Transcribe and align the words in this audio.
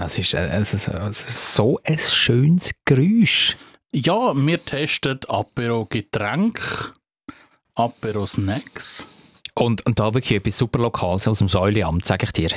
Das 0.00 0.18
ist, 0.18 0.32
äh, 0.32 0.46
es 0.46 0.72
ist, 0.72 0.88
es 0.88 1.28
ist 1.28 1.54
so 1.54 1.78
ein 1.84 1.98
schönes 1.98 2.74
Geräusch. 2.86 3.54
Ja, 3.92 4.34
wir 4.34 4.64
testen 4.64 5.18
Apero 5.28 5.84
Getränk, 5.84 6.94
Apero 7.74 8.24
Snacks. 8.24 9.06
Und, 9.54 9.84
und 9.84 10.00
da 10.00 10.14
wirklich 10.14 10.38
etwas 10.38 10.56
super 10.56 10.78
Lokales 10.78 11.28
aus 11.28 11.40
dem 11.40 11.48
Säuleamt, 11.48 12.06
sage 12.06 12.24
ich 12.24 12.32
dir. 12.32 12.48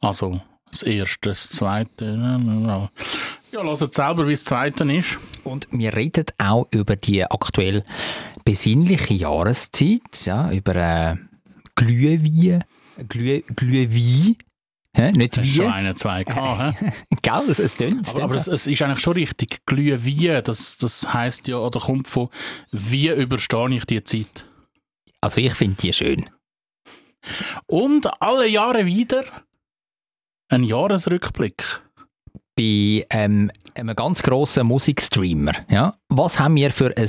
Also 0.00 0.40
das 0.70 0.84
erste, 0.84 1.28
das 1.28 1.50
zweite. 1.50 2.14
Ja, 3.52 3.62
lasst 3.62 3.92
selber, 3.92 4.26
wie 4.26 4.32
das 4.32 4.44
zweite 4.44 4.90
ist. 4.90 5.18
Und 5.44 5.68
wir 5.70 5.94
reden 5.94 6.24
auch 6.38 6.66
über 6.70 6.96
die 6.96 7.24
aktuell 7.24 7.84
besinnliche 8.46 9.12
Jahreszeit, 9.12 10.24
ja, 10.24 10.50
über 10.50 10.76
äh, 10.76 11.16
Glühwein, 11.74 12.64
Glüh, 13.06 13.42
Glühwein, 13.54 14.36
Hä? 14.98 15.12
Nicht 15.12 15.38
Hast 15.38 15.44
wie. 15.44 15.56
schon 15.56 15.72
einen, 15.72 15.94
zwei 15.94 16.24
hä? 16.24 16.72
Gell, 17.22 17.48
es, 17.48 17.60
es 17.60 17.76
tönt 17.76 18.08
Aber, 18.10 18.24
aber 18.24 18.34
es, 18.34 18.48
es 18.48 18.66
ist 18.66 18.82
eigentlich 18.82 18.98
schon 18.98 19.12
richtig. 19.12 19.64
Glühwein, 19.64 20.42
das, 20.42 20.76
das 20.76 21.14
heisst 21.14 21.46
ja, 21.46 21.58
oder 21.58 21.78
kommt 21.78 22.08
von 22.08 22.30
«Wie 22.72 23.08
überstehe 23.08 23.76
ich 23.76 23.84
die 23.84 24.02
Zeit?» 24.02 24.44
Also 25.20 25.40
ich 25.40 25.54
finde 25.54 25.76
die 25.76 25.92
schön. 25.92 26.24
Und 27.66 28.08
alle 28.20 28.48
Jahre 28.48 28.86
wieder 28.86 29.22
ein 30.48 30.64
Jahresrückblick. 30.64 31.80
Bei 32.56 33.06
ähm, 33.10 33.52
einem 33.74 33.94
ganz 33.94 34.22
grossen 34.22 34.66
Musikstreamer. 34.66 35.52
Ja? 35.70 35.96
Was 36.08 36.40
haben 36.40 36.56
wir 36.56 36.72
für 36.72 36.92
ein 36.96 37.08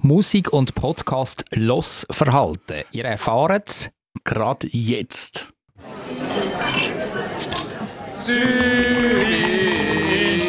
Musik- 0.00 0.52
und 0.52 0.74
Podcast-Los-Verhalten? 0.74 2.82
Ihr 2.92 3.06
erfahrt 3.06 3.68
es. 3.68 3.90
Gerade 4.24 4.66
jetzt. 4.70 5.48
Zürich 8.24 8.40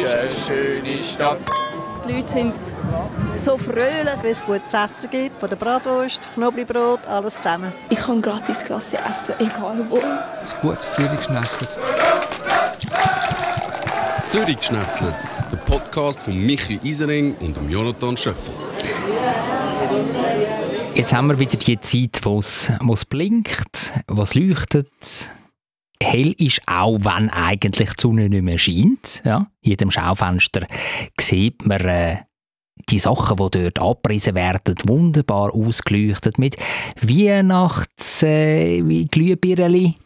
ist 0.02 0.14
eine 0.14 0.30
schöne 0.46 1.02
Stadt. 1.02 1.38
Die 2.08 2.12
Leute 2.14 2.28
sind 2.28 2.58
so 3.34 3.58
fröhlich. 3.58 4.14
Wenn 4.22 4.30
es 4.30 4.42
gutes 4.42 4.72
Essen 4.72 5.10
gibt, 5.10 5.38
von 5.38 5.50
der 5.50 5.56
Bratwurst, 5.56 6.22
Knoblauchbrot, 6.32 7.06
alles 7.06 7.36
zusammen. 7.36 7.70
Ich 7.90 7.98
kann 7.98 8.22
gratis 8.22 8.56
Klasse 8.64 8.96
essen, 8.96 9.34
egal 9.38 9.84
wo. 9.90 9.98
Ein 9.98 10.62
gutes 10.62 10.94
Zürich 10.94 11.18
geschnetzelt. 11.18 11.78
Zürich 14.28 14.56
geschnetzelt, 14.56 15.16
der 15.52 15.58
Podcast 15.58 16.22
von 16.22 16.34
Michi 16.34 16.80
Isering 16.82 17.36
und 17.40 17.58
Jonathan 17.70 18.16
Schöffel. 18.16 18.54
Jetzt 20.94 21.12
haben 21.12 21.26
wir 21.26 21.38
wieder 21.38 21.58
die 21.58 21.78
Zeit, 21.78 22.20
wo 22.22 22.38
es 22.38 22.72
wo 22.80 22.94
es 22.94 23.04
blinkt, 23.04 23.92
wo 24.08 24.22
es 24.22 24.34
leuchtet. 24.34 24.88
Hell 26.06 26.32
ist 26.38 26.60
auch, 26.66 26.98
wenn 27.00 27.30
eigentlich 27.30 27.90
die 27.94 28.00
Sonne 28.00 28.28
nicht 28.28 28.42
mehr 28.42 28.58
scheint. 28.58 29.22
Ja? 29.24 29.50
In 29.60 29.70
jedem 29.70 29.90
Schaufenster 29.90 30.66
sieht 31.20 31.66
man 31.66 31.80
äh, 31.80 32.18
die 32.88 33.00
Sachen, 33.00 33.36
die 33.36 33.50
dort 33.50 33.78
abgerissen 33.80 34.36
werden, 34.36 34.76
wunderbar 34.86 35.52
ausgeleuchtet 35.52 36.38
mit 36.38 36.56
Weihnachts- 37.00 38.22
äh, 38.22 38.86
wie 38.86 39.06
Glühbirnen. 39.06 39.96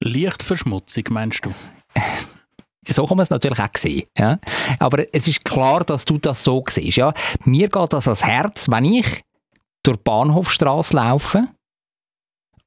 Lichtverschmutzung, 0.00 1.04
meinst 1.10 1.44
du? 1.44 1.54
So 2.84 3.06
kann 3.06 3.16
man 3.16 3.22
es 3.22 3.30
natürlich 3.30 3.60
auch 3.60 3.76
sehen. 3.76 4.08
Ja? 4.18 4.40
Aber 4.80 5.04
es 5.14 5.28
ist 5.28 5.44
klar, 5.44 5.84
dass 5.84 6.04
du 6.04 6.18
das 6.18 6.42
so 6.42 6.64
siehst. 6.68 6.96
Ja? 6.96 7.14
Mir 7.44 7.68
geht 7.68 7.92
das 7.92 8.08
ans 8.08 8.24
Herz, 8.24 8.68
wenn 8.68 8.84
ich 8.86 9.22
durch 9.84 9.98
die 9.98 10.02
Bahnhofstrasse 10.02 10.96
laufe 10.96 11.46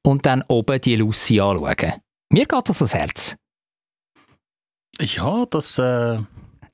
und 0.02 0.24
dann 0.24 0.42
oben 0.48 0.80
die 0.80 0.96
Lucy 0.96 1.38
anschaue. 1.38 2.00
Mir 2.30 2.46
geht 2.46 2.68
das 2.68 2.80
ans 2.82 2.94
Herz. 2.94 3.36
Ja, 5.00 5.44
das 5.46 5.78
äh, 5.78 6.18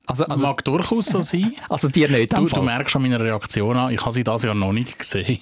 Also, 0.07 0.25
also, 0.25 0.45
mag 0.45 0.63
durchaus 0.63 1.07
so 1.07 1.21
sein. 1.21 1.55
also 1.69 1.87
dir 1.89 2.09
nicht. 2.09 2.35
Du, 2.35 2.45
du 2.47 2.61
merkst 2.61 2.95
an 2.95 3.01
meiner 3.03 3.19
Reaktion 3.19 3.77
an, 3.77 3.93
ich 3.93 4.01
habe 4.01 4.11
sie 4.11 4.23
das 4.23 4.43
Jahr 4.43 4.55
noch 4.55 4.71
nicht 4.73 4.97
gesehen. 4.99 5.39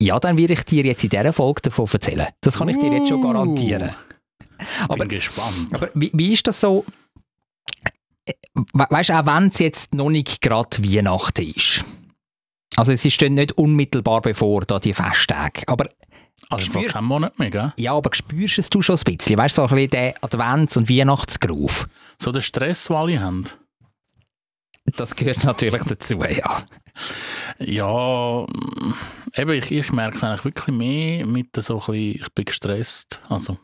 Ja, 0.00 0.18
dann 0.18 0.36
werde 0.36 0.54
ich 0.54 0.64
dir 0.64 0.84
jetzt 0.84 1.04
in 1.04 1.10
dieser 1.10 1.32
Folge 1.32 1.62
davon 1.62 1.86
erzählen. 1.92 2.26
Das 2.40 2.58
kann 2.58 2.68
ich 2.68 2.78
dir 2.78 2.92
jetzt 2.92 3.08
schon 3.08 3.20
Uh. 3.22 3.26
garantieren. 3.32 3.94
Aber- 4.88 4.96
Bin 4.96 5.08
gespannt. 5.08 5.68
Aber 5.74 5.90
wie, 5.94 6.10
wie 6.12 6.32
ist 6.32 6.46
das 6.46 6.60
so? 6.60 6.84
We- 8.54 8.86
Weißt 8.90 9.10
du, 9.10 9.14
auch 9.18 9.26
wenn 9.26 9.48
es 9.48 9.58
jetzt 9.60 9.94
noch 9.94 10.10
nicht 10.10 10.40
gerade 10.40 10.78
Weihnachten 10.84 11.42
ist. 11.54 11.84
Also 12.76 12.92
es 12.92 13.12
steht 13.12 13.32
nicht 13.32 13.52
unmittelbar 13.52 14.20
bevor 14.22 14.62
da 14.62 14.78
die 14.80 14.94
Festtage. 14.94 15.62
Aber 15.66 15.88
Also 16.50 16.66
Spür- 16.66 16.72
vor 16.72 16.84
keinem 16.84 17.06
Monat 17.06 17.38
mehr, 17.38 17.50
gell? 17.50 17.72
ja, 17.76 17.92
aber 17.94 18.10
spürst 18.14 18.58
es 18.58 18.68
du 18.70 18.82
schon 18.82 18.96
ein 18.96 19.16
bisschen? 19.16 19.38
Weißt 19.38 19.56
du, 19.58 19.62
so 19.62 19.68
ein 19.68 19.74
bisschen 19.74 19.90
den 19.90 20.12
Advents- 20.22 20.76
und 20.76 20.88
Weihnachtsgroove. 20.90 21.86
So 22.18 22.30
der 22.32 22.40
Stress, 22.42 22.84
den 22.88 22.96
alle 22.96 23.20
haben. 23.20 23.44
Das 24.96 25.14
gehört 25.16 25.44
natürlich 25.44 25.82
dazu, 25.84 26.16
ja. 26.16 26.62
Ja, 27.58 28.46
mm, 28.46 28.94
eben, 29.36 29.50
ich, 29.52 29.70
ich 29.70 29.92
merke 29.92 30.16
es 30.16 30.24
eigentlich 30.24 30.44
wirklich 30.44 30.76
mehr 30.76 31.24
mit 31.26 31.48
so 31.56 31.74
ein 31.74 31.78
bisschen, 31.78 31.94
ich 32.22 32.34
bin 32.34 32.44
gestresst, 32.44 33.20
also 33.28 33.56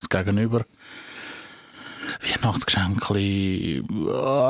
das 0.00 0.08
Gegenüber. 0.10 0.64
Weihnachtsgeschenke, 2.20 3.18
äh, 3.18 3.82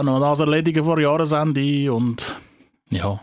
noch 0.03 0.21
das 0.21 0.41
erledigen 0.41 0.84
vor 0.84 0.99
Jahresende 1.00 1.93
und 1.93 2.34
ja, 2.91 3.21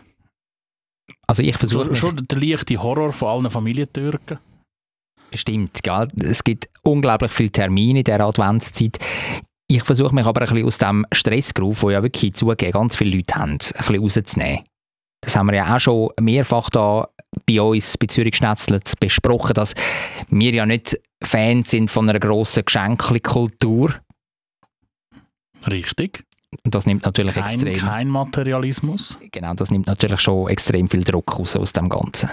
Also 1.26 1.42
ich 1.42 1.56
versuche 1.56 1.94
schon, 1.96 2.26
der 2.28 2.38
leichte 2.38 2.80
Horror 2.82 3.12
von 3.12 3.28
allen 3.28 3.50
Familientürken. 3.50 4.38
Stimmt, 5.34 5.82
gell? 5.82 6.08
es 6.20 6.44
gibt 6.44 6.68
unglaublich 6.82 7.32
viele 7.32 7.50
Termine 7.50 7.98
in 7.98 8.04
dieser 8.04 8.20
Adventszeit. 8.20 8.98
Ich 9.68 9.82
versuche 9.82 10.14
mich 10.14 10.24
aber 10.24 10.42
ein 10.42 10.48
bisschen 10.48 10.66
aus 10.66 10.78
dem 10.78 11.06
Stressgroove, 11.12 11.82
wo 11.82 11.90
ja 11.90 12.02
wirklich 12.02 12.34
zugeben 12.34 12.72
ganz 12.72 12.94
viele 12.94 13.16
Leute 13.16 13.34
haben, 13.34 13.52
ein 13.52 13.58
bisschen 13.58 14.00
rauszunehmen. 14.00 14.64
Das 15.20 15.34
haben 15.34 15.46
wir 15.46 15.56
ja 15.56 15.74
auch 15.74 15.80
schon 15.80 16.10
mehrfach 16.20 16.70
da 16.70 17.08
bei 17.46 17.60
uns 17.60 17.98
bei 17.98 18.06
Zürich 18.06 18.36
Schnetzlitz 18.36 18.94
besprochen, 18.94 19.54
dass 19.54 19.74
wir 20.28 20.52
ja 20.52 20.64
nicht 20.64 21.00
Fans 21.22 21.70
sind 21.70 21.90
von 21.90 22.08
einer 22.08 22.20
grossen 22.20 22.64
Geschenkkultur. 22.64 23.94
Richtig. 25.68 26.24
Und 26.64 26.74
das 26.74 26.86
nimmt 26.86 27.04
natürlich 27.04 27.34
Kein, 27.34 27.54
extrem, 27.54 27.74
kein 27.74 28.08
Materialismus. 28.08 29.18
genau, 29.32 29.54
das 29.54 29.70
nimmt 29.70 29.86
natürlich 29.86 30.20
schon 30.20 30.48
extrem 30.48 30.88
viel 30.88 31.04
Druck 31.04 31.38
raus 31.38 31.56
aus 31.56 31.72
dem 31.72 31.88
Ganzen. 31.88 32.30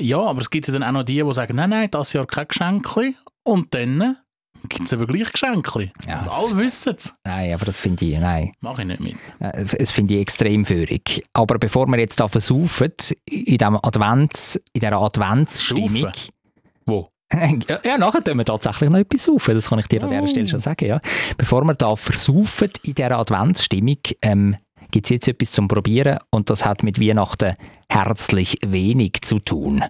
Ja, 0.00 0.20
aber 0.20 0.40
es 0.40 0.50
gibt 0.50 0.66
ja 0.68 0.72
dann 0.72 0.82
auch 0.84 0.92
noch 0.92 1.02
die, 1.04 1.22
die 1.22 1.34
sagen, 1.34 1.56
nein, 1.56 1.70
nein, 1.70 1.90
das 1.90 2.12
Jahr 2.12 2.26
kein 2.26 2.46
Geschenke. 2.48 3.14
Und 3.42 3.74
dann 3.74 4.16
gibt 4.68 4.86
es 4.86 4.92
aber 4.92 5.06
gleich 5.06 5.32
Geschenke. 5.32 5.90
Ja, 6.06 6.20
Und 6.22 6.28
alle 6.28 6.58
wissen 6.58 6.94
es. 6.96 7.14
Nein, 7.24 7.52
aber 7.54 7.64
das 7.64 7.80
finde 7.80 8.04
ich, 8.04 8.18
nein. 8.18 8.52
Mache 8.60 8.82
ich 8.82 8.88
nicht 8.88 9.00
mit. 9.00 9.16
Äh, 9.40 9.64
Das 9.64 9.90
finde 9.90 10.14
ich 10.14 10.20
extrem 10.20 10.64
führig. 10.64 11.24
Aber 11.32 11.58
bevor 11.58 11.86
wir 11.88 11.98
jetzt 11.98 12.20
da 12.20 12.28
versaufen, 12.28 12.92
in, 13.28 13.58
dem 13.58 13.76
Advents, 13.82 14.56
in 14.72 14.80
dieser 14.80 15.00
Adventsstimmung. 15.00 15.88
Saufen? 16.02 16.12
Wo? 16.86 17.08
Ja, 17.84 17.98
nachher 17.98 18.24
tun 18.24 18.38
wir 18.38 18.44
tatsächlich 18.44 18.88
noch 18.90 18.98
etwas 18.98 19.24
saufen, 19.24 19.54
das 19.54 19.68
kann 19.68 19.78
ich 19.78 19.86
dir 19.86 20.02
an 20.02 20.10
dieser 20.10 20.22
Oh. 20.22 20.26
Stelle 20.26 20.48
schon 20.48 20.60
sagen. 20.60 20.86
Ja. 20.86 21.00
Bevor 21.36 21.62
wir 21.64 21.74
da 21.74 21.94
versaufen 21.94 22.70
in 22.82 22.94
dieser 22.94 23.18
Adventsstimmung, 23.18 23.98
ähm, 24.22 24.56
gibt 24.90 25.06
es 25.06 25.10
jetzt 25.10 25.28
etwas 25.28 25.50
zum 25.52 25.68
Probieren 25.68 26.18
und 26.30 26.48
das 26.48 26.64
hat 26.64 26.82
mit 26.82 26.98
Weihnachten 27.00 27.56
herzlich 27.90 28.56
wenig 28.66 29.18
zu 29.22 29.38
tun. 29.40 29.84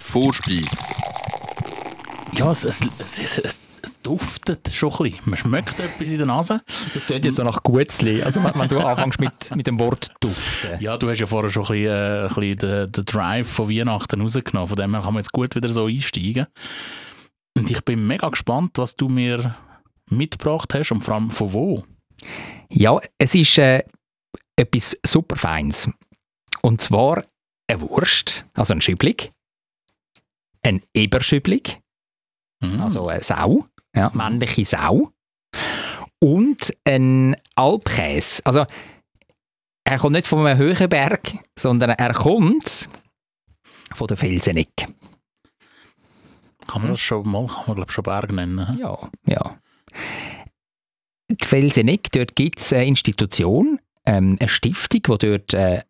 Vorspeis. 0.00 0.94
Ja, 2.32 2.50
es, 2.50 2.64
es, 2.64 2.80
es, 2.98 3.38
es, 3.38 3.60
es, 3.84 3.98
duftet 4.00 4.72
schon 4.72 4.90
ein 4.92 4.98
bisschen. 4.98 5.20
Man 5.24 5.36
schmeckt 5.36 5.78
etwas 5.78 6.08
in 6.08 6.18
der 6.18 6.26
Nase. 6.26 6.62
Das 6.92 7.06
klingt 7.06 7.24
jetzt 7.24 7.36
so 7.36 7.44
nach 7.44 7.62
Gutzli, 7.62 8.22
also 8.22 8.42
wenn, 8.42 8.54
wenn 8.54 8.68
du 8.68 8.78
anfängst 8.80 9.20
mit, 9.20 9.56
mit 9.56 9.66
dem 9.66 9.78
Wort 9.78 10.12
duften. 10.20 10.80
Ja, 10.80 10.96
du 10.96 11.08
hast 11.08 11.20
ja 11.20 11.26
vorher 11.26 11.50
schon 11.50 11.62
ein 11.64 11.68
bisschen, 11.68 11.86
äh, 11.86 12.20
ein 12.22 12.26
bisschen 12.26 12.58
den, 12.58 12.92
den 12.92 13.04
Drive 13.04 13.48
von 13.48 13.68
Weihnachten 13.68 14.20
rausgenommen. 14.20 14.68
Von 14.68 14.76
dem 14.76 14.92
her 14.94 15.02
kann 15.02 15.14
man 15.14 15.22
jetzt 15.22 15.32
gut 15.32 15.54
wieder 15.54 15.68
so 15.68 15.86
einsteigen. 15.86 16.46
Und 17.56 17.70
ich 17.70 17.84
bin 17.84 18.06
mega 18.06 18.28
gespannt, 18.28 18.72
was 18.78 18.96
du 18.96 19.08
mir 19.08 19.54
mitgebracht 20.10 20.74
hast 20.74 20.90
und 20.92 21.02
vor 21.02 21.14
allem 21.14 21.30
von 21.30 21.52
wo. 21.52 21.84
Ja, 22.70 22.98
es 23.18 23.34
ist 23.34 23.58
äh, 23.58 23.84
etwas 24.56 24.96
super 25.06 25.36
Feins. 25.36 25.88
Und 26.62 26.80
zwar 26.80 27.22
eine 27.68 27.80
Wurst, 27.80 28.44
also 28.54 28.74
ein 28.74 28.80
Schüblig, 28.80 29.30
ein 30.62 30.82
Eberschüblig, 30.94 31.80
Mhm. 32.64 32.80
also 32.80 33.08
eine 33.08 33.22
Sau, 33.22 33.66
ja, 33.94 34.10
männliche 34.14 34.64
Sau, 34.64 35.12
und 36.20 36.74
ein 36.84 37.36
Alpkäse. 37.54 38.40
Also 38.44 38.64
er 39.84 39.98
kommt 39.98 40.14
nicht 40.14 40.26
von 40.26 40.46
einem 40.46 40.58
höheren 40.58 40.88
Berg, 40.88 41.34
sondern 41.58 41.90
er 41.90 42.14
kommt 42.14 42.88
von 43.92 44.06
der 44.06 44.16
Felseneck. 44.16 44.88
kann 46.66 46.82
man 46.82 46.92
das 46.92 47.00
schon 47.00 47.28
mal, 47.28 47.46
kann 47.46 47.64
man 47.66 47.76
glaube 47.76 47.92
schon 47.92 48.04
Berg 48.04 48.32
nennen. 48.32 48.78
Ja, 48.78 49.10
ja. 49.26 49.58
Die 51.28 51.44
Felseneck, 51.46 52.10
dort 52.12 52.34
gibt 52.36 52.60
es 52.60 52.72
eine 52.72 52.86
Institution, 52.86 53.78
ähm, 54.06 54.36
eine 54.40 54.48
Stiftung, 54.48 55.18
die 55.18 55.26
dort 55.26 55.54
äh, 55.54 55.82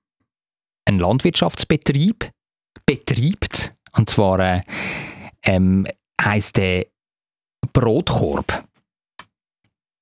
einen 0.87 1.01
Brotkorb. 7.72 8.64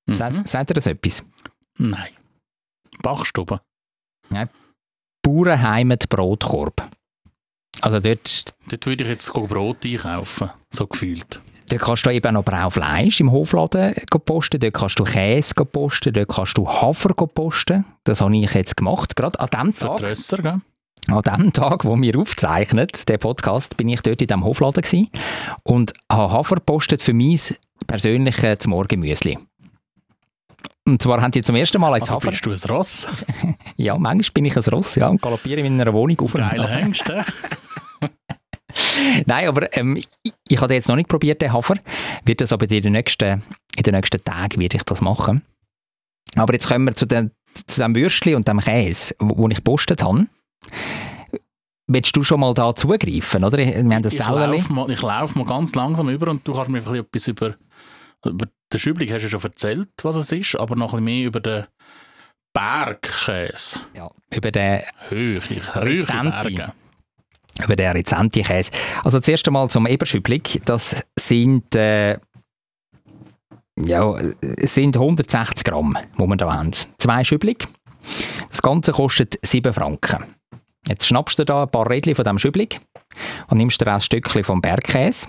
Mhm. 0.05 0.15
Sagt, 0.15 0.47
sagt 0.47 0.71
ihr 0.71 0.75
das 0.75 0.87
etwas? 0.87 1.23
Nein. 1.77 2.09
Bachstube. 3.01 3.61
Bauernheimat 5.23 6.09
Brotkorb. 6.09 6.89
Also 7.81 7.99
dort, 7.99 8.53
Dort 8.69 8.85
würde 8.85 9.03
ich 9.03 9.09
jetzt 9.09 9.33
Brot 9.33 9.83
einkaufen, 9.83 10.51
so 10.71 10.85
gefühlt. 10.87 11.41
dort 11.69 11.81
kannst 11.81 12.05
du 12.05 12.11
eben 12.11 12.27
auch 12.27 12.31
noch 12.31 12.45
Braufleisch 12.45 13.19
im 13.19 13.31
Hofladen 13.31 13.95
posten, 14.25 14.59
dort 14.59 14.73
kannst 14.73 14.99
du 14.99 15.03
Käse 15.03 15.53
posten, 15.65 16.13
dort 16.13 16.29
kannst 16.29 16.57
du 16.57 16.67
Hafer 16.67 17.13
posten. 17.13 17.83
Das 18.03 18.21
habe 18.21 18.37
ich 18.37 18.53
jetzt 18.53 18.77
gemacht, 18.77 19.15
gerade 19.15 19.39
an 19.39 19.47
dem 19.47 19.75
Tag. 19.75 19.97
die 19.97 20.05
Rösser, 20.05 20.37
gell? 20.37 20.61
An 21.07 21.21
dem 21.21 21.53
Tag, 21.53 21.83
wo 21.83 21.99
wir 21.99 22.17
aufzeichnen, 22.17 22.87
der 23.07 23.17
Podcast, 23.17 23.75
bin 23.75 23.89
ich 23.89 24.01
dort 24.01 24.21
in 24.21 24.27
diesem 24.27 24.43
Hofladen 24.45 24.81
gewesen 24.81 25.09
und 25.63 25.93
habe 26.09 26.31
Hafer 26.31 26.55
gepostet 26.55 27.01
für 27.01 27.13
mein 27.13 27.37
persönliches 27.87 28.67
Morgenmüsli. 28.67 29.37
Und 30.85 31.01
zwar 31.01 31.21
haben 31.21 31.31
die 31.31 31.41
zum 31.41 31.55
ersten 31.55 31.79
Mal 31.79 31.95
jetzt 31.95 32.03
Also 32.03 32.15
Hafer. 32.15 32.29
bist 32.31 32.45
du 32.45 32.51
ein 32.51 32.75
Ross? 32.75 33.07
Ja, 33.77 33.97
manchmal 33.97 34.31
bin 34.33 34.45
ich 34.45 34.55
ein 34.55 34.63
Ross 34.63 34.95
ja, 34.95 35.07
und 35.09 35.21
galoppiere 35.21 35.61
in 35.61 35.77
meiner 35.77 35.93
Wohnung 35.93 36.19
auf 36.19 36.33
Geile. 36.33 36.67
Hengste. 36.67 37.25
Nein, 39.25 39.47
aber 39.47 39.75
ähm, 39.77 39.97
ich, 39.97 40.07
ich 40.47 40.61
habe 40.61 40.73
jetzt 40.73 40.87
noch 40.87 40.95
nicht 40.95 41.09
probiert, 41.09 41.41
den 41.41 41.51
Hafer. 41.53 41.75
Wird 42.25 42.41
das 42.41 42.53
aber 42.53 42.69
in 42.69 42.81
den 42.81 42.93
nächsten, 42.93 43.43
in 43.75 43.83
den 43.83 43.93
nächsten 43.95 44.23
Tagen 44.23 44.59
werde 44.59 44.77
ich 44.77 44.83
das 44.83 45.01
machen. 45.01 45.41
Aber 46.35 46.53
jetzt 46.53 46.67
kommen 46.67 46.85
wir 46.85 46.95
zu, 46.95 47.05
den, 47.05 47.31
zu 47.67 47.81
dem 47.81 47.95
Würstchen 47.95 48.35
und 48.35 48.47
dem 48.47 48.59
Käse, 48.59 49.15
wo, 49.19 49.37
wo 49.37 49.49
ich 49.49 49.57
gepostet 49.57 50.03
habe. 50.03 50.27
Willst 51.87 52.15
du 52.15 52.23
schon 52.23 52.39
mal 52.39 52.53
da 52.53 52.75
zugreifen, 52.75 53.43
oder? 53.43 53.57
Wir 53.57 53.77
haben 53.77 54.01
das 54.01 54.13
ich 54.13 54.19
laufe 54.19 54.73
mal, 54.73 54.89
ich 54.89 55.01
lauf 55.01 55.35
mal 55.35 55.45
ganz 55.45 55.75
langsam 55.75 56.09
über 56.09 56.31
und 56.31 56.47
du 56.47 56.53
kannst 56.53 56.69
mir 56.69 56.81
vielleicht 56.81 57.05
etwas 57.05 57.27
über, 57.27 57.55
über 58.25 58.47
den 58.71 58.79
Schübling 58.79 59.11
hast 59.11 59.23
du 59.23 59.29
schon 59.29 59.43
erzählt, 59.43 59.89
was 60.01 60.15
es 60.15 60.31
ist, 60.31 60.55
aber 60.55 60.75
noch 60.75 60.93
ein 60.93 61.03
bisschen 61.03 61.19
mehr 61.19 61.27
über 61.27 61.39
den 61.39 61.65
Bergkäse. 62.53 63.81
Ja, 63.95 64.09
über 64.33 64.51
den 64.51 64.81
Rezenti. 65.11 66.61
Über 67.63 67.75
den 67.75 67.91
Rezenti-Käse. 67.91 68.71
Also 69.03 69.19
zuerst 69.19 69.47
einmal 69.47 69.69
zum 69.69 69.85
Eberschüblig. 69.85 70.61
Das 70.65 71.05
sind, 71.17 71.75
äh, 71.75 72.17
ja, 73.75 74.15
es 74.41 74.73
sind 74.73 74.95
160 74.95 75.63
Gramm, 75.63 75.97
die 76.17 76.25
wir 76.25 76.35
da 76.35 76.53
haben. 76.53 76.71
Zwei 76.97 77.23
Schüblig. 77.23 77.67
Das 78.49 78.61
Ganze 78.61 78.91
kostet 78.91 79.37
7 79.43 79.73
Franken. 79.73 80.35
Jetzt 80.87 81.07
schnappst 81.07 81.39
du 81.39 81.45
da 81.45 81.63
ein 81.63 81.69
paar 81.71 81.89
Rädchen 81.89 82.15
von 82.15 82.25
diesem 82.25 82.39
Schüblig 82.39 82.79
und 83.47 83.57
nimmst 83.57 83.79
dir 83.79 83.87
ein 83.87 84.01
Stückchen 84.01 84.43
vom 84.43 84.61
Bergkäse. 84.61 85.27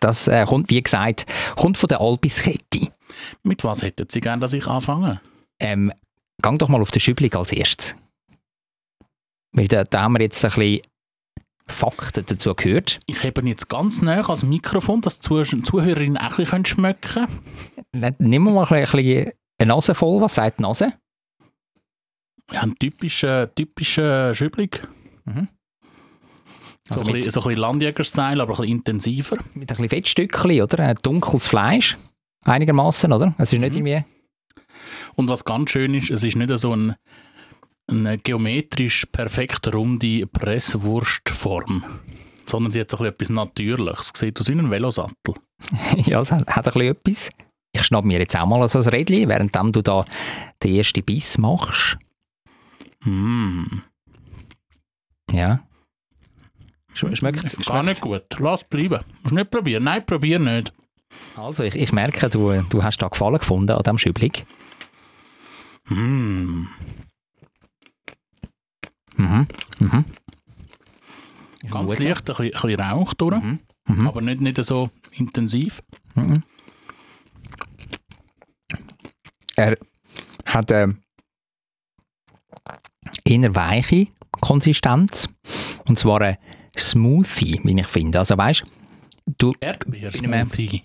Das 0.00 0.28
äh, 0.28 0.44
kommt, 0.46 0.70
wie 0.70 0.82
gesagt, 0.82 1.26
kommt 1.56 1.78
von 1.78 1.88
der 1.88 2.00
Albiskette. 2.00 2.90
Mit 3.42 3.64
was 3.64 3.82
hätten 3.82 4.06
Sie 4.10 4.20
gerne, 4.20 4.40
dass 4.40 4.52
ich 4.52 4.66
anfange? 4.66 5.20
Ähm, 5.60 5.92
gang 6.42 6.58
doch 6.58 6.68
mal 6.68 6.80
auf 6.82 6.90
den 6.90 7.00
Schüblig 7.00 7.36
als 7.36 7.52
erstes. 7.52 7.96
Weil 9.52 9.68
da, 9.68 9.84
da 9.84 10.02
haben 10.02 10.14
wir 10.14 10.22
jetzt 10.22 10.44
ein 10.44 10.50
bisschen 10.50 10.80
Fakten 11.66 12.24
dazu 12.26 12.54
gehört. 12.54 12.98
Ich 13.06 13.22
habe 13.24 13.40
ihn 13.40 13.46
jetzt 13.46 13.68
ganz 13.68 14.02
nah 14.02 14.26
als 14.28 14.44
Mikrofon, 14.44 15.00
dass 15.00 15.20
die 15.20 15.28
Zuh- 15.28 15.62
Zuhörerinnen 15.62 16.18
auch 16.18 16.30
ein 16.38 16.44
bisschen 16.44 16.64
schmecken 16.66 17.30
können. 17.92 18.14
Nimm 18.18 18.44
mal 18.44 18.66
ein 18.66 18.82
bisschen 18.82 19.32
eine 19.58 19.68
Nase 19.68 19.94
voll. 19.94 20.20
Was 20.20 20.34
sagt 20.34 20.58
die 20.58 20.62
Nase? 20.62 20.92
Wir 22.50 22.62
haben 22.62 22.78
typische, 22.78 23.50
typische 23.54 24.32
Schübling. 24.34 24.70
So, 26.86 26.94
Also 26.96 27.00
ein 27.00 27.06
mit, 27.06 27.14
bisschen, 27.16 27.32
so 27.32 27.40
ein 27.40 27.44
bisschen 27.44 27.60
Landjäger-Style, 27.60 28.42
aber 28.42 28.52
ein 28.52 28.56
bisschen 28.60 28.76
intensiver. 28.76 29.36
mit 29.54 29.62
ein 29.62 29.66
bisschen 29.66 29.88
Fettstückchen, 29.88 30.60
oder? 30.62 30.78
Ein 30.80 30.96
dunkles 31.02 31.46
Fleisch. 31.48 31.96
Einigermaßen, 32.44 33.10
oder? 33.12 33.34
Es 33.38 33.52
ist 33.52 33.58
nicht 33.58 33.74
Mhm. 33.74 33.86
irgendwie... 33.86 34.04
Und 35.16 35.28
was 35.28 35.44
ganz 35.44 35.70
schön 35.70 35.94
ist, 35.94 36.10
es 36.10 36.24
ist 36.24 36.36
nicht 36.36 36.56
so 36.58 36.74
ein, 36.74 36.96
eine 37.88 38.18
geometrisch 38.18 39.06
perfekt 39.06 39.72
runde 39.72 40.26
Presswurstform, 40.26 41.84
sondern 42.46 42.72
sie 42.72 42.80
hat 42.80 42.90
so 42.90 42.98
ein 42.98 43.04
bisschen 43.04 43.14
etwas 43.14 43.30
Natürliches. 43.30 44.10
Es 44.12 44.20
sieht 44.20 44.40
aus 44.40 44.48
wie 44.48 44.52
ein 44.52 44.70
Velosattel. 44.70 45.34
ja, 45.96 46.20
es 46.20 46.32
hat, 46.32 46.50
hat 46.54 46.66
ein 46.66 46.72
bisschen 46.72 46.90
etwas. 46.90 47.30
Ich 47.72 47.82
schnapp 47.84 48.04
mir 48.04 48.18
jetzt 48.18 48.36
auch 48.36 48.46
mal 48.46 48.68
so 48.68 48.80
ein 48.80 48.84
Rädchen, 48.88 49.28
während 49.28 49.54
du 49.54 49.80
da 49.82 50.04
den 50.62 50.74
ersten 50.76 51.02
Biss 51.04 51.38
machst. 51.38 51.96
Mm. 53.04 53.82
Ja. 55.30 55.66
Sch- 56.94 57.16
Schmeckt, 57.16 57.42
Gar 57.42 57.50
schmeckt. 57.64 57.84
nicht 57.86 58.00
gut. 58.00 58.22
Lass 58.38 58.64
bleiben. 58.64 59.00
Musst 59.22 59.34
nicht 59.34 59.50
probieren. 59.50 59.84
Nein, 59.84 60.04
probier 60.06 60.38
nicht. 60.38 60.72
Also, 61.36 61.62
ich, 61.64 61.74
ich 61.76 61.92
merke, 61.92 62.28
du, 62.28 62.62
du 62.62 62.82
hast 62.82 62.98
da 62.98 63.08
Gefallen 63.08 63.38
gefunden 63.38 63.70
an 63.72 63.82
diesem 63.82 63.98
Schüblig. 63.98 64.46
Mm. 65.88 66.66
Mhm. 69.16 69.46
Mhm. 69.78 70.04
Ganz 71.70 71.90
Gut. 71.90 71.98
leicht, 71.98 72.20
ein 72.20 72.24
bisschen, 72.24 72.44
ein 72.46 72.50
bisschen 72.52 72.80
Rauch 72.80 73.14
durch, 73.14 73.42
Mhm. 73.42 73.60
Mhm. 73.88 74.06
aber 74.08 74.20
nicht, 74.20 74.40
nicht 74.40 74.64
so 74.64 74.90
intensiv. 75.12 75.82
Mhm. 76.14 76.42
Er 79.56 79.76
hat 80.46 80.72
eine 80.72 80.96
eher 83.24 83.54
weiche 83.54 84.08
Konsistenz. 84.40 85.28
Und 85.86 85.98
zwar 85.98 86.20
ein 86.22 86.36
Smoothie, 86.76 87.60
wie 87.64 87.80
ich 87.80 87.86
finde. 87.86 88.18
Also 88.18 88.36
weißt 88.36 88.64
du, 89.38 89.52
Erdbeer-Smoothie. 89.60 90.82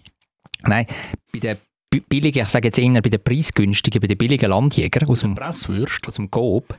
nein, 0.64 0.86
bei 1.34 1.40
den 1.40 1.58
bi- 1.90 2.04
billigen, 2.08 2.44
ich 2.44 2.50
sage 2.50 2.68
jetzt 2.68 2.78
eher 2.80 3.02
bei 3.02 3.10
den 3.10 3.24
preisgünstigen, 3.24 4.00
bei 4.00 4.08
den 4.08 4.18
billigen 4.18 4.50
Landjägern 4.50 5.10
aus 5.10 5.22
dem, 5.22 5.36
Presswürst. 5.36 6.08
aus 6.08 6.16
dem 6.16 6.30
Coop, 6.30 6.78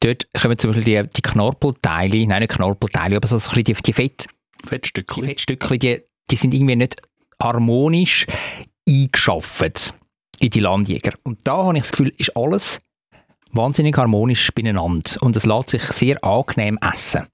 dort 0.00 0.26
kommen 0.32 0.58
zum 0.58 0.72
Beispiel 0.72 1.04
die, 1.04 1.10
die 1.10 1.22
Knorpelteile, 1.22 2.26
nein, 2.26 2.40
nicht 2.40 2.52
Knorpelteile, 2.52 3.16
aber 3.16 3.28
so 3.28 3.36
ein 3.36 3.40
bisschen 3.40 3.64
die, 3.64 3.74
die 3.74 3.92
Fett, 3.92 4.26
die 4.64 4.68
Fettstückchen. 4.68 5.24
Fettstückchen, 5.24 5.78
die, 5.78 6.00
die 6.30 6.36
sind 6.36 6.54
irgendwie 6.54 6.76
nicht 6.76 7.00
harmonisch 7.40 8.26
eingeschafft 8.88 9.94
in 10.40 10.50
die 10.50 10.60
Landjäger. 10.60 11.12
Und 11.22 11.40
da 11.44 11.64
habe 11.64 11.76
ich 11.76 11.82
das 11.84 11.92
Gefühl, 11.92 12.12
ist 12.16 12.36
alles 12.36 12.80
wahnsinnig 13.52 13.96
harmonisch 13.96 14.50
beieinander 14.52 15.20
und 15.20 15.36
es 15.36 15.46
lässt 15.46 15.70
sich 15.70 15.82
sehr 15.82 16.22
angenehm 16.22 16.78
essen. 16.80 17.26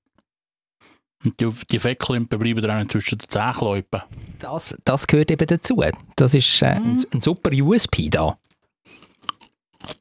Und 1.25 1.41
die, 1.41 1.49
die 1.71 1.79
Fettklumpen 1.79 2.39
bleiben 2.39 2.63
dann 2.63 2.89
zwischen 2.89 3.19
den 3.19 3.29
Zähnkleupen. 3.29 4.03
Das, 4.39 4.77
das 4.85 5.07
gehört 5.07 5.31
eben 5.31 5.47
dazu. 5.47 5.83
Das 6.17 6.35
ist 6.35 6.61
äh, 6.61 6.67
ein, 6.67 7.03
ein 7.13 7.21
super 7.21 7.51
USP 7.53 8.11
da. 8.11 8.39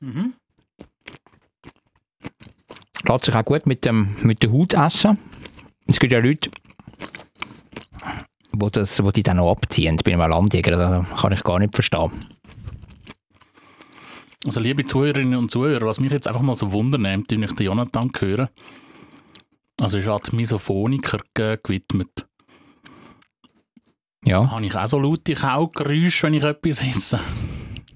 Mhm. 0.01 0.33
Lässt 3.07 3.25
sich 3.25 3.35
auch 3.35 3.45
gut 3.45 3.65
mit, 3.65 3.85
dem, 3.85 4.15
mit 4.21 4.43
der 4.43 4.51
Haut 4.51 4.73
essen. 4.73 5.17
Es 5.87 5.99
gibt 5.99 6.11
ja 6.11 6.19
Leute, 6.19 6.49
wo, 8.51 8.69
das, 8.69 9.03
wo 9.03 9.11
die 9.11 9.23
dann 9.23 9.37
noch 9.37 9.51
abziehen 9.51 9.97
bei 10.03 10.13
einem 10.13 10.29
Landjäger. 10.29 10.71
Das 10.71 11.21
kann 11.21 11.33
ich 11.33 11.43
gar 11.43 11.59
nicht 11.59 11.73
verstehen. 11.73 12.11
Also 14.45 14.59
liebe 14.59 14.85
Zuhörerinnen 14.85 15.37
und 15.37 15.51
Zuhörer, 15.51 15.85
was 15.85 15.99
mich 15.99 16.11
jetzt 16.11 16.27
einfach 16.27 16.41
mal 16.41 16.55
so 16.55 16.71
Wunder 16.71 16.97
nimmt, 16.97 17.31
wenn 17.31 17.43
ich 17.43 17.53
den 17.53 17.65
Jonathan 17.67 18.11
höre, 18.19 18.49
also 19.79 19.97
ist 19.97 20.07
halt 20.07 20.33
Misophoniker 20.33 21.19
ge- 21.33 21.57
gewidmet. 21.63 22.27
Ja. 24.25 24.49
Habe 24.51 24.65
ich 24.65 24.75
auch 24.75 24.87
so 24.87 24.99
laute 24.99 25.33
Kaugeräusche, 25.33 26.27
wenn 26.27 26.33
ich 26.35 26.43
etwas 26.43 26.81
esse? 26.83 27.19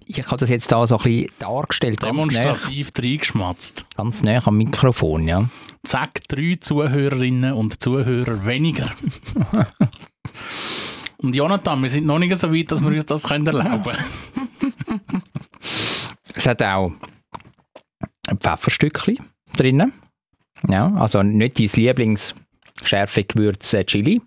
Ich 0.06 0.26
habe 0.26 0.38
das 0.38 0.50
jetzt 0.50 0.72
da 0.72 0.88
so 0.88 0.98
ein 0.98 1.04
bisschen 1.04 1.30
dargestellt, 1.40 2.02
Demonstrativ 2.02 2.92
reingeschmatzt. 2.98 3.86
ganz 3.98 4.24
nah 4.24 4.46
am 4.46 4.58
Mikrofon. 4.58 5.28
Ja. 5.28 5.50
Zack, 5.84 6.22
drei 6.30 6.58
Zuhörerinnen 6.60 7.54
und 7.54 7.82
Zuhörer 7.84 8.46
weniger. 8.46 8.92
und 11.18 11.36
Jonathan, 11.36 11.82
wir 11.84 11.90
sind 11.90 12.06
noch 12.06 12.20
nicht 12.20 12.38
so 12.38 12.54
weit, 12.54 12.72
dass 12.72 12.82
wir 12.82 12.88
uns 12.90 13.06
das 13.06 13.24
können 13.24 13.48
erlauben 13.48 13.84
können. 13.84 14.74
Es 16.38 16.46
hat 16.46 16.62
auch 16.62 16.92
ein 18.30 18.38
Pfefferstückchen 18.38 19.18
drin. 19.54 19.92
Ja, 20.70 20.94
also 20.96 21.24
nicht 21.24 21.60
dein 21.60 21.68
Lieblingsschärfe 21.68 23.24
Gewürz 23.24 23.74
äh, 23.74 23.84
Chili. 23.84 24.22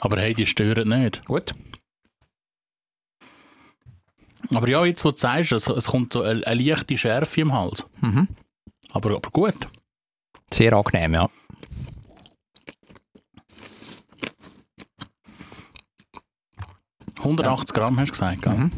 Aber 0.00 0.18
hey, 0.20 0.34
die 0.34 0.46
stören 0.46 0.88
nicht. 0.88 1.24
Gut. 1.24 1.54
Aber 4.54 4.68
ja, 4.68 4.84
jetzt 4.84 5.04
wo 5.04 5.10
du 5.10 5.18
sagst, 5.18 5.52
es, 5.52 5.66
es 5.68 5.86
kommt 5.86 6.12
so 6.12 6.22
eine, 6.22 6.46
eine 6.46 6.62
leichte 6.62 6.96
Schärfe 6.98 7.40
im 7.40 7.52
Hals. 7.52 7.86
Mhm. 8.02 8.28
Aber, 8.90 9.16
aber 9.16 9.30
gut. 9.30 9.68
Sehr 10.52 10.72
angenehm, 10.74 11.14
ja. 11.14 11.22
Ja. 11.22 11.30
180 17.18 17.74
Gramm 17.74 17.98
hast 17.98 18.08
du 18.08 18.12
gesagt, 18.12 18.42
gell? 18.42 18.54
Mhm. 18.54 18.70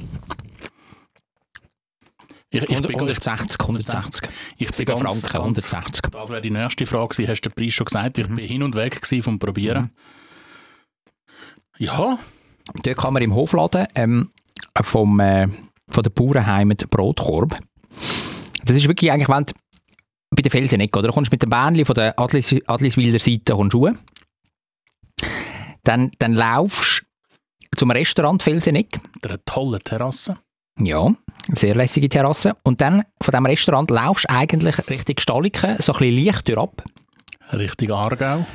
Ich, 2.50 2.62
ich, 2.62 2.70
100, 2.70 2.86
bin, 2.88 2.96
160, 2.96 3.60
160. 3.60 4.30
ich, 4.56 4.66
bin 4.68 4.72
7 4.72 4.86
ganz, 4.86 5.00
Franken, 5.00 5.20
ganz, 5.54 5.72
160. 5.72 6.02
Das 6.10 6.30
wäre 6.30 6.40
die 6.40 6.50
nächste 6.50 6.86
Frage 6.86 7.08
gewesen. 7.08 7.30
Hast 7.30 7.40
du 7.42 7.50
den 7.50 7.54
Preis 7.54 7.74
schon 7.74 7.84
gesagt? 7.84 8.18
Ich 8.18 8.28
Mhm. 8.28 8.36
bin 8.36 8.46
hin 8.46 8.62
und 8.62 8.74
weg 8.74 9.06
vom 9.22 9.38
Probieren. 9.38 9.90
Ja, 11.78 12.18
Dort 12.84 12.98
kann 12.98 13.14
man 13.14 13.22
im 13.22 13.34
Hofladen 13.34 13.86
ähm, 13.94 14.30
vom, 14.82 15.20
äh, 15.20 15.48
von 15.88 16.02
der 16.02 16.10
Bauernheimat 16.10 16.88
Brotkorb. 16.90 17.58
Das 18.64 18.76
ist 18.76 18.88
wirklich 18.88 19.10
eigentlich, 19.10 19.28
wenn 19.28 19.44
du 19.44 19.54
bei 20.30 20.42
der 20.42 20.50
Felsenecke, 20.50 20.98
oder? 20.98 21.08
Du 21.08 21.14
kommst 21.14 21.32
mit 21.32 21.42
dem 21.42 21.50
Bähnchen 21.50 21.86
von 21.86 21.94
der 21.94 22.18
Adlis, 22.18 22.54
Adliswilder 22.66 23.18
Seite 23.18 23.54
kommst 23.54 23.72
du 23.74 23.90
dann, 25.84 26.10
dann 26.18 26.34
laufst 26.34 27.02
du 27.70 27.76
zum 27.78 27.90
Restaurant 27.90 28.42
Felseneck. 28.42 29.00
Eine 29.22 29.42
tolle 29.44 29.80
Terrasse. 29.80 30.38
Ja, 30.80 31.12
sehr 31.52 31.74
lässige 31.74 32.08
Terrasse. 32.08 32.56
Und 32.62 32.80
dann 32.80 33.04
von 33.20 33.32
diesem 33.32 33.46
Restaurant 33.46 33.90
laufst 33.90 34.26
du 34.28 34.34
eigentlich 34.34 34.76
Richtung 34.88 35.18
Staliken, 35.18 35.76
so 35.80 35.92
ein 35.92 35.98
bisschen 35.98 36.24
leicht 36.24 36.58
ab. 36.58 36.84
Richtig 37.52 37.90
Aargau. 37.90 38.46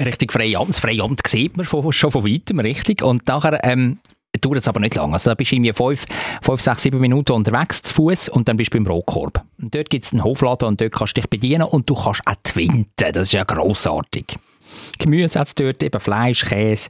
Richtig 0.00 0.32
Freiamt. 0.32 0.70
Das 0.70 0.78
Freiamt 0.78 1.20
sieht 1.26 1.56
man 1.56 1.66
von, 1.66 1.92
schon 1.92 2.12
von 2.12 2.24
weitem, 2.24 2.60
richtig. 2.60 3.02
Und 3.02 3.26
nachher 3.26 3.58
ähm, 3.64 3.98
dauert 4.40 4.60
es 4.60 4.68
aber 4.68 4.80
nicht 4.80 4.94
lange. 4.94 5.14
Also 5.14 5.30
da 5.30 5.34
bist 5.34 5.50
du 5.50 5.56
irgendwie 5.56 5.72
fünf, 5.72 6.04
fünf, 6.42 6.60
sechs, 6.60 6.82
sieben 6.84 7.00
Minuten 7.00 7.32
unterwegs 7.32 7.82
zu 7.82 7.94
Fuß 7.94 8.28
und 8.28 8.48
dann 8.48 8.56
bist 8.56 8.72
du 8.72 8.78
beim 8.78 8.84
Brotkorb. 8.84 9.44
Und 9.60 9.74
dort 9.74 9.90
gibt 9.90 10.04
es 10.04 10.12
einen 10.12 10.22
Hofladen 10.22 10.68
und 10.68 10.80
dort 10.80 10.92
kannst 10.92 11.16
du 11.16 11.20
dich 11.20 11.30
bedienen 11.30 11.62
und 11.64 11.90
du 11.90 11.94
kannst 11.94 12.22
auch 12.26 12.36
twinten. 12.44 13.12
Das 13.12 13.16
ist 13.16 13.32
ja 13.32 13.42
grossartig. 13.42 14.38
Gemüse 14.98 15.40
hat 15.40 15.58
dort, 15.58 15.82
eben 15.82 16.00
Fleisch, 16.00 16.44
Käse, 16.44 16.88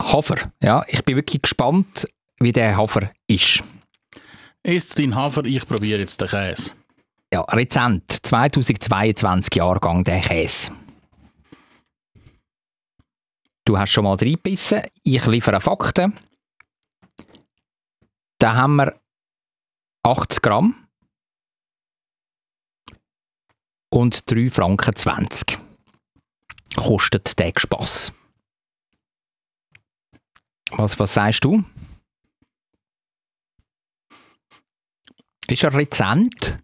Hafer. 0.00 0.52
Ja, 0.62 0.84
ich 0.88 1.04
bin 1.04 1.16
wirklich 1.16 1.42
gespannt, 1.42 2.06
wie 2.40 2.52
der 2.52 2.76
Hafer 2.76 3.12
ist. 3.26 3.62
Isst 4.62 4.98
dein 4.98 5.14
Hafer, 5.14 5.44
ich 5.44 5.66
probiere 5.66 6.00
jetzt 6.00 6.20
den 6.20 6.28
Käse. 6.28 6.72
Ja, 7.32 7.42
Rezent, 7.42 8.10
2022 8.10 9.54
Jahrgang, 9.54 10.04
der 10.04 10.20
Käse. 10.20 10.72
Du 13.64 13.78
hast 13.78 13.90
schon 13.90 14.04
mal 14.04 14.16
reingebissen, 14.16 14.82
ich 15.02 15.26
liefere 15.26 15.60
Fakten. 15.60 16.18
Da 18.38 18.54
haben 18.54 18.76
wir 18.76 19.00
80 20.04 20.42
Gramm 20.42 20.86
und 23.90 24.14
3,20 24.14 24.50
Franken 25.00 25.66
kostet 26.76 27.38
der 27.38 27.52
Spass. 27.56 28.12
Was, 30.70 30.98
was 30.98 31.14
sagst 31.14 31.44
du? 31.44 31.64
Ist 35.48 35.62
er 35.62 35.74
rezent? 35.74 36.58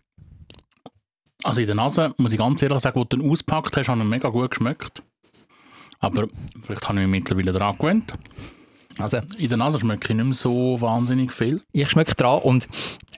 Also 1.44 1.60
in 1.60 1.66
der 1.66 1.76
Nase, 1.76 2.14
muss 2.18 2.32
ich 2.32 2.38
ganz 2.38 2.62
ehrlich 2.62 2.80
sagen, 2.80 2.98
wo 2.98 3.04
du 3.04 3.16
ihn 3.16 3.30
auspackt 3.30 3.76
hast, 3.76 3.88
hat 3.88 3.98
er 3.98 4.04
mega 4.04 4.28
gut 4.28 4.50
geschmeckt. 4.50 5.02
Aber 5.98 6.26
vielleicht 6.62 6.88
habe 6.88 7.00
ich 7.00 7.06
mich 7.06 7.20
mittlerweile 7.20 7.52
daran 7.52 7.78
gewöhnt. 7.78 8.12
Also 8.98 9.18
in 9.38 9.48
der 9.48 9.58
Nase 9.58 9.80
schmecke 9.80 10.08
ich 10.08 10.16
nicht 10.16 10.24
mehr 10.24 10.34
so 10.34 10.80
wahnsinnig 10.80 11.32
viel. 11.32 11.62
Ich 11.72 11.90
schmecke 11.90 12.14
dran 12.14 12.42
und 12.42 12.68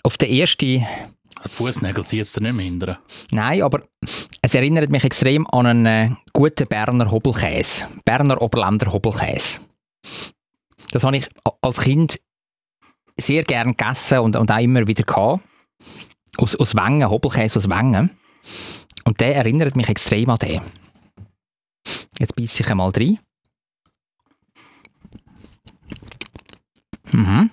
auf 0.02 0.16
den 0.16 0.30
ersten... 0.30 0.87
Die 1.44 1.50
Fußnägel 1.50 2.06
zieht 2.06 2.23
es 2.23 2.33
dir 2.33 2.40
nicht 2.40 2.54
mehr 2.54 2.64
hindern. 2.64 2.97
Nein, 3.30 3.62
aber 3.62 3.83
es 4.40 4.54
erinnert 4.54 4.88
mich 4.88 5.04
extrem 5.04 5.47
an 5.49 5.66
einen 5.66 5.87
äh, 5.87 6.11
guten 6.33 6.66
Berner 6.66 7.11
Hobelkäse. 7.11 7.87
Berner 8.04 8.40
Oberländer 8.40 8.90
Hobelkäse. 8.90 9.61
Das 10.92 11.04
habe 11.04 11.18
ich 11.18 11.28
als 11.61 11.80
Kind 11.80 12.18
sehr 13.18 13.42
gern 13.42 13.76
gegessen 13.76 14.21
und, 14.21 14.37
und 14.37 14.50
auch 14.50 14.59
immer 14.59 14.87
wieder 14.87 15.02
gehabt. 15.02 15.42
Aus, 16.38 16.57
aus 16.57 16.75
Wengen, 16.75 17.09
Hobelkäse 17.09 17.59
aus 17.59 17.69
Wengen. 17.69 18.11
Und 19.05 19.21
der 19.21 19.37
erinnert 19.37 19.76
mich 19.76 19.88
extrem 19.88 20.31
an 20.31 20.38
den. 20.38 20.61
Jetzt 22.19 22.35
beiße 22.37 22.62
ich 22.62 22.71
einmal 22.71 22.91
rein. 22.91 23.19
Mhm. 27.12 27.50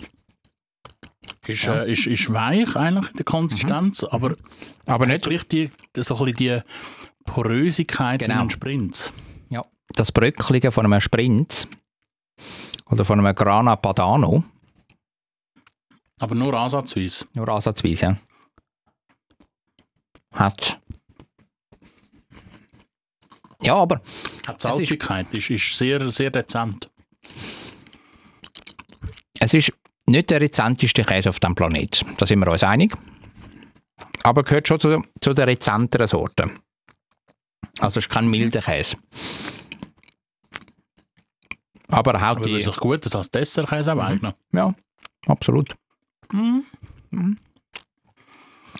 Ist, 1.47 1.67
äh, 1.67 1.91
ist, 1.91 2.07
ist 2.07 2.31
weich 2.33 2.75
eigentlich 2.75 3.09
in 3.11 3.17
der 3.17 3.25
Konsistenz, 3.25 4.03
aber 4.03 4.35
Aber 4.85 5.05
nicht 5.05 5.23
gleich 5.23 5.47
die, 5.47 5.71
so 5.97 6.15
ein 6.15 6.33
bisschen 6.33 6.35
die 6.35 6.61
Porösigkeit 7.25 8.19
Genau. 8.19 8.33
in 8.33 8.39
einem 8.41 8.49
Sprint. 8.49 9.11
ja, 9.49 9.65
das 9.93 10.11
Bröcklige 10.11 10.71
von 10.71 10.85
einem 10.85 11.01
Sprint 11.01 11.67
oder 12.89 13.03
von 13.05 13.19
einem 13.19 13.35
Grana 13.35 13.75
Padano, 13.75 14.43
Aber 16.19 16.35
nur 16.35 16.53
ansatzweise. 16.53 17.25
nur 17.33 17.49
ansatzweise, 17.49 18.05
ja. 18.05 18.17
Hat. 20.33 20.79
Ja, 23.61 23.75
aber 23.75 24.01
Die 24.47 24.51
ist- 24.51 24.61
Salzigkeit 24.61 25.33
ist, 25.33 25.49
ist 25.49 25.77
sehr, 25.77 26.09
sehr 26.11 26.31
dezent. 26.31 26.89
es 29.39 29.53
ist 29.53 29.71
nicht 30.07 30.29
der 30.29 30.41
rezenteste 30.41 31.03
Käse 31.03 31.29
auf 31.29 31.39
dem 31.39 31.55
Planet. 31.55 32.03
Da 32.17 32.25
sind 32.25 32.39
wir 32.39 32.51
uns 32.51 32.63
einig. 32.63 32.95
Aber 34.23 34.43
gehört 34.43 34.67
schon 34.67 34.79
zu, 34.79 35.03
zu 35.19 35.33
den 35.33 35.45
rezenteren 35.45 36.07
Sorten. 36.07 36.59
Also 37.79 37.99
es 37.99 38.05
ist 38.05 38.09
kein 38.09 38.27
milder 38.29 38.61
Käse. 38.61 38.97
Aber 41.87 42.15
auch 42.15 42.21
Aber 42.21 42.41
die... 42.45 42.53
das 42.53 42.61
ist 42.61 42.67
doch 42.69 42.79
gut, 42.79 43.05
das 43.05 43.15
als 43.15 43.29
Dessertkäse 43.31 43.93
auch 43.93 43.99
eignen. 43.99 44.33
Ja, 44.53 44.73
absolut. 45.27 45.75
Mhm. 46.31 46.63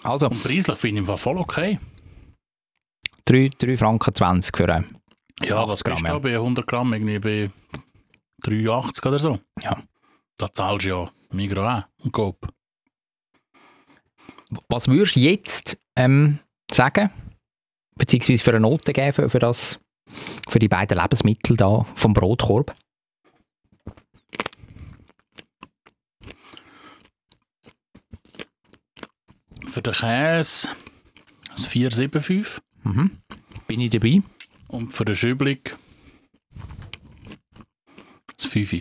Also, 0.03 0.29
Und 0.29 0.43
preislich 0.43 0.77
finde 0.77 0.95
ich 0.95 0.99
im 0.99 1.05
Fall 1.05 1.17
voll 1.17 1.37
okay. 1.37 1.79
3, 3.25 3.49
3 3.57 3.77
Franken 3.77 4.15
20 4.15 4.57
für 4.57 4.73
einen. 4.73 4.97
Ja, 5.43 5.57
80 5.57 5.69
was 5.71 5.83
Gramm, 5.83 5.95
bist 5.95 6.07
du 6.07 6.13
ja. 6.13 6.19
bei 6.19 6.33
100 6.33 6.67
Gramm? 6.67 6.93
Irgendwie 6.93 7.19
bei 7.19 7.51
83 8.43 9.05
oder 9.05 9.19
so? 9.19 9.39
Ja. 9.63 9.81
Da 10.37 10.51
zahlst 10.51 10.85
du 10.85 10.89
ja 10.89 11.11
Migros 11.31 11.65
auch 11.65 11.83
und 12.03 12.11
Coop. 12.11 12.47
Was 14.69 14.87
würdest 14.87 15.15
du 15.15 15.19
jetzt 15.19 15.77
ähm, 15.95 16.39
sagen? 16.69 17.09
Beziehungsweise 17.95 18.43
für 18.43 18.51
eine 18.51 18.59
Note 18.61 18.93
geben 18.93 19.13
für, 19.13 19.29
für, 19.29 19.39
das, 19.39 19.79
für 20.49 20.59
die 20.59 20.67
beiden 20.67 20.97
Lebensmittel 20.97 21.55
da 21.55 21.85
vom 21.95 22.13
Brotkorb? 22.13 22.73
Für 29.71 29.81
den 29.81 29.93
Käse 29.93 30.67
ein 31.49 31.55
4,75 31.55 32.59
Mhm. 32.83 33.11
Bin 33.67 33.79
ich 33.79 33.91
dabei? 33.91 34.21
und 34.67 34.91
für 34.91 35.05
den 35.05 35.15
Schüblig 35.15 35.75
ein 38.41 38.49
5. 38.49 38.79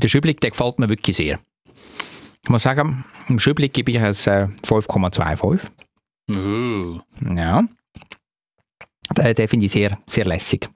Der 0.00 0.08
Schüblig, 0.08 0.40
der 0.40 0.50
gefällt 0.50 0.78
mir 0.78 0.88
wirklich 0.88 1.16
sehr. 1.16 1.38
Ich 2.42 2.48
muss 2.48 2.62
sagen, 2.62 3.04
im 3.28 3.38
Schüblig 3.38 3.72
gebe 3.74 3.90
ich 3.90 3.98
es 3.98 4.26
äh, 4.26 4.48
5,25. 4.64 5.60
Oh. 6.34 7.00
Ja. 7.34 7.64
Den, 9.16 9.34
den 9.34 9.48
finde 9.48 9.66
ich 9.66 9.72
sehr, 9.72 9.98
sehr 10.06 10.24
lässig. 10.24 10.68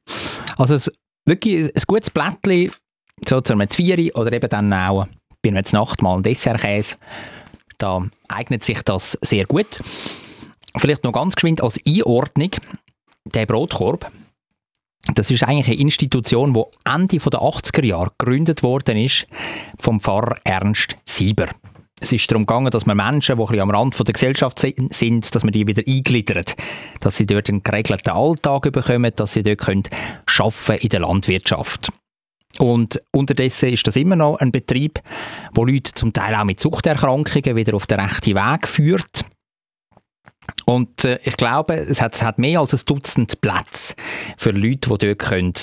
Also 0.59 0.75
es, 0.75 0.93
wirklich 1.25 1.65
ein 1.65 1.83
gutes 1.87 2.11
Blättchen, 2.11 2.73
so 3.27 3.41
zu 3.41 3.53
einem 3.55 3.71
Zvieri 3.71 4.13
oder 4.13 4.33
eben 4.33 4.49
dann 4.51 4.73
auch 4.73 5.07
bei 5.43 5.49
einem 5.51 5.65
Nacht 5.73 6.03
mal 6.03 6.17
ein 6.17 6.23
Dessertkäse. 6.23 6.97
Da 7.81 8.07
eignet 8.29 8.63
sich 8.63 8.83
das 8.83 9.19
sehr 9.23 9.47
gut. 9.47 9.81
Vielleicht 10.77 11.03
noch 11.03 11.13
ganz 11.13 11.35
geschwind 11.35 11.63
als 11.63 11.81
Einordnung, 11.87 12.51
der 13.25 13.47
Brotkorb, 13.47 14.11
das 15.15 15.31
ist 15.31 15.43
eigentlich 15.43 15.67
eine 15.69 15.81
Institution, 15.81 16.53
die 16.53 16.63
Ende 16.85 17.17
der 17.19 17.41
80er 17.41 17.85
Jahre 17.85 18.13
gegründet 18.19 18.63
worden 18.63 18.99
ist 18.99 19.27
vom 19.79 20.01
Pfarrer 20.01 20.37
Ernst 20.45 20.95
Sieber. 21.07 21.49
Es 22.03 22.13
ist 22.13 22.31
darum 22.31 22.47
gegangen, 22.47 22.71
dass 22.71 22.87
man 22.87 22.97
Menschen, 22.97 23.37
die 23.37 23.43
ein 23.43 23.47
bisschen 23.47 23.61
am 23.63 23.71
Rand 23.71 23.99
der 23.99 24.13
Gesellschaft 24.13 24.59
si- 24.59 24.75
sind, 24.91 25.35
dass 25.35 25.43
man 25.45 25.53
die 25.53 25.67
wieder 25.67 25.83
eingliedert. 25.87 26.57
Dass 27.01 27.17
sie 27.17 27.27
dort 27.27 27.49
einen 27.51 27.63
geregelten 27.63 28.11
Alltag 28.13 28.73
bekommen, 28.73 29.13
dass 29.17 29.33
sie 29.35 29.43
dort 29.43 29.59
können 29.59 29.83
arbeiten 30.39 30.83
in 30.83 30.89
der 30.89 31.01
Landwirtschaft. 31.01 31.93
Und 32.59 33.01
unterdessen 33.13 33.71
ist 33.71 33.87
das 33.87 33.97
immer 33.97 34.17
noch 34.17 34.37
ein 34.37 34.53
Betrieb, 34.53 35.01
wo 35.55 35.65
Leute 35.65 35.93
zum 35.95 36.13
Teil 36.13 36.35
auch 36.35 36.45
mit 36.45 36.61
Suchterkrankungen 36.61 37.57
wieder 37.57 37.75
auf 37.75 37.87
den 37.87 38.01
rechten 38.01 38.35
Weg 38.35 38.69
führt. 38.69 39.25
Und 40.67 41.05
äh, 41.05 41.19
ich 41.23 41.37
glaube, 41.37 41.75
es 41.75 42.01
hat, 42.01 42.15
es 42.15 42.23
hat 42.23 42.39
mehr 42.39 42.61
als 42.61 42.75
ein 42.75 42.81
Dutzend 42.85 43.41
Plätze 43.41 43.95
für 44.37 44.51
Leute, 44.51 44.91
die 44.91 45.07
dort 45.07 45.19
können 45.19 45.55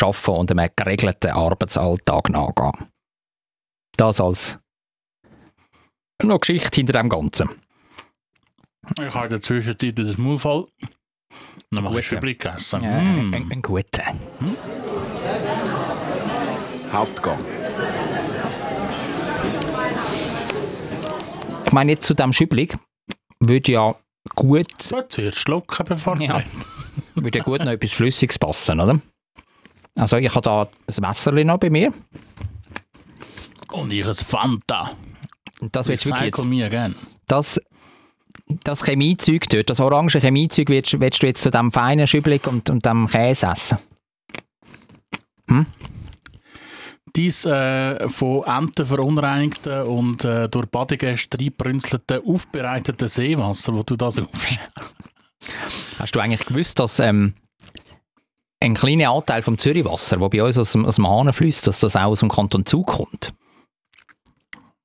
arbeiten 0.00 0.30
und 0.30 0.50
einem 0.50 0.70
geregelten 0.74 1.30
Arbeitsalltag 1.30 2.30
nachgehen. 2.30 2.88
Das 3.96 4.20
als 4.20 4.58
noch 6.22 6.40
Geschichte 6.40 6.76
hinter 6.76 6.94
dem 6.94 7.08
Ganzen. 7.08 7.50
Ich 8.98 9.14
habe 9.14 9.26
in 9.26 9.30
der 9.30 9.42
Zwischenzeit 9.42 9.98
das 9.98 10.16
Maul 10.18 10.38
voll. 10.38 10.66
Dann 11.70 11.84
mache 11.84 12.00
ich 12.00 12.06
Gute. 12.08 12.16
Schüblig 12.16 12.38
gegessen. 12.40 12.82
Äh, 12.82 13.02
Mm. 13.02 13.34
ein, 13.34 13.52
ein 13.52 13.62
guter. 13.62 14.14
Hauptgang. 16.92 17.38
Ich 21.64 21.72
meine, 21.72 21.92
jetzt 21.92 22.06
zu 22.06 22.14
dem 22.14 22.32
Schüblig 22.32 22.76
würde 23.40 23.72
ja 23.72 23.94
gut, 24.34 24.66
So, 24.80 25.00
zuerst 25.02 25.38
schlucken, 25.38 25.84
bevor 25.86 26.16
du 26.16 26.24
Ja. 26.24 26.42
würde 27.14 27.38
ja 27.38 27.44
gut 27.44 27.60
noch 27.60 27.72
etwas 27.72 27.92
Flüssiges 27.92 28.38
passen, 28.38 28.80
oder? 28.80 29.00
Also 29.98 30.16
ich 30.16 30.30
habe 30.30 30.42
da 30.42 30.62
ein 30.62 30.94
Messerchen 31.00 31.46
noch 31.46 31.58
bei 31.58 31.70
mir. 31.70 31.92
Und 33.70 33.92
ich 33.92 34.06
ein 34.06 34.14
Fanta. 34.14 34.90
Das 35.70 35.88
willst 35.88 36.04
du 36.04 36.10
wirklich 36.10 36.26
jetzt, 36.26 36.44
mir 36.44 36.68
gerne. 36.68 36.94
das, 37.26 37.60
das 38.64 38.84
Chemiezeug 38.84 39.48
dort, 39.48 39.70
das 39.70 39.80
orange 39.80 40.20
Chemiezeug, 40.20 40.68
willst, 40.68 40.98
willst 41.00 41.22
du 41.22 41.26
jetzt 41.26 41.42
zu 41.42 41.50
dem 41.50 41.72
feinen 41.72 42.06
Schübelig 42.06 42.46
und, 42.46 42.68
und 42.68 42.84
dem 42.84 43.06
Käse 43.06 43.46
essen? 43.46 43.78
Dies 47.14 47.44
äh, 47.44 48.08
von 48.08 48.44
Enten 48.44 48.86
verunreinigten 48.86 49.82
und 49.82 50.24
äh, 50.24 50.48
durch 50.48 50.66
Badegäste 50.66 51.38
reinbrünzelten, 51.38 52.22
aufbereiteten 52.24 53.08
Seewasser, 53.08 53.74
wo 53.74 53.82
du 53.82 53.96
das 53.96 54.18
aufschätzt. 54.18 54.94
Hast 55.98 56.14
du 56.14 56.20
eigentlich 56.20 56.46
gewusst, 56.46 56.78
dass 56.78 56.98
ähm, 57.00 57.34
ein 58.60 58.74
kleiner 58.74 59.10
Anteil 59.10 59.42
vom 59.42 59.58
Zürichwasser, 59.58 60.18
das 60.18 60.30
bei 60.30 60.42
uns 60.42 60.56
aus 60.56 60.72
dem, 60.72 60.86
aus 60.86 60.96
dem 60.96 61.06
Hahn 61.06 61.32
fließt, 61.32 61.66
dass 61.66 61.80
das 61.80 61.96
auch 61.96 62.02
aus 62.02 62.20
dem 62.20 62.30
Kanton 62.30 62.64
Zug 62.64 62.86
kommt? 62.86 63.34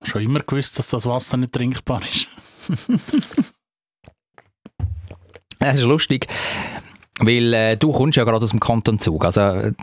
Schon 0.03 0.23
immer 0.23 0.39
gewusst, 0.39 0.77
dass 0.79 0.89
das 0.89 1.05
Wasser 1.05 1.37
nicht 1.37 1.53
trinkbar 1.53 2.01
ist. 2.01 2.27
Das 5.59 5.77
ist 5.77 5.83
lustig, 5.83 6.27
weil 7.19 7.53
äh, 7.53 7.77
du 7.77 7.91
kommst 7.91 8.17
ja 8.17 8.23
gerade 8.23 8.43
aus 8.43 8.51
dem 8.51 8.59
Kanton 8.59 8.99
Zug. 8.99 9.25
Also, 9.25 9.41
äh, 9.41 9.73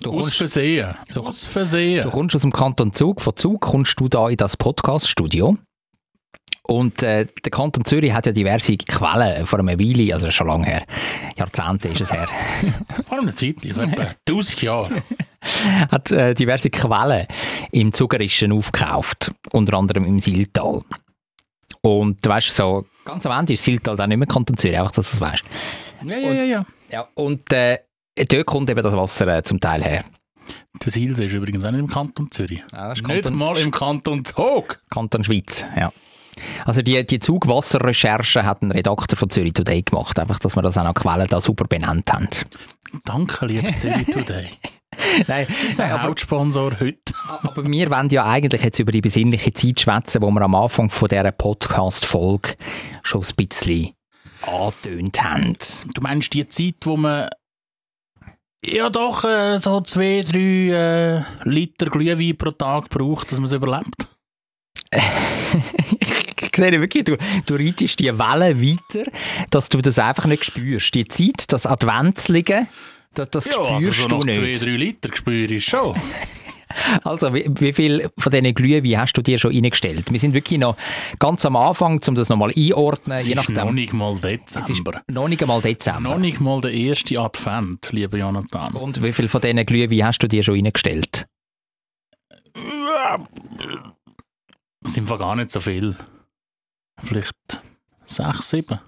du, 0.00 0.10
Aus 0.10 0.16
kommst, 0.16 0.36
Versehen. 0.36 0.94
Aus 1.14 1.44
Versehen. 1.44 2.02
du 2.02 2.10
kommst 2.10 2.34
aus 2.34 2.42
dem 2.42 2.52
Kanton 2.52 2.92
Zug. 2.92 3.20
Von 3.20 3.36
Zug 3.36 3.60
kommst 3.60 3.98
du 3.98 4.08
da 4.08 4.28
in 4.28 4.36
das 4.36 4.56
Podcast-Studio. 4.56 5.56
Und 6.68 7.02
äh, 7.02 7.26
der 7.44 7.50
Kanton 7.52 7.84
Zürich 7.84 8.12
hat 8.12 8.26
ja 8.26 8.32
diverse 8.32 8.76
Quellen 8.76 9.46
vor 9.46 9.60
einer 9.60 9.78
Weile, 9.78 10.12
also 10.12 10.30
schon 10.32 10.48
lange 10.48 10.66
her, 10.66 10.82
Jahrzehnte 11.36 11.88
ist 11.88 12.00
es 12.00 12.12
her, 12.12 12.26
Vor 13.08 13.20
einer 13.20 13.32
Zeit, 13.32 13.56
ich 13.62 13.76
etwa 13.76 14.06
1000 14.28 14.62
Jahre. 14.62 15.02
hat 15.92 16.10
äh, 16.10 16.34
diverse 16.34 16.70
Quellen 16.70 17.28
im 17.70 17.92
Zugerischen 17.92 18.50
aufgekauft, 18.50 19.32
unter 19.52 19.74
anderem 19.74 20.04
im 20.04 20.18
Siltal. 20.18 20.82
Und 21.82 22.24
du 22.26 22.30
weißt, 22.30 22.56
so 22.56 22.84
ganz 23.04 23.24
am 23.26 23.38
Ende 23.38 23.52
ist 23.52 23.62
Siltal 23.62 23.96
dann 23.96 24.08
nicht 24.08 24.18
mehr 24.18 24.26
Kanton 24.26 24.56
Zürich, 24.56 24.76
einfach, 24.76 24.90
dass 24.90 25.12
du 25.12 25.16
es 25.16 25.20
weißt. 25.20 25.44
Ja, 26.08 26.18
ja, 26.18 26.32
ja, 26.32 26.44
ja. 26.44 26.66
Ja, 26.90 27.08
und 27.14 27.52
äh, 27.52 27.78
dort 28.28 28.46
kommt 28.46 28.70
eben 28.70 28.82
das 28.82 28.94
Wasser 28.94 29.26
äh, 29.28 29.42
zum 29.42 29.60
Teil 29.60 29.82
her. 29.82 30.04
Der 30.84 30.92
Silse 30.92 31.24
ist 31.24 31.32
übrigens 31.32 31.64
auch 31.64 31.70
nicht 31.70 31.80
im 31.80 31.88
Kanton 31.88 32.30
Zürich. 32.30 32.62
Ja, 32.72 32.90
das 32.90 32.98
ist 33.00 33.08
Nicht 33.08 33.22
Kanton, 33.22 33.34
mal 33.38 33.56
im 33.58 33.70
Kanton 33.70 34.24
Zug. 34.24 34.78
Kanton 34.90 35.24
Schweiz, 35.24 35.64
ja. 35.76 35.92
Also 36.66 36.82
die, 36.82 37.04
die 37.06 37.18
Zugwasserrecherche 37.18 38.44
hat 38.44 38.62
ein 38.62 38.70
Redakteur 38.70 39.16
von 39.16 39.30
Zürich 39.30 39.54
Today 39.54 39.82
gemacht, 39.82 40.18
einfach, 40.18 40.38
dass 40.38 40.54
wir 40.54 40.62
das 40.62 40.76
auch 40.76 40.84
noch 40.84 40.94
Quellen 40.94 41.26
da 41.28 41.40
super 41.40 41.64
benannt 41.64 42.12
haben. 42.12 42.28
Danke, 43.04 43.46
liebes 43.46 43.78
Zürich 43.78 44.06
Today. 44.06 44.50
Nein, 45.26 45.46
Unser 45.66 45.86
aber, 45.86 46.02
Hauptsponsor 46.04 46.78
heute. 46.78 47.14
aber 47.42 47.64
wir 47.64 47.90
wollen 47.90 48.08
ja 48.08 48.26
eigentlich 48.26 48.62
jetzt 48.62 48.78
über 48.78 48.92
die 48.92 49.00
besinnliche 49.00 49.52
Zeit 49.52 49.80
schwätzen, 49.80 50.22
wo 50.22 50.30
wir 50.30 50.42
am 50.42 50.54
Anfang 50.54 50.90
von 50.90 51.08
dieser 51.08 51.32
Podcast-Folge 51.32 52.54
schon 53.02 53.22
ein 53.22 53.46
bisschen 53.48 53.95
angetönt 54.46 55.22
haben. 55.22 55.56
Du 55.94 56.00
meinst 56.00 56.32
die 56.34 56.46
Zeit, 56.46 56.76
wo 56.82 56.96
man 56.96 57.28
ja 58.64 58.90
doch 58.90 59.24
äh, 59.24 59.58
so 59.58 59.80
zwei, 59.82 60.22
drei 60.26 60.38
äh, 60.38 61.22
Liter 61.48 61.86
Glühwein 61.86 62.36
pro 62.36 62.50
Tag 62.50 62.88
braucht, 62.88 63.30
dass 63.30 63.38
man 63.38 63.46
es 63.46 63.52
überlebt? 63.52 64.08
ich 66.42 66.56
sehe 66.56 66.80
wirklich, 66.80 67.04
du, 67.04 67.16
du 67.46 67.54
reitest 67.54 67.98
die 68.00 68.06
Wellen 68.18 68.60
weiter, 68.62 69.10
dass 69.50 69.68
du 69.68 69.78
das 69.78 69.98
einfach 69.98 70.26
nicht 70.26 70.44
spürst. 70.44 70.94
Die 70.94 71.06
Zeit, 71.06 71.52
das 71.52 71.66
Adventsliegen, 71.66 72.68
das, 73.14 73.30
das 73.30 73.44
Ja, 73.46 73.58
also 73.58 73.92
spürst 73.92 74.02
so 74.02 74.08
du 74.08 74.16
nach 74.16 74.34
zwei, 74.34 74.40
nicht. 74.40 74.62
drei 74.64 74.70
Liter 74.70 75.10
spüre 75.14 75.54
ich 75.54 75.64
schon. 75.64 75.94
Also, 77.04 77.32
wie, 77.34 77.46
wie 77.48 77.72
viel 77.72 78.10
von 78.18 78.32
diesen 78.32 78.54
Glühwein 78.54 79.00
hast 79.00 79.14
du 79.14 79.22
dir 79.22 79.38
schon 79.38 79.54
eingestellt? 79.54 80.10
Wir 80.10 80.18
sind 80.18 80.34
wirklich 80.34 80.58
noch 80.58 80.76
ganz 81.18 81.44
am 81.44 81.56
Anfang, 81.56 82.00
um 82.06 82.14
das 82.14 82.28
nochmal 82.28 82.52
einordnen. 82.56 83.18
Es 83.18 83.28
je 83.28 83.34
ist 83.34 83.48
noch 83.48 83.56
nachdem. 83.56 83.74
nicht 83.74 83.92
mal 83.92 84.16
Dezember. 84.16 85.02
noch 85.10 85.28
nicht 85.28 85.42
einmal 85.42 85.60
Dezember. 85.60 86.10
Noch 86.10 86.18
nicht 86.18 86.40
mal 86.40 86.60
der 86.60 86.72
erste 86.72 87.18
Advent, 87.20 87.88
lieber 87.92 88.18
Jonathan. 88.18 88.74
Und 88.74 89.02
wie 89.02 89.12
viel 89.12 89.28
von 89.28 89.40
diesen 89.40 89.64
Glühwein 89.64 90.04
hast 90.06 90.18
du 90.18 90.28
dir 90.28 90.42
schon 90.42 90.56
eingestellt? 90.56 91.26
Es 94.84 94.94
sind 94.94 95.08
gar 95.08 95.36
nicht 95.36 95.50
so 95.52 95.60
viel. 95.60 95.96
Vielleicht 97.02 97.34
sechs, 98.06 98.50
sieben. 98.50 98.78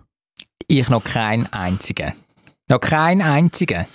Ich 0.66 0.88
noch 0.88 1.04
keinen 1.04 1.46
einzigen. 1.46 2.12
Noch 2.68 2.80
keinen 2.80 3.22
einzigen. 3.22 3.86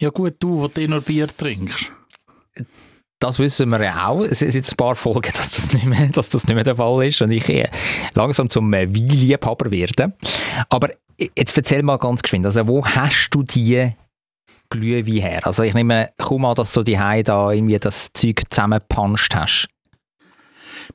Ja 0.00 0.10
gut, 0.10 0.36
du, 0.40 0.62
wo 0.62 0.68
du 0.68 0.86
nur 0.88 1.00
Bier 1.02 1.28
trinkst. 1.28 1.92
Das 3.24 3.38
wissen 3.38 3.70
wir 3.70 3.82
ja 3.82 4.08
auch. 4.08 4.20
Es 4.20 4.40
sind 4.40 4.70
ein 4.70 4.76
paar 4.76 4.94
Folgen, 4.94 5.32
dass 5.32 5.52
das 5.52 5.72
nicht 5.72 5.86
mehr, 5.86 6.08
dass 6.08 6.28
das 6.28 6.46
nicht 6.46 6.54
mehr 6.54 6.62
der 6.62 6.76
Fall 6.76 7.06
ist 7.06 7.22
und 7.22 7.30
ich 7.30 7.48
eh 7.48 7.70
langsam 8.12 8.50
zum 8.50 8.70
äh, 8.74 8.86
Weinliebhaber 8.86 9.70
werde. 9.70 10.12
Aber 10.68 10.90
jetzt 11.34 11.56
erzähl 11.56 11.82
mal 11.82 11.96
ganz 11.96 12.20
geschwind, 12.20 12.44
also 12.44 12.68
wo 12.68 12.84
hast 12.84 13.30
du 13.30 13.42
die 13.42 13.92
Glühwein 14.68 15.22
her? 15.22 15.46
Also 15.46 15.62
ich 15.62 15.72
nehme 15.72 16.10
kaum 16.18 16.44
an, 16.44 16.54
dass 16.54 16.74
du 16.74 16.82
die 16.82 16.96
da 17.24 17.50
irgendwie 17.50 17.78
das 17.78 18.12
Zeug 18.12 18.42
zusammengepanscht 18.50 19.34
hast. 19.34 19.68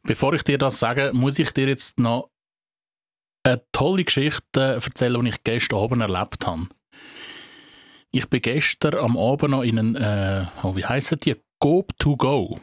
Bevor 0.04 0.36
ich 0.36 0.44
dir 0.44 0.60
das 0.60 0.78
sage, 0.78 1.10
muss 1.16 1.40
ich 1.40 1.50
dir 1.50 1.68
jetzt 1.68 2.00
noch 2.00 2.30
eine 3.42 3.64
tolle 3.72 4.04
Geschichte 4.04 4.80
erzählen, 4.84 5.20
die 5.24 5.30
ich 5.30 5.44
gestern 5.44 5.80
Abend 5.80 6.04
erlebt 6.04 6.46
habe. 6.46 6.68
Ich 8.12 8.30
bin 8.30 8.44
gestern 8.44 9.00
am 9.00 9.18
Abend 9.18 9.50
noch 9.50 9.64
in 9.64 9.80
einen, 9.80 9.96
äh, 9.96 10.46
oh, 10.62 10.76
wie 10.76 10.86
heissen 10.86 11.20
die? 11.20 11.36
Coop 11.60 11.98
to 12.00 12.16
go. 12.16 12.58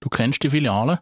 Du 0.00 0.08
kennst 0.08 0.42
die 0.42 0.50
Filiale? 0.50 1.00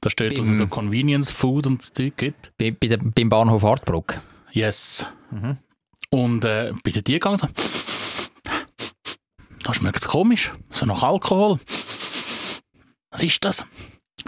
Da 0.00 0.10
steht, 0.10 0.38
dass 0.38 0.48
es 0.48 0.58
so 0.58 0.66
Convenience 0.66 1.30
Food 1.30 1.66
und 1.66 1.80
das 1.80 1.92
Zeug 1.92 2.16
gibt. 2.16 2.52
Bei, 2.58 2.70
bei 2.70 2.88
der, 2.88 2.98
beim 2.98 3.28
Bahnhof 3.28 3.62
Hartbruck. 3.62 4.20
Yes. 4.52 5.06
Mhm. 5.30 5.58
Und 6.10 6.44
äh, 6.44 6.72
bei 6.84 6.90
der 6.90 7.02
die 7.02 7.14
gegangen 7.14 7.38
so. 7.38 7.48
Da 9.62 9.74
schmeckt 9.74 10.00
es 10.00 10.08
komisch. 10.08 10.52
So 10.70 10.86
nach 10.86 11.02
Alkohol. 11.02 11.58
Was 13.10 13.22
ist 13.22 13.44
das? 13.44 13.64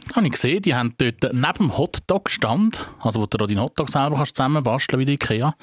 Da 0.09 0.17
habe 0.17 0.27
ich 0.27 0.33
gesehen, 0.33 0.63
die 0.63 0.75
haben 0.75 0.95
dort 0.99 1.23
neben 1.23 1.53
dem 1.59 1.79
Hotdog-Stand, 1.79 2.89
also 3.01 3.21
wo 3.21 3.27
du 3.27 3.39
deinen 3.39 3.61
Hotdog 3.61 3.89
selber 3.89 4.17
kannst 4.17 4.37
zusammenbasteln 4.37 5.01
wie 5.01 5.05
die 5.05 5.15
Ikea, 5.15 5.55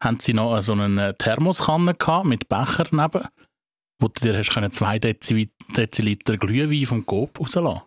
haben 0.00 0.20
sie 0.20 0.34
noch 0.34 0.60
so 0.62 0.72
eine 0.72 1.16
Thermoskanne 1.16 1.94
gehabt 1.94 2.26
mit 2.26 2.48
Becher 2.48 2.86
neben, 2.90 3.28
wo 4.00 4.08
du 4.08 4.20
dir 4.20 4.36
hast 4.36 4.50
können 4.50 4.72
zwei 4.72 4.98
Dezi 4.98 5.50
Deziliter 5.76 6.36
Glühwein 6.36 6.86
vom 6.86 7.04
Coop 7.04 7.40
rauslassen 7.40 7.82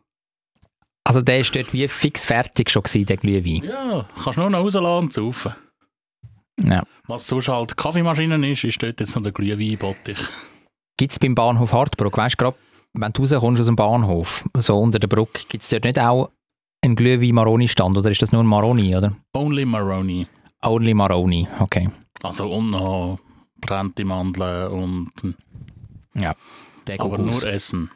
Also 1.03 1.21
der 1.21 1.39
ist 1.39 1.55
dort 1.55 1.73
wie 1.73 1.87
fix 1.87 2.25
fertig 2.25 2.69
schon 2.69 2.83
gewesen, 2.83 3.05
der 3.05 3.17
Glühwein. 3.17 3.63
Ja, 3.63 4.05
kannst 4.23 4.37
nur 4.37 4.49
noch 4.49 4.59
rauslassen 4.59 5.05
und 5.05 5.13
saufen. 5.13 5.55
Ja. 6.59 6.83
Was 7.07 7.27
sonst 7.27 7.47
halt 7.47 7.75
Kaffeemaschinen 7.75 8.43
ist, 8.43 8.63
ist 8.63 8.81
dort 8.83 8.99
jetzt 8.99 9.15
noch 9.15 9.23
der 9.23 9.31
Glühweinbottich. 9.31 10.19
Gibt 10.97 11.11
es 11.11 11.19
beim 11.19 11.33
Bahnhof 11.33 11.73
Hartbruck, 11.73 12.17
weißt 12.17 12.35
du, 12.39 12.45
gerade 12.45 12.57
wenn 12.93 13.13
du 13.13 13.21
rauskommst 13.21 13.61
aus 13.61 13.65
dem 13.67 13.75
Bahnhof, 13.75 14.43
so 14.55 14.77
unter 14.79 14.99
der 14.99 15.07
Brücke, 15.07 15.43
gibt 15.47 15.63
es 15.63 15.69
dort 15.69 15.85
nicht 15.85 15.97
auch 15.97 16.29
einen 16.83 16.95
Glühwein-Maroni-Stand 16.95 17.97
oder 17.97 18.11
ist 18.11 18.21
das 18.21 18.31
nur 18.31 18.43
ein 18.43 18.47
Maroni, 18.47 18.95
oder? 18.95 19.15
Only 19.33 19.65
Maroni. 19.65 20.27
Only 20.63 20.93
Maroni, 20.93 21.47
okay. 21.59 21.89
Also 22.21 22.51
und 22.51 22.71
noch 22.71 23.19
brennte 23.59 24.03
Mandeln 24.03 24.71
und 24.71 25.35
Ja, 26.13 26.35
der 26.87 26.99
aber 26.99 27.17
nur 27.17 27.43
Essen. 27.43 27.91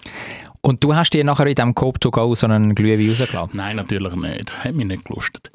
Und 0.62 0.84
du 0.84 0.95
hast 0.95 1.12
dir 1.12 1.23
nachher 1.23 1.47
in 1.47 1.56
diesem 1.56 1.75
Coop 1.75 1.99
to 2.01 2.12
go 2.12 2.34
so 2.36 2.47
einen 2.47 2.75
Glühwein 2.75 3.10
rausgelassen? 3.10 3.58
Nein, 3.58 3.75
natürlich 3.75 4.15
nicht. 4.15 4.63
Hat 4.63 4.73
mich 4.73 4.86
nicht 4.86 5.06
gelustet. 5.06 5.51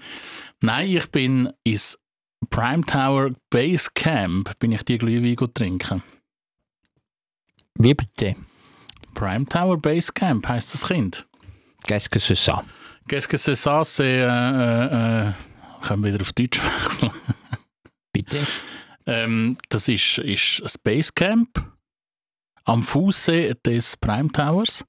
Nein, 0.62 0.88
ich 0.88 1.10
bin 1.10 1.52
ins 1.64 1.98
Prime 2.48 2.84
Tower 2.84 3.30
Base 3.50 3.90
Camp 3.94 4.58
bin 4.58 4.72
ich 4.72 4.84
die 4.84 4.98
Glühwein 4.98 5.36
gut 5.36 5.54
trinken. 5.54 6.02
Wie 7.74 7.94
bitte? 7.94 8.36
Prime 9.14 9.46
Tower 9.46 9.78
Base 9.78 10.12
Camp 10.12 10.48
heisst 10.48 10.72
das 10.72 10.86
Kind. 10.86 11.26
Qu'est-ce 11.86 12.08
que 12.08 12.18
c'est 12.18 12.38
ça? 12.38 12.64
Qu'est-ce 13.08 13.28
que 13.28 13.36
c'est 13.36 13.56
ça? 13.56 13.82
C'est, 13.84 14.04
äh, 14.04 14.24
äh, 14.24 15.28
äh, 15.28 15.32
können 15.82 16.04
wir 16.04 16.12
wieder 16.12 16.22
auf 16.22 16.32
Deutsch 16.32 16.60
wechseln? 16.62 17.10
Bitte? 18.12 18.38
Ähm, 19.06 19.56
das 19.70 19.88
ist, 19.88 20.18
ist 20.18 20.62
ein 20.62 20.70
Basecamp 20.84 21.48
am 22.70 22.84
Fuße 22.84 23.56
des 23.66 23.96
Prime 23.96 24.30
Towers. 24.30 24.84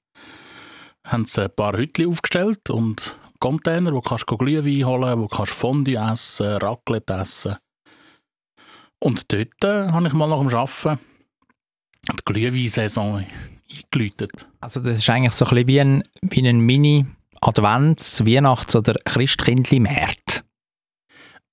Haben 1.04 1.26
sie 1.26 1.42
ein 1.42 1.54
paar 1.54 1.76
Hütchen 1.76 2.08
aufgestellt 2.08 2.70
und 2.70 3.18
Container, 3.40 3.92
wo 3.92 4.00
kannst 4.00 4.30
du 4.30 4.36
Glühwein 4.36 4.86
holen, 4.86 5.20
wo 5.20 5.26
kannst 5.26 5.50
du 5.50 5.56
Fondue 5.56 5.96
essen, 5.96 6.46
Raclette 6.58 7.14
essen. 7.14 7.56
Und 9.00 9.32
dort 9.32 9.64
äh, 9.64 9.90
habe 9.90 10.06
ich 10.06 10.12
mal 10.12 10.28
nach 10.28 10.38
dem 10.38 10.54
Arbeiten 10.54 11.00
die 12.08 12.24
Glühwein-Saison 12.24 13.26
eingeläutet. 13.68 14.46
Also 14.60 14.78
das 14.78 14.98
ist 14.98 15.10
eigentlich 15.10 15.32
so 15.32 15.44
ein 15.44 15.50
bisschen 15.50 15.66
wie 15.66 15.80
ein, 15.80 16.02
wie 16.22 16.48
ein 16.48 16.60
Mini-Advents-, 16.60 18.24
Weihnachts- 18.24 18.76
oder 18.76 18.94
Christkindli-März. 19.04 20.44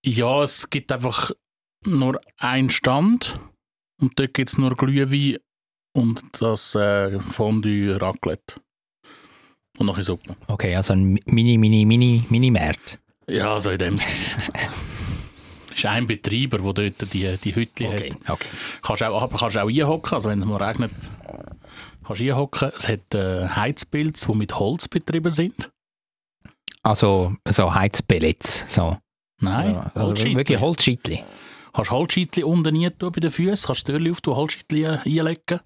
Ja, 0.06 0.44
es 0.44 0.70
gibt 0.70 0.92
einfach 0.92 1.32
nur 1.84 2.22
einen 2.38 2.70
Stand 2.70 3.34
und 4.00 4.20
dort 4.20 4.36
gibt 4.36 4.50
es 4.50 4.60
nur 4.60 4.76
Glühwein 4.76 5.40
und 6.00 6.22
das 6.42 6.76
äh, 6.76 7.20
Fondue 7.20 8.00
Raclette. 8.02 8.56
Und 9.78 9.86
noch 9.86 9.96
eine 9.96 10.04
Suppe. 10.04 10.36
Okay, 10.48 10.76
also 10.76 10.94
ein 10.94 11.20
mini, 11.26 11.58
mini, 11.58 11.86
mini, 11.86 12.24
mini 12.30 12.52
Markt. 12.52 13.00
Ja, 13.28 13.54
also 13.54 13.70
in 13.72 13.78
dem 13.78 13.96
ist 15.74 15.86
ein 15.86 16.08
Betreiber, 16.08 16.58
der 16.74 16.90
dort 16.92 17.14
die, 17.14 17.38
die 17.38 17.56
Hütte 17.56 17.88
Okay, 17.88 18.10
hat. 18.26 18.30
okay. 18.32 18.48
Kannst 18.82 19.04
auch, 19.04 19.22
aber 19.22 19.38
kannst 19.38 19.58
auch 19.58 19.68
einhocken, 19.70 20.14
also 20.14 20.30
wenn 20.30 20.40
es 20.40 20.46
mal 20.46 20.62
regnet, 20.62 20.92
kannst 22.06 22.22
du 22.22 22.26
einhocken. 22.26 22.72
Es 22.78 22.88
hat 22.90 23.14
äh, 23.14 23.48
Heizpilze, 23.48 24.28
die 24.28 24.36
mit 24.38 24.60
Holz 24.60 24.88
betrieben 24.88 25.32
sind. 25.32 25.70
Also 26.82 27.36
so 27.48 27.74
Heizpellets. 27.74 28.66
So. 28.68 28.98
Nein, 29.42 29.78
also 29.94 30.08
Holzscheitli. 30.08 30.36
wirklich 30.36 30.60
Holzscheitli. 30.60 31.24
Kannst 31.74 31.92
Holzscheitli 31.92 32.44
unten 32.44 32.76
rein 32.76 32.94
bei 32.98 33.10
den 33.10 33.32
Füßen, 33.32 33.68
kannst 33.68 33.86
Türchen 33.86 34.12
auf, 34.12 34.20
Holzscheitli 34.26 34.86
einlegen 34.88 35.60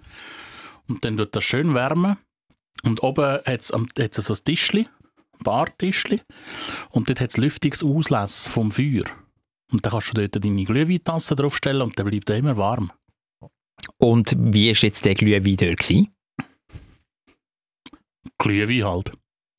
und 0.87 1.03
dann 1.05 1.17
wird 1.17 1.35
das 1.35 1.43
schön 1.43 1.73
wärmen. 1.73 2.17
Und 2.83 3.01
oben 3.03 3.39
hat 3.45 3.61
es 3.61 3.67
so 3.67 4.33
ein 4.33 4.43
Tischli, 4.43 4.87
ein 5.33 5.43
Bartischli 5.43 6.21
und 6.89 7.09
dort 7.09 7.21
hat 7.21 7.29
es 7.29 7.37
Lüftungsauslass 7.37 8.47
vom 8.47 8.71
Feuer. 8.71 9.05
Und 9.71 9.85
dann 9.85 9.91
kannst 9.91 10.09
du 10.09 10.13
dort 10.13 10.43
deine 10.43 10.63
Glühweintasse 10.63 11.35
draufstellen 11.35 11.81
und 11.81 11.97
dann 11.97 12.07
bleibt 12.09 12.29
er 12.29 12.37
immer 12.37 12.57
warm. 12.57 12.91
Und 13.97 14.35
wie 14.37 14.69
war 14.69 14.83
jetzt 14.83 15.05
der 15.05 15.15
Glühwein 15.15 15.55
dort? 15.57 15.77
Gewesen? 15.79 16.13
Glühwein 18.37 18.83
halt. 18.83 19.11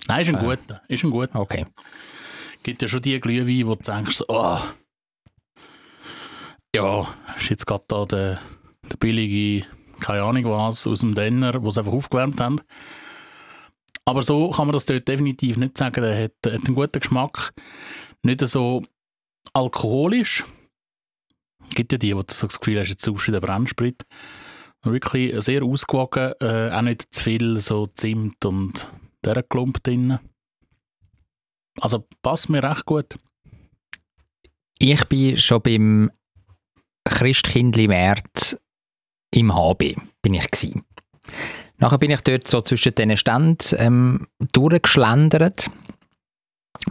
Nein, 0.08 0.22
ist 0.22 0.28
ein 0.28 0.36
Ah. 0.36 0.42
guter. 0.42 0.82
Ist 0.88 1.04
ein 1.04 1.10
guter. 1.10 1.38
Okay. 1.40 1.66
gibt 2.62 2.80
ja 2.82 2.88
schon 2.88 3.02
die 3.02 3.18
Glühwein, 3.20 3.66
wo 3.66 3.74
du 3.74 3.82
denkst, 3.82 4.16
so, 4.16 4.24
oh, 4.28 4.58
ja, 6.74 7.06
ist 7.36 7.50
jetzt 7.50 7.66
gerade 7.66 7.84
da 7.88 8.04
der, 8.04 8.40
der 8.90 8.96
billige, 8.96 9.66
keine 10.00 10.24
Ahnung 10.24 10.44
was, 10.46 10.86
aus 10.86 11.00
dem 11.00 11.14
Denner, 11.14 11.62
wo 11.62 11.70
sie 11.70 11.80
einfach 11.80 11.92
aufgewärmt 11.92 12.40
haben. 12.40 12.60
Aber 14.04 14.22
so 14.22 14.50
kann 14.50 14.66
man 14.66 14.74
das 14.74 14.84
dort 14.84 15.08
definitiv 15.08 15.56
nicht 15.56 15.78
sagen. 15.78 16.02
Der 16.02 16.24
hat, 16.24 16.32
hat 16.46 16.66
einen 16.66 16.74
guten 16.74 17.00
Geschmack. 17.00 17.54
Nicht 18.22 18.46
so 18.46 18.82
alkoholisch. 19.54 20.44
gibt 21.70 21.92
ja 21.92 21.98
die, 21.98 22.10
du 22.10 22.22
so 22.28 22.46
das 22.46 22.58
Gefühl 22.58 22.80
hast, 22.80 22.90
jetzt 22.90 23.04
suchst 23.04 23.28
du 23.28 23.32
den 23.32 23.40
Brennsprit. 23.40 24.04
Wirklich 24.82 25.32
sehr 25.42 25.62
ausgewogen, 25.62 26.34
äh, 26.40 26.70
auch 26.70 26.82
nicht 26.82 27.14
zu 27.14 27.22
viel 27.22 27.60
so 27.60 27.86
Zimt 27.86 28.44
und 28.44 28.90
der 29.24 29.42
Klump 29.42 29.82
drin. 29.82 30.18
Also 31.80 32.06
passt 32.20 32.50
mir 32.50 32.62
recht 32.62 32.84
gut. 32.84 33.16
Ich 34.78 35.04
bin 35.06 35.38
schon 35.38 35.62
beim 35.62 36.10
Christkindli 37.04 37.88
Märt 37.88 38.58
im 39.34 39.54
HB 39.54 39.96
bin 40.22 40.34
ich 40.34 40.50
gsi. 40.50 40.82
Nachher 41.78 41.98
bin 41.98 42.10
ich 42.10 42.20
dort 42.20 42.46
so 42.46 42.62
zwischen 42.62 42.94
diesen 42.94 43.16
Ständen 43.16 43.76
ähm, 43.78 44.26
durchgeschlendert. 44.52 45.70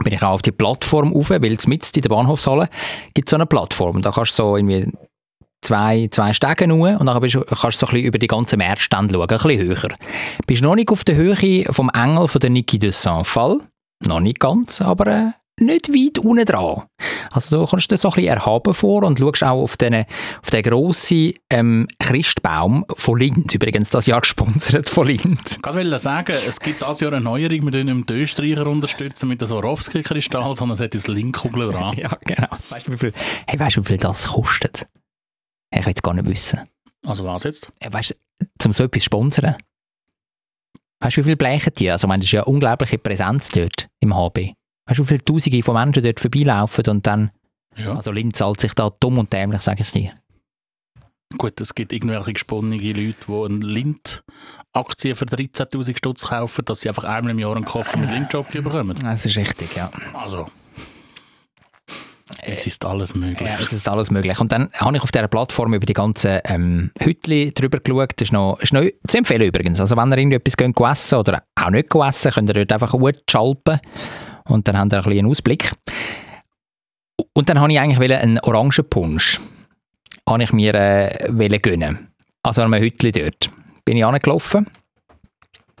Bin 0.02 0.12
ich 0.12 0.22
auch 0.22 0.32
auf 0.34 0.42
die 0.42 0.52
Plattform 0.52 1.12
rauf, 1.12 1.30
weil 1.30 1.40
mitten 1.40 1.68
in 1.94 2.02
der 2.02 2.08
Bahnhofshalle 2.08 2.68
gibt 3.14 3.28
es 3.28 3.30
so 3.30 3.36
eine 3.36 3.46
Plattform. 3.46 4.02
Da 4.02 4.10
kannst 4.10 4.38
du 4.38 4.42
so 4.42 4.56
irgendwie 4.56 4.90
zwei, 5.62 6.08
zwei 6.10 6.32
Stegen 6.32 6.70
rauf 6.70 7.00
und 7.00 7.06
dann 7.06 7.20
kannst 7.20 7.34
du 7.34 7.40
so 7.40 7.86
ein 7.86 7.92
bisschen 7.92 8.02
über 8.02 8.18
die 8.18 8.26
ganzen 8.26 8.58
Märtstände 8.58 9.14
schauen, 9.14 9.22
ein 9.22 9.38
bisschen 9.38 9.66
höher. 9.66 9.96
Bist 10.46 10.62
noch 10.62 10.74
nicht 10.74 10.90
auf 10.90 11.04
der 11.04 11.16
Höhe 11.16 11.64
vom 11.70 11.90
Engel 11.90 12.28
von 12.28 12.40
der 12.40 12.50
Niki 12.50 12.78
de 12.78 12.90
Saint-Fall, 12.90 13.60
noch 14.06 14.20
nicht 14.20 14.40
ganz, 14.40 14.80
aber 14.80 15.06
äh, 15.06 15.30
nicht 15.60 15.88
weit 15.88 16.18
unten 16.18 16.44
dran. 16.44 16.84
Also 17.32 17.58
du 17.58 17.66
kommst 17.66 17.90
dir 17.90 17.96
so 17.96 18.08
ein 18.08 18.14
bisschen 18.14 18.36
erhaben 18.36 18.74
vor 18.74 19.02
und 19.04 19.18
schaust 19.18 19.44
auch 19.44 19.62
auf 19.62 19.76
den, 19.76 20.04
auf 20.42 20.50
den 20.50 20.62
grossen 20.62 21.34
ähm, 21.50 21.88
Christbaum 21.98 22.84
von 22.96 23.18
Lind, 23.18 23.54
übrigens 23.54 23.90
das 23.90 24.06
Jahr 24.06 24.20
gesponsert 24.20 24.88
von 24.88 25.06
Lind. 25.06 25.58
Ich 25.64 25.74
wollte 25.74 25.98
sagen, 25.98 26.36
es 26.46 26.60
gibt 26.60 26.80
dieses 26.80 27.00
Jahr 27.00 27.12
eine 27.12 27.24
Neuerung, 27.24 27.72
wir 27.72 27.72
tun 27.72 28.04
die 28.08 28.14
Österreicher 28.14 28.66
unterstützen 28.66 29.28
mit 29.28 29.40
dem 29.40 29.48
Swarovski-Kristall, 29.48 30.56
sondern 30.56 30.74
es 30.74 30.80
hat 30.80 30.94
das 30.94 31.06
Linkkugel 31.06 31.70
dran. 31.70 31.94
Ja, 32.04 32.18
genau. 32.24 32.48
Weißt 32.70 32.88
du, 32.88 32.92
wie 32.92 32.98
viel, 32.98 33.12
hey, 33.46 33.58
weißt 33.58 33.76
du, 33.76 33.84
wie 33.84 33.88
viel 33.88 33.96
das 33.98 34.26
kostet? 34.26 34.88
Ich 35.70 35.86
will 35.86 35.92
es 35.94 36.02
gar 36.02 36.12
nicht 36.12 36.28
wissen. 36.28 36.60
Also 37.06 37.24
was 37.24 37.44
jetzt? 37.44 37.70
Weißt 37.88 38.16
du, 38.60 38.66
um 38.66 38.72
so 38.72 38.84
etwas 38.84 39.02
zu 39.02 39.04
sponsern? 39.06 39.56
Weißt 41.00 41.16
du, 41.16 41.20
wie 41.20 41.24
viel 41.24 41.36
blechen 41.36 41.72
die? 41.78 41.90
Also, 41.90 42.06
ich 42.06 42.08
meine, 42.08 42.20
das 42.20 42.28
ist 42.28 42.32
ja 42.32 42.42
eine 42.42 42.52
unglaubliche 42.52 42.98
Präsenz 42.98 43.50
dort 43.50 43.88
im 44.00 44.14
HB. 44.14 44.54
Weißt 44.86 44.98
du, 44.98 45.04
wie 45.04 45.08
viele 45.08 45.24
Tausende 45.24 45.62
von 45.62 45.74
Menschen 45.74 46.02
dort 46.02 46.20
vorbeilaufen 46.20 46.84
und 46.88 47.06
dann, 47.06 47.30
Ja. 47.76 47.94
also 47.94 48.12
Lind 48.12 48.36
zahlt 48.36 48.60
sich 48.60 48.74
da 48.74 48.90
dumm 49.00 49.18
und 49.18 49.32
dämlich, 49.32 49.62
sage 49.62 49.80
ich 49.82 49.86
es 49.88 49.92
dir. 49.92 50.12
Gut, 51.38 51.60
es 51.60 51.74
gibt 51.74 51.92
irgendwelche 51.92 52.32
gesponnene 52.32 52.76
Leute, 52.76 53.16
die 53.26 53.32
eine 53.32 53.66
Lind-Aktie 53.66 55.14
für 55.16 55.24
13'000 55.24 55.96
Stutz 55.96 56.26
kaufen, 56.28 56.64
dass 56.64 56.82
sie 56.82 56.88
einfach 56.88 57.04
einmal 57.04 57.32
im 57.32 57.38
Jahr 57.40 57.56
einen 57.56 57.64
Koffer 57.64 57.96
mit 57.98 58.10
Lindjob 58.10 58.50
bekommen. 58.52 58.96
Das 59.02 59.26
ist 59.26 59.36
richtig, 59.36 59.74
ja. 59.74 59.90
Also, 60.12 60.46
es 62.42 62.66
ist 62.66 62.84
alles 62.84 63.14
möglich. 63.14 63.48
Ja, 63.48 63.56
es 63.60 63.72
ist 63.72 63.88
alles 63.88 64.10
möglich. 64.10 64.38
Und 64.38 64.52
dann 64.52 64.70
habe 64.74 64.96
ich 64.96 65.02
auf 65.02 65.10
dieser 65.10 65.28
Plattform 65.28 65.74
über 65.74 65.86
die 65.86 65.92
ganzen 65.92 66.40
ähm, 66.44 66.90
Hütli 67.00 67.52
drüber 67.52 67.80
geschaut. 67.80 68.12
Das 68.16 68.28
ist 68.28 68.32
noch, 68.32 68.58
ist 68.60 68.72
noch 68.72 68.84
zu 69.08 69.18
empfehlen 69.18 69.42
übrigens. 69.42 69.80
Also 69.80 69.96
wenn 69.96 70.10
ihr 70.12 70.18
irgendetwas 70.18 70.54
essen 70.92 71.18
oder 71.18 71.42
auch 71.56 71.70
nicht 71.70 71.92
essen, 71.94 72.30
könnt 72.32 72.48
ihr 72.50 72.54
dort 72.64 72.72
einfach 72.72 72.92
gut 72.92 73.16
schalpen 73.28 73.80
und 74.48 74.68
dann 74.68 74.78
habt 74.78 74.92
ihr 74.92 74.98
ein 74.98 75.04
bisschen 75.04 75.18
einen 75.18 75.30
Ausblick. 75.30 75.72
Und 77.32 77.48
dann 77.48 77.60
habe 77.60 77.72
ich 77.72 77.80
eigentlich 77.80 78.12
einen 78.12 78.38
Orangenpunsch 78.40 79.40
habe 80.28 80.42
ich 80.42 80.52
mir 80.52 80.74
äh, 80.74 81.58
gönnen. 81.58 82.08
Also 82.42 82.62
an 82.62 82.72
einem 82.72 82.84
Hütli 82.84 83.12
dort. 83.12 83.50
Bin 83.84 83.96
ich 83.96 84.04
angelaufen, 84.04 84.70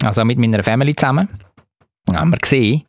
also 0.02 0.24
mit 0.24 0.38
meiner 0.38 0.62
Family 0.62 0.94
zusammen. 0.94 1.28
Dann 2.06 2.18
haben 2.18 2.30
wir 2.30 2.38
gesehen, 2.38 2.84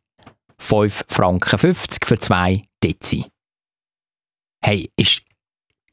5 0.57 1.05
Franken 1.07 1.57
50 1.57 2.05
für 2.05 2.19
zwei 2.19 2.63
Dezi. 2.83 3.25
Hey, 4.61 4.89
ist 4.97 5.21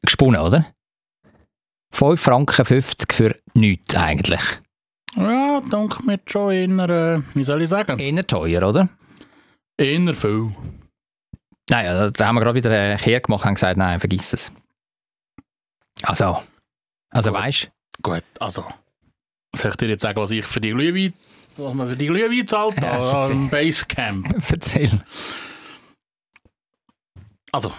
gesponnen, 0.01 0.41
oder? 0.41 0.65
5 1.91 2.19
Franken 2.19 2.65
50 2.65 3.13
für 3.13 3.35
nichts 3.53 3.95
eigentlich. 3.95 4.41
Ja, 5.15 5.61
danke 5.69 6.03
mir 6.03 6.19
schon 6.25 6.51
eher, 6.51 6.89
äh, 6.89 7.21
wie 7.33 7.43
soll 7.43 7.61
ich 7.61 7.69
sagen, 7.69 7.99
Eher 7.99 8.25
teuer, 8.25 8.67
oder? 8.67 8.89
Eher 9.77 10.13
viel. 10.13 10.55
Nein, 11.69 11.87
also, 11.87 12.11
da 12.11 12.27
haben 12.27 12.35
wir 12.35 12.41
gerade 12.41 12.55
wieder 12.55 12.69
einen 12.71 12.97
Kehr 12.97 13.19
gemacht 13.21 13.45
und 13.45 13.53
gesagt, 13.55 13.77
nein, 13.77 13.99
vergiss 13.99 14.33
es. 14.33 14.51
Also, 16.03 16.41
also 17.09 17.31
Gut. 17.31 17.39
weißt 17.39 17.71
Gut, 18.01 18.23
also, 18.39 18.65
soll 19.55 19.71
ich 19.71 19.77
dir 19.77 19.87
jetzt 19.89 20.01
sagen, 20.01 20.19
was 20.19 20.31
ich 20.31 20.45
für 20.45 20.59
die 20.59 20.71
Glühwein, 20.71 21.13
was 21.55 21.73
man 21.73 21.87
für 21.87 21.95
die 21.95 22.07
Glühwein 22.07 22.47
zahlt, 22.47 22.81
Ja, 22.81 23.19
erzähl. 23.21 23.35
am 23.35 23.49
Basecamp? 23.49 24.29
du, 24.29 24.35
erzähl. 24.51 25.01
Also, 27.51 27.71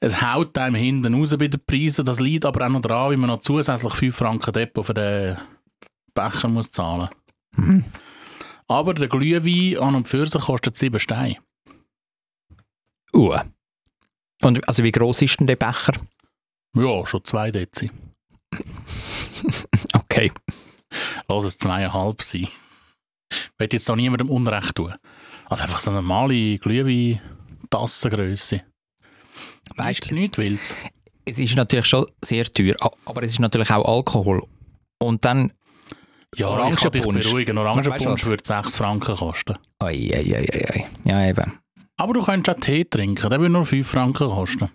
es 0.00 0.20
haut 0.22 0.56
einem 0.58 0.74
hinten 0.76 1.14
raus 1.14 1.36
bei 1.36 1.48
den 1.48 1.60
Preisen. 1.66 2.04
Das 2.04 2.20
liegt 2.20 2.44
aber 2.44 2.66
auch 2.66 2.70
noch 2.70 2.82
dran, 2.82 3.10
wie 3.12 3.16
man 3.16 3.28
noch 3.28 3.40
zusätzlich 3.40 3.92
5 3.94 4.14
Franken 4.16 4.52
Depot 4.52 4.84
für 4.86 4.94
den 4.94 5.36
Becher 6.14 6.48
muss 6.48 6.70
zahlen 6.70 7.08
Mhm. 7.56 7.84
Aber 8.70 8.94
der 8.94 9.08
Glühwein 9.08 9.82
an 9.82 9.96
und 9.96 10.08
für 10.08 10.24
sich 10.26 10.42
kostet 10.42 10.78
7 10.78 11.00
Steine. 11.00 11.38
Uh. 13.12 13.36
Und 14.42 14.68
also 14.68 14.84
wie 14.84 14.92
groß 14.92 15.22
ist 15.22 15.40
denn 15.40 15.48
der 15.48 15.56
Becher? 15.56 15.94
Ja, 16.76 17.04
schon 17.04 17.24
2 17.24 17.50
Dezi. 17.50 17.90
Okay. 19.92 20.30
Lass 21.28 21.44
es 21.44 21.60
2,5 21.60 22.22
sein. 22.22 22.42
Ich 22.42 22.50
will 23.58 23.68
jetzt 23.72 23.90
auch 23.90 23.96
niemandem 23.96 24.28
Unrecht 24.28 24.74
tun. 24.74 24.94
Also 25.46 25.62
einfach 25.62 25.80
so 25.80 25.90
eine 25.90 26.02
normale 26.02 26.58
Glühwein-Tassengrösse. 26.58 28.62
Weißt 29.76 30.10
du, 30.10 30.14
nicht 30.14 30.36
wild. 30.36 30.76
es 31.24 31.38
ist 31.38 31.56
natürlich 31.56 31.86
schon 31.86 32.06
sehr 32.22 32.44
teuer, 32.44 32.76
aber 33.04 33.22
es 33.22 33.32
ist 33.32 33.40
natürlich 33.40 33.70
auch 33.70 33.96
Alkohol. 33.96 34.46
Und 34.98 35.24
dann, 35.24 35.54
Ja, 36.36 36.48
ich 36.68 36.76
kann 36.76 36.92
dich 36.92 37.02
Orangenpunsch. 37.02 37.26
beruhigen. 37.26 37.58
Orangenpunsch 37.58 38.24
würde 38.26 38.42
6 38.46 38.76
Franken 38.76 39.16
kosten. 39.16 39.56
oi, 39.82 40.10
oi, 40.14 40.34
oi, 40.36 40.48
oi, 40.52 40.64
oi. 40.74 40.84
ja 41.04 41.26
eben. 41.28 41.52
Aber 41.96 42.14
du 42.14 42.22
könntest 42.22 42.56
auch 42.56 42.60
Tee 42.60 42.84
trinken. 42.84 43.28
Der 43.28 43.40
würde 43.40 43.52
nur 43.52 43.64
5 43.64 43.86
Franken 43.86 44.28
kosten. 44.28 44.70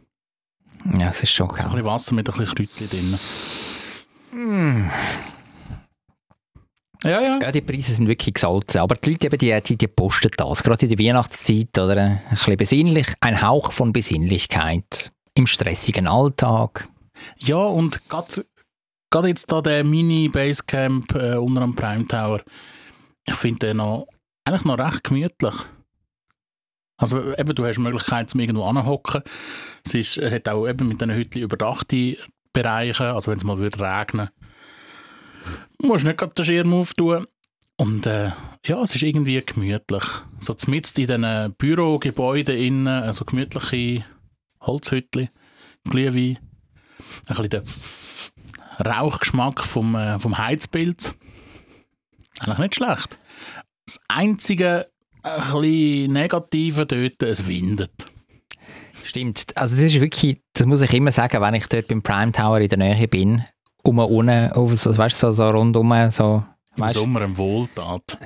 Ja, 1.00 1.10
es 1.10 1.24
ist 1.24 1.32
schon 1.32 1.50
Ein 1.50 1.56
geil. 1.56 1.63
bisschen 1.65 1.86
Wasser 1.86 2.13
mit 2.13 2.30
ein 2.30 2.38
bisschen 2.38 2.56
Kräutchen 2.56 2.89
drin. 2.89 3.20
Mm. 4.32 4.89
Ja, 7.04 7.22
ja. 7.22 7.39
Ja, 7.41 7.52
die 7.52 7.62
Preise 7.62 7.94
sind 7.94 8.08
wirklich 8.08 8.34
gesalzen. 8.36 8.80
Aber 8.80 8.96
die 8.96 9.12
Leute 9.12 9.28
eben, 9.28 9.38
die, 9.38 9.62
die, 9.62 9.78
die 9.78 9.88
posten 9.88 10.32
das. 10.38 10.62
Gerade 10.63 10.86
in 10.86 10.96
der 10.96 11.00
Weihnachtszeit, 11.06 11.78
oder? 11.78 11.96
Ein 11.98 12.22
bisschen 12.32 12.58
besinnlich, 12.58 13.08
ein 13.22 13.41
Hauch 13.41 13.72
von 13.72 13.94
Besinnlichkeit 13.94 15.12
im 15.36 15.48
stressigen 15.48 16.08
Alltag. 16.08 16.88
Ja, 17.39 17.58
und 17.58 18.08
gerade 18.10 18.46
gerade 19.15 19.30
jetzt 19.30 19.49
da 19.49 19.62
der 19.62 19.86
Mini-Basecamp 19.86 21.15
äh, 21.15 21.36
unter 21.38 21.62
dem 21.62 21.73
Prime 21.73 22.06
Tower, 22.06 22.41
ich 23.25 23.36
finde 23.36 23.67
den 23.67 23.78
noch, 23.78 24.08
eigentlich 24.43 24.65
noch 24.65 24.78
recht 24.78 25.06
gemütlich. 25.06 25.56
Also 26.97 27.34
eben, 27.34 27.56
du 27.56 27.65
hast 27.65 27.75
die 27.75 27.82
Möglichkeit, 27.82 28.30
zum 28.30 28.41
irgendwo 28.41 28.65
anhocken. 28.65 29.21
Es 29.86 29.93
ist, 29.93 30.17
es 30.17 30.34
hat 30.34 30.49
auch 30.49 30.67
eben 30.67 30.89
mit 30.89 30.99
diesen 30.99 31.15
Hütchen 31.15 31.43
überdachte 31.43 32.17
Bereiche, 32.51 33.13
also 33.13 33.32
wenn 33.32 33.38
es 33.38 33.45
mal 33.45 33.58
würde 33.58 33.80
regnen 33.80 34.30
Du 35.80 35.88
musst 35.88 36.04
nicht 36.04 36.17
gerade 36.17 36.34
den 36.34 36.45
Schirm 36.45 36.73
auftun. 36.73 37.25
Und 37.78 38.06
äh, 38.08 38.32
ja, 38.65 38.82
es 38.82 38.95
ist 38.95 39.04
irgendwie 39.04 39.41
gemütlich. 39.41 40.04
So 40.39 40.56
mitten 40.67 41.01
in 41.01 41.08
diesen 41.08 41.54
Bürogebäuden 41.58 42.58
innen, 42.58 42.88
also 42.88 43.23
gemütliche 43.23 44.04
Holzhütchen, 44.60 45.30
Glühwein, 45.86 46.38
ein 47.28 47.28
bisschen 47.28 47.49
der 47.49 47.63
Rauchgeschmack 48.84 49.62
vom, 49.62 49.96
äh, 49.96 50.20
vom 50.20 50.38
Heizpilz. 50.38 51.16
Eigentlich 52.40 52.58
nicht 52.58 52.76
schlecht. 52.76 53.20
Das 53.86 54.00
einzige 54.08 54.88
ein 55.24 55.42
bisschen 55.42 56.14
Negative 56.14 56.86
dort, 56.86 57.24
es 57.24 57.48
windet. 57.48 57.92
Stimmt. 59.04 59.46
Also 59.56 59.76
das 59.76 59.86
ist 59.86 60.02
wirklich, 60.02 60.42
das 60.54 60.66
muss 60.66 60.82
ich 60.82 60.94
immer 60.94 61.12
sagen, 61.12 61.42
wenn 61.42 61.54
ich 61.54 61.68
dort 61.68 61.88
beim 61.88 62.02
Prime 62.02 62.32
Tower 62.32 62.60
in 62.60 62.70
der 62.70 62.78
Nähe 62.78 63.08
bin, 63.08 63.46
um 63.84 64.00
unten, 64.00 64.52
auf, 64.52 64.80
so, 64.80 64.96
weißt, 64.98 65.18
so, 65.18 65.32
so 65.32 65.50
rundum, 65.50 65.94
so, 66.12 66.44
Im 66.76 66.84
weißt, 66.84 66.96
Sommer 66.96 67.22
ein 67.22 67.38
Wohltat. 67.38 68.18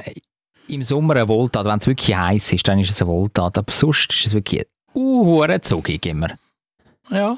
im 0.68 0.84
Sommer 0.84 1.16
eine 1.16 1.28
Wohltat, 1.28 1.66
wenn 1.66 1.80
es 1.80 1.88
wirklich 1.88 2.16
heiß 2.16 2.54
ist, 2.54 2.68
dann 2.68 2.80
ist 2.80 2.92
es 2.92 3.02
eine 3.02 3.12
Wohltat, 3.12 3.58
aber 3.58 3.72
sonst 3.72 4.14
ist 4.14 4.28
es 4.28 4.34
wirklich 4.34 4.66
uh, 4.96 5.46
zugig 5.62 6.06
immer. 6.06 6.30
Ja. 7.10 7.38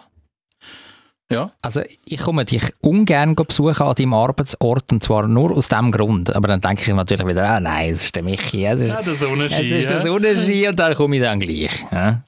Ja. 1.32 1.52
Also 1.62 1.82
ich 2.06 2.20
komme 2.20 2.46
dich 2.46 2.62
ungern 2.82 3.36
besuchen 3.36 3.82
an 3.88 3.96
deinem 3.96 4.14
Arbeitsort 4.14 4.92
und 4.92 5.02
zwar 5.02 5.28
nur 5.28 5.52
aus 5.58 5.70
dem 5.70 5.92
Grund, 5.92 6.36
aber 6.36 6.48
dann 6.50 6.62
denke 6.62 6.82
ich 6.82 6.94
natürlich 6.94 7.26
wieder, 7.26 7.50
ah 7.50 7.60
nein, 7.60 7.94
es 7.94 8.04
ist 8.06 8.16
der 8.16 8.24
Michi, 8.24 8.66
es 8.66 8.82
ist, 8.82 8.90
Ja, 8.90 9.02
der 9.02 9.14
es 9.14 9.20
Sonnenschein. 9.20 9.66
ist 9.66 9.90
der 9.90 9.98
ja. 9.98 10.04
Sonnenschein 10.04 10.68
und 10.70 10.76
dann 10.80 10.94
komme 10.96 11.16
ich 11.16 11.22
dann 11.24 11.40
gleich. 11.40 11.86
Ja? 11.92 12.22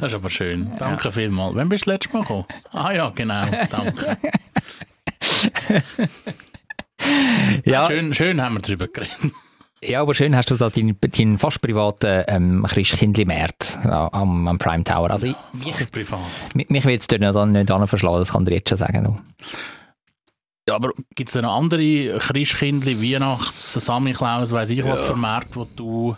Das 0.00 0.12
ist 0.12 0.14
aber 0.16 0.30
schön. 0.30 0.70
Danke 0.78 1.10
vielmals. 1.10 1.54
Wann 1.56 1.68
bist 1.68 1.86
du 1.86 1.90
das 1.90 1.94
letzte 2.00 2.12
Mal 2.16 2.22
gekommen? 2.22 2.44
Ah 2.72 2.92
ja, 2.92 3.10
genau. 3.10 3.46
Danke. 3.70 4.16
Ja, 7.64 7.86
Schön, 7.86 8.12
schön 8.12 8.42
haben 8.42 8.56
wir 8.56 8.60
darüber 8.62 8.88
geredet. 8.88 9.32
Ja, 9.82 10.00
aber 10.02 10.14
schön 10.14 10.34
hast 10.36 10.50
du 10.50 10.56
da 10.56 10.70
deinen, 10.70 10.96
deinen 11.00 11.38
fast 11.38 11.60
privaten 11.60 12.24
ähm, 12.28 12.66
Christkindli-Markt 12.68 13.78
am, 13.84 14.46
am 14.48 14.58
Prime 14.58 14.84
Tower. 14.84 15.10
Also 15.10 15.28
ich, 15.28 15.36
Fast 15.72 15.92
privat. 15.92 16.20
mich, 16.54 16.68
mich 16.68 16.84
wird 16.84 17.00
es 17.02 17.06
dort 17.06 17.20
nicht, 17.20 17.36
an- 17.36 17.52
nicht 17.52 17.88
verschlagen, 17.88 18.18
das 18.18 18.32
kann 18.32 18.42
ich 18.42 18.48
dir 18.48 18.54
jetzt 18.56 18.68
schon 18.68 18.78
sagen. 18.78 19.04
du. 19.04 19.18
Ja, 20.68 20.74
aber 20.74 20.90
gibt 21.14 21.30
es 21.30 21.34
noch 21.40 21.56
andere 21.56 22.18
Christkindli, 22.18 23.00
Weihnachts-, 23.00 23.72
Samichlaus, 23.72 24.52
weiss 24.52 24.68
ich 24.70 24.84
was 24.84 25.00
für 25.02 25.16
Märkte, 25.16 25.56
wo 25.56 25.64
du 25.64 26.16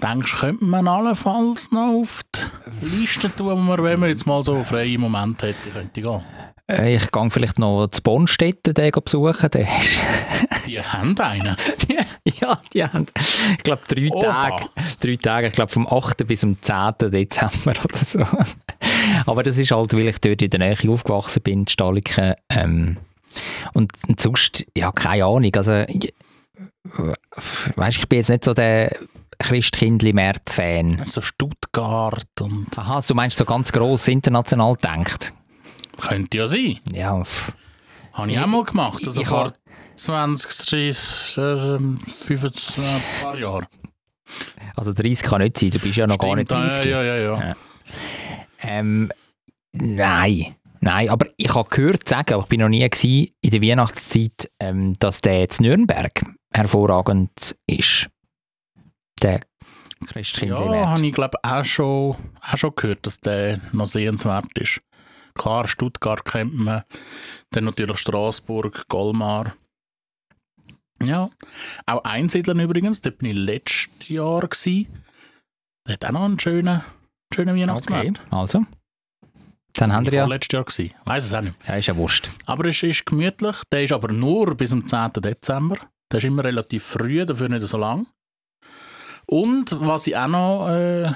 denkst, 0.00 0.38
könnte 0.40 0.64
man 0.64 0.88
allenfalls 0.88 1.70
noch 1.72 2.00
auf 2.00 2.20
die 2.82 2.86
Liste 3.00 3.34
tun, 3.34 3.46
wo 3.50 3.56
man, 3.56 3.82
wenn 3.82 4.00
man 4.00 4.08
jetzt 4.08 4.26
mal 4.26 4.42
so 4.42 4.62
freie 4.64 4.98
Momente 4.98 5.48
hätte, 5.48 5.70
könnte 5.70 6.00
gehen? 6.02 6.20
Äh, 6.68 6.96
Ich 6.96 7.10
gehe 7.10 7.30
vielleicht 7.30 7.58
noch 7.58 7.88
zu 7.88 8.02
Bonstetten 8.02 8.74
den 8.74 8.90
besuchen. 8.92 9.50
Ist 9.50 9.98
Die 10.66 10.80
haben 10.80 11.18
einen. 11.18 11.56
ja, 12.40 12.60
die 12.72 12.84
haben, 12.84 13.06
ich 13.56 13.62
glaube, 13.64 13.82
drei 13.88 14.08
Oha. 14.08 14.22
Tage. 14.50 14.64
Drei 15.00 15.16
Tage, 15.16 15.46
ich 15.48 15.52
glaube, 15.52 15.72
vom 15.72 15.86
8. 15.88 16.26
bis 16.26 16.40
zum 16.40 16.60
10. 16.60 16.92
Dezember 17.10 17.74
oder 17.84 17.96
so. 17.98 18.24
Aber 19.26 19.42
das 19.42 19.58
ist 19.58 19.70
halt, 19.72 19.92
weil 19.94 20.08
ich 20.08 20.20
dort 20.20 20.42
in 20.42 20.50
der 20.50 20.60
Nähe 20.60 20.76
aufgewachsen 20.92 21.42
bin, 21.42 21.60
in 21.60 21.66
Staliken. 21.68 22.34
Ähm, 22.50 22.98
und 23.72 23.92
sonst, 24.18 24.64
ja, 24.76 24.92
keine 24.92 25.24
Ahnung. 25.24 25.50
Also, 25.56 25.84
ich, 25.88 26.14
weißt, 27.76 27.98
ich 27.98 28.08
bin 28.08 28.18
jetzt 28.18 28.30
nicht 28.30 28.44
so 28.44 28.54
der 28.54 28.96
Christkindli-Märt-Fan. 29.40 31.04
So 31.06 31.20
Stuttgart 31.20 32.24
und... 32.40 32.66
Aha, 32.78 33.00
du 33.06 33.14
meinst 33.14 33.36
so 33.38 33.44
ganz 33.44 33.72
gross 33.72 34.08
international 34.08 34.76
denkt? 34.76 35.32
Könnte 36.00 36.38
ja 36.38 36.46
sein. 36.46 36.78
Ja. 36.92 37.22
Habe 38.12 38.30
ich 38.30 38.38
auch 38.38 38.46
mal 38.46 38.64
gemacht. 38.64 39.02
Also 39.06 39.20
Ich 39.20 39.28
vor 39.28 39.46
hab- 39.46 39.54
20, 39.96 40.50
30, 40.66 41.38
äh, 41.38 41.78
25 42.18 42.78
ein 42.78 43.02
paar 43.22 43.36
Jahren. 43.38 43.66
also 44.76 44.92
30 44.92 45.22
kann 45.22 45.42
nicht 45.42 45.58
sein, 45.58 45.70
du 45.70 45.78
bist 45.78 45.96
ja 45.96 46.06
noch 46.06 46.16
gar 46.18 46.36
nicht 46.36 46.48
Stimmt, 46.50 46.64
30. 46.68 46.84
Ja, 46.86 47.02
ja, 47.02 47.16
ja. 47.16 47.48
Ja. 47.48 47.56
Ähm, 48.62 49.10
nein. 49.72 50.54
Nein, 50.82 51.10
aber 51.10 51.26
ich 51.36 51.54
habe 51.54 51.68
gehört 51.68 52.08
sagen, 52.08 52.32
aber 52.34 52.42
ich 52.44 52.48
bin 52.48 52.60
noch 52.60 52.70
nie 52.70 52.88
gewesen, 52.88 53.28
in 53.42 53.50
der 53.50 53.60
Weihnachtszeit, 53.60 54.50
ähm, 54.60 54.94
dass 54.98 55.20
der 55.20 55.42
in 55.42 55.48
Nürnberg 55.60 56.22
hervorragend 56.54 57.54
ist. 57.66 58.08
Der 59.22 59.40
Christkindli 60.06 60.56
Ja, 60.56 60.88
habe 60.88 61.06
ich 61.06 61.12
glaube 61.12 61.38
auch 61.42 61.64
schon, 61.64 62.16
auch 62.40 62.56
schon 62.56 62.74
gehört, 62.74 63.06
dass 63.06 63.20
der 63.20 63.60
noch 63.72 63.86
sehenswert 63.86 64.56
ist. 64.58 64.80
Klar, 65.34 65.68
Stuttgart 65.68 66.24
kennt 66.24 66.54
man, 66.54 66.82
dann 67.50 67.64
natürlich 67.64 67.98
Straßburg, 67.98 68.88
Golmar. 68.88 69.54
Ja, 71.02 71.30
auch 71.86 72.04
Einsiedeln 72.04 72.60
übrigens, 72.60 73.00
dort 73.00 73.18
bin 73.18 73.30
ich 73.30 73.36
letztes 73.36 74.08
Jahr 74.08 74.46
gsi. 74.48 74.88
Der 75.86 75.94
hat 75.94 76.04
auch 76.04 76.12
noch 76.12 76.24
einen 76.24 76.38
schönen, 76.38 76.82
schönen 77.34 77.58
Weihnachtsmarkt. 77.58 78.20
Okay, 78.20 78.20
also. 78.30 78.64
Dann 79.74 79.92
haben 79.92 80.04
wir 80.06 80.12
ja... 80.12 80.26
letztes 80.26 80.52
Jahr 80.52 80.64
gsi. 80.64 80.94
Weiß 81.04 81.24
es 81.24 81.32
auch 81.32 81.40
nicht. 81.40 81.56
Ja, 81.66 81.76
ist 81.76 81.86
ja 81.86 81.96
wurscht. 81.96 82.28
Aber 82.44 82.66
es 82.66 82.82
ist 82.82 83.06
gemütlich. 83.06 83.62
Der 83.72 83.84
ist 83.84 83.92
aber 83.92 84.12
nur 84.12 84.54
bis 84.56 84.70
zum 84.70 84.86
10. 84.86 85.12
Dezember. 85.14 85.76
Der 86.12 86.18
ist 86.18 86.24
immer 86.24 86.44
relativ 86.44 86.84
früh, 86.84 87.24
dafür 87.24 87.48
nicht 87.48 87.66
so 87.66 87.78
lang. 87.78 88.06
Und 89.26 89.76
was 89.80 90.06
ich 90.06 90.16
auch 90.16 90.28
noch 90.28 90.68
äh, 90.68 91.12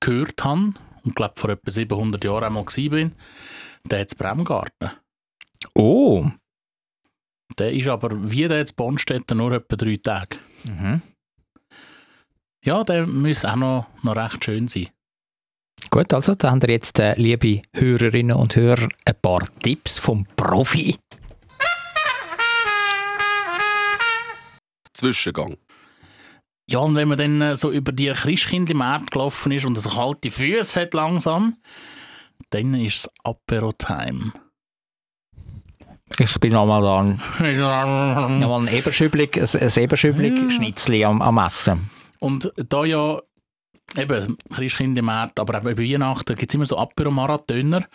gehört 0.00 0.44
habe, 0.44 0.74
und 1.04 1.14
glaube 1.14 1.34
vor 1.36 1.50
etwa 1.50 1.70
700 1.70 2.24
Jahren 2.24 2.44
einmal 2.44 2.64
bin, 2.64 3.12
der 3.84 4.00
hat 4.00 4.16
Bremgarten. 4.16 4.90
Oh! 5.74 6.26
Der 7.58 7.72
ist 7.72 7.88
aber 7.88 8.30
wie 8.30 8.48
der 8.48 8.58
jetzt 8.58 8.76
Bonstetten 8.76 9.38
nur 9.38 9.52
etwa 9.52 9.76
drei 9.76 9.96
Tage. 9.96 10.38
Mhm. 10.68 11.00
Ja, 12.64 12.82
der 12.82 13.06
muss 13.06 13.44
auch 13.44 13.56
noch, 13.56 13.86
noch 14.02 14.16
recht 14.16 14.44
schön 14.44 14.68
sein. 14.68 14.88
Gut, 15.90 16.12
also 16.12 16.34
da 16.34 16.50
haben 16.50 16.62
wir 16.62 16.70
jetzt, 16.70 16.98
äh, 16.98 17.14
liebe 17.14 17.62
Hörerinnen 17.72 18.36
und 18.36 18.56
Hörer, 18.56 18.88
ein 19.04 19.14
paar 19.22 19.46
Tipps 19.60 19.98
vom 19.98 20.26
Profi. 20.36 20.98
Zwischengang. 24.92 25.56
Ja, 26.68 26.80
und 26.80 26.96
wenn 26.96 27.08
man 27.08 27.18
dann 27.18 27.40
äh, 27.40 27.56
so 27.56 27.70
über 27.70 27.92
die 27.92 28.08
Christkindlmärkte 28.08 29.10
gelaufen 29.12 29.52
ist 29.52 29.64
und 29.64 29.80
so 29.80 29.88
kalte 29.88 30.30
Füße 30.30 30.80
hat 30.80 30.94
langsam, 30.94 31.56
dann 32.50 32.74
ist 32.74 32.96
es 32.96 33.10
Apero-Time. 33.22 34.32
Ich 36.18 36.38
bin 36.40 36.52
nochmal 36.52 36.82
da 36.82 37.00
ein, 37.00 38.38
nochmal 38.40 38.62
ein 38.62 38.68
Eberschüblig, 38.68 39.36
ein, 39.36 39.60
ein 39.60 39.82
Eberschüblig 39.82 40.34
Ja. 40.34 40.50
Schnitzli 40.50 41.04
am, 41.04 41.20
am 41.20 41.38
Essen. 41.38 41.90
Und 42.20 42.52
da 42.56 42.84
ja 42.84 43.20
eben 43.96 44.36
Christkindlmärkte, 44.52 45.42
aber 45.42 45.58
auch 45.58 45.62
bei 45.62 45.76
Weihnachten 45.76 46.36
gibt 46.36 46.50
es 46.50 46.54
immer 46.54 46.66
so 46.66 46.78
Apero-Marathoner, 46.78 47.86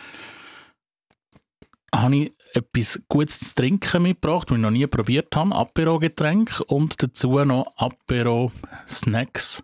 habe 1.93 2.15
ich 2.15 2.33
etwas 2.53 3.01
Gutes 3.07 3.39
zu 3.39 3.55
trinken 3.55 4.03
mitgebracht, 4.03 4.49
was 4.49 4.57
ich 4.57 4.61
noch 4.61 4.71
nie 4.71 4.87
probiert 4.87 5.35
habe. 5.35 5.55
Apero-Getränk 5.55 6.61
und 6.67 7.01
dazu 7.01 7.39
noch 7.43 7.73
Apero-Snacks. 7.77 9.63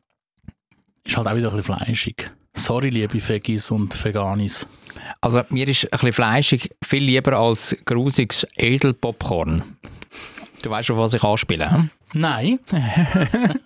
Ist 1.05 1.17
halt 1.17 1.27
auch 1.27 1.35
wieder 1.35 1.49
ein 1.51 1.55
bisschen 1.57 1.75
fleischig. 1.75 2.31
Sorry, 2.53 2.89
liebe 2.89 3.19
Veggies 3.25 3.71
und 3.71 4.03
Veganis. 4.03 4.67
Also 5.21 5.43
mir 5.49 5.67
ist 5.67 5.85
ein 5.85 5.89
bisschen 5.91 6.13
fleischig 6.13 6.75
viel 6.83 7.03
lieber 7.03 7.33
als 7.33 7.77
grusiges 7.85 8.47
Edelpopcorn. 8.55 9.77
Du 10.63 10.69
weißt, 10.69 10.89
auf 10.91 10.97
was 10.97 11.13
ich 11.13 11.23
anspiele. 11.23 11.71
hm? 11.71 11.89
Nein. 12.13 12.59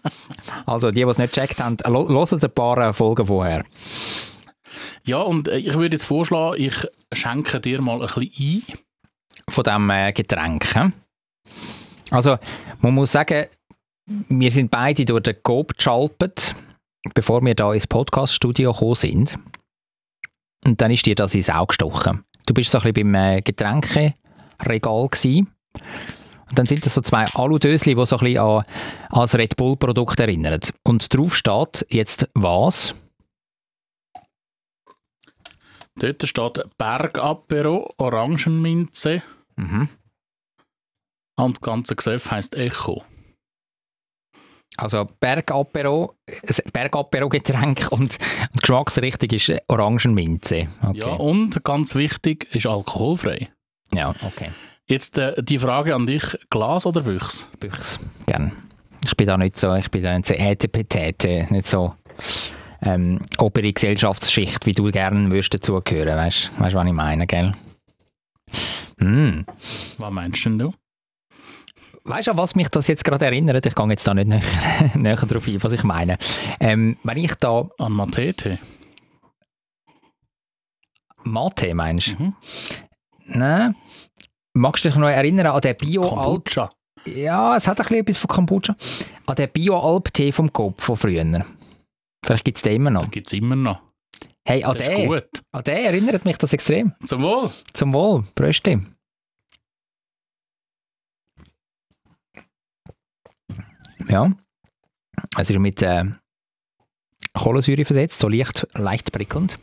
Also 0.65 0.91
die, 0.91 1.03
die 1.03 1.09
es 1.09 1.17
nicht 1.17 1.33
gecheckt 1.33 1.59
haben, 1.59 1.77
hört 1.83 2.43
ein 2.43 2.51
paar 2.51 2.77
äh, 2.77 2.93
Folgen 2.93 3.25
vorher. 3.25 3.63
Ja, 5.03 5.17
und 5.17 5.47
äh, 5.47 5.57
ich 5.57 5.73
würde 5.75 5.95
jetzt 5.95 6.05
vorschlagen, 6.05 6.61
ich 6.61 6.87
schenke 7.13 7.59
dir 7.59 7.81
mal 7.81 8.01
ein 8.01 8.07
bisschen 8.07 8.31
ein. 8.39 8.63
Von 9.51 9.63
diesem 9.63 9.89
äh, 9.89 10.13
Getränk. 10.13 10.91
Also, 12.09 12.37
man 12.79 12.93
muss 12.93 13.11
sagen, 13.11 13.47
wir 14.05 14.51
sind 14.51 14.71
beide 14.71 15.05
durch 15.05 15.23
den 15.23 15.41
Coop 15.43 15.77
geschalpert, 15.77 16.55
bevor 17.13 17.43
wir 17.43 17.55
da 17.55 17.73
ins 17.73 17.87
Podcast-Studio 17.87 18.73
gekommen 18.73 18.95
sind. 18.95 19.39
Und 20.65 20.81
dann 20.81 20.91
ist 20.91 21.05
dir 21.05 21.15
das 21.15 21.33
ins 21.35 21.49
Auge 21.49 21.67
gestochen. 21.67 22.23
Du 22.45 22.53
bist 22.53 22.71
so 22.71 22.77
ein 22.79 22.91
bisschen 22.91 23.11
beim 23.11 23.15
äh, 23.15 23.41
Getränkeregal 23.41 25.07
gewesen. 25.07 25.47
Und 26.49 26.59
dann 26.59 26.65
sind 26.65 26.85
das 26.85 26.95
so 26.95 27.01
zwei 27.01 27.25
Aludösli, 27.27 27.95
die 27.95 28.05
so 28.05 28.17
ein 28.17 28.25
bisschen 28.25 28.39
an, 28.39 28.65
an 29.09 29.29
Red 29.29 29.55
Bull-Produkt 29.55 30.19
erinnern. 30.19 30.59
Und 30.83 31.15
drauf 31.15 31.35
steht 31.35 31.85
jetzt 31.89 32.27
was? 32.33 32.93
Dort 35.95 36.27
steht 36.27 36.63
Bergapero, 36.77 37.93
Orangenminze 37.97 39.23
Mhm. 39.55 39.89
und 41.37 41.57
das 41.57 41.61
ganze 41.61 41.95
Gesöff 41.95 42.31
heisst 42.31 42.55
Echo. 42.55 43.03
Also 44.77 45.07
Bergapero, 45.19 46.15
Bergapero-Getränk 46.71 47.91
und 47.91 48.17
die 48.53 48.59
Geschmacksrichtung 48.59 49.29
ist 49.31 49.51
Orangenminze. 49.67 50.69
Okay. 50.81 50.99
Ja, 50.99 51.07
und 51.07 51.63
ganz 51.63 51.95
wichtig, 51.95 52.47
ist 52.55 52.67
alkoholfrei. 52.67 53.49
Ja, 53.93 54.15
okay. 54.25 54.51
Jetzt 54.87 55.17
äh, 55.17 55.41
die 55.43 55.59
Frage 55.59 55.93
an 55.93 56.05
dich, 56.05 56.23
Glas 56.49 56.85
oder 56.85 57.01
Büchs? 57.01 57.47
Büchs, 57.59 57.99
gern. 58.25 58.53
Ich 59.05 59.15
bin 59.17 59.27
da 59.27 59.37
nicht 59.37 59.57
so, 59.57 59.73
ich 59.75 59.91
bin 59.91 60.03
da 60.03 60.15
nicht 60.15 60.27
so 60.27 60.33
Ätepetete, 60.33 61.47
nicht 61.49 61.67
so 61.67 61.95
ähm, 62.81 63.21
obere 63.37 63.71
Gesellschaftsschicht, 63.71 64.65
wie 64.65 64.73
du 64.73 64.89
gerne 64.91 65.29
würdest 65.31 65.53
dazugehören, 65.53 66.17
weißt 66.17 66.51
du, 66.57 66.63
was 66.63 66.73
ich 66.73 66.93
meine, 66.93 67.27
gell? 67.27 67.53
Hm. 68.99 69.45
Was 69.97 70.11
meinst 70.11 70.45
denn 70.45 70.59
du? 70.59 70.73
Weißt 72.03 72.27
du, 72.27 72.31
an 72.31 72.37
was 72.37 72.55
mich 72.55 72.67
das 72.69 72.87
jetzt 72.87 73.03
gerade 73.03 73.25
erinnert? 73.25 73.65
Ich 73.65 73.75
gehe 73.75 73.87
jetzt 73.89 74.07
da 74.07 74.13
nicht 74.13 74.27
näher, 74.27 74.41
näher 74.95 75.15
darauf 75.15 75.47
ein, 75.47 75.63
was 75.63 75.73
ich 75.73 75.83
meine. 75.83 76.17
Ähm, 76.59 76.97
wenn 77.03 77.17
ich 77.17 77.35
da 77.35 77.69
An 77.77 77.91
Matete? 77.93 78.59
Mate 81.23 81.73
meinst, 81.75 82.19
Mhm. 82.19 82.35
Nein. 83.25 83.75
Magst 84.53 84.83
du 84.83 84.89
dich 84.89 84.97
noch 84.97 85.07
erinnern 85.07 85.45
an 85.47 85.61
den 85.61 85.77
bio 85.77 86.01
Kombucha? 86.01 86.69
Ja, 87.05 87.55
es 87.55 87.67
hat 87.67 87.79
ein 87.79 87.83
bisschen 87.85 87.99
etwas 87.99 88.17
von 88.17 88.27
Kombucha. 88.27 88.75
An 89.25 89.35
den 89.35 89.49
Bio-Alp-Tee 89.49 90.31
vom 90.31 90.51
Kopf 90.51 90.83
von 90.83 90.97
früher. 90.97 91.45
Vielleicht 92.25 92.43
gibt 92.45 92.57
es 92.57 92.63
den 92.63 92.73
immer 92.73 92.89
noch. 92.89 93.03
Den 93.03 93.11
gibt 93.11 93.27
es 93.27 93.33
immer 93.33 93.55
noch. 93.55 93.79
Hey, 94.51 94.65
an 94.65 94.77
Das 94.77 94.89
ist 94.89 95.07
gut. 95.07 95.29
an 95.53 95.63
den 95.63 95.77
erinnert 95.77 96.25
mich 96.25 96.37
das 96.37 96.51
extrem. 96.51 96.93
Zum 97.05 97.21
Wohl. 97.21 97.51
Zum 97.71 97.93
Wohl, 97.93 98.25
Bröstli. 98.35 98.81
Ja. 104.09 104.29
Es 105.37 105.49
ist 105.49 105.57
mit 105.57 105.81
äh, 105.81 106.03
Kohlensäure 107.33 107.85
versetzt, 107.85 108.19
so 108.19 108.27
leicht, 108.27 108.67
leicht 108.73 109.13
prickelnd. 109.13 109.57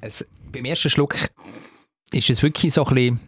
Es, 0.00 0.26
beim 0.50 0.64
ersten 0.64 0.88
Schluck 0.88 1.14
ist 2.10 2.30
es 2.30 2.42
wirklich 2.42 2.72
so 2.72 2.86
ein 2.86 2.94
bisschen 2.94 3.20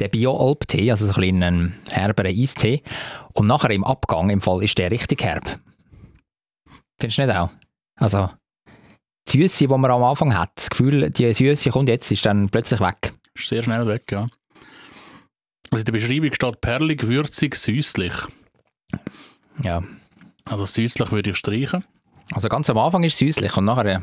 der 0.00 0.08
Bio-Alp-Tee, 0.08 0.90
also 0.90 1.06
so 1.06 1.12
ein 1.12 1.20
bisschen 1.20 1.42
ein 1.44 1.78
herberen 1.88 2.36
Eistee. 2.36 2.82
Und 3.34 3.46
nachher 3.46 3.70
im 3.70 3.84
Abgang, 3.84 4.28
im 4.30 4.40
Fall, 4.40 4.64
ist 4.64 4.76
der 4.78 4.90
richtig 4.90 5.22
herb. 5.22 5.60
Findest 6.98 7.18
du 7.18 7.26
nicht 7.26 7.36
auch? 7.36 7.50
Also, 7.96 8.30
die 9.28 9.38
Süße, 9.38 9.66
die 9.66 9.68
man 9.68 9.90
am 9.90 10.02
Anfang 10.02 10.36
hat, 10.36 10.50
das 10.56 10.70
Gefühl, 10.70 11.10
die 11.10 11.32
Süße 11.32 11.70
kommt 11.70 11.88
jetzt, 11.88 12.10
ist 12.10 12.26
dann 12.26 12.48
plötzlich 12.48 12.80
weg. 12.80 13.12
Ist 13.34 13.48
sehr 13.48 13.62
schnell 13.62 13.86
weg, 13.86 14.10
ja. 14.10 14.26
Also 15.70 15.80
in 15.80 15.84
der 15.86 15.92
Beschreibung 15.92 16.34
steht 16.34 16.60
perlig, 16.60 17.02
würzig, 17.06 17.54
süßlich. 17.54 18.12
Ja. 19.62 19.82
Also 20.44 20.66
süßlich 20.66 21.10
würde 21.12 21.30
ich 21.30 21.36
streichen. 21.36 21.84
Also 22.32 22.48
ganz 22.48 22.68
am 22.68 22.78
Anfang 22.78 23.04
ist 23.04 23.14
es 23.14 23.18
süßlich 23.20 23.56
und 23.56 23.64
nachher 23.64 24.02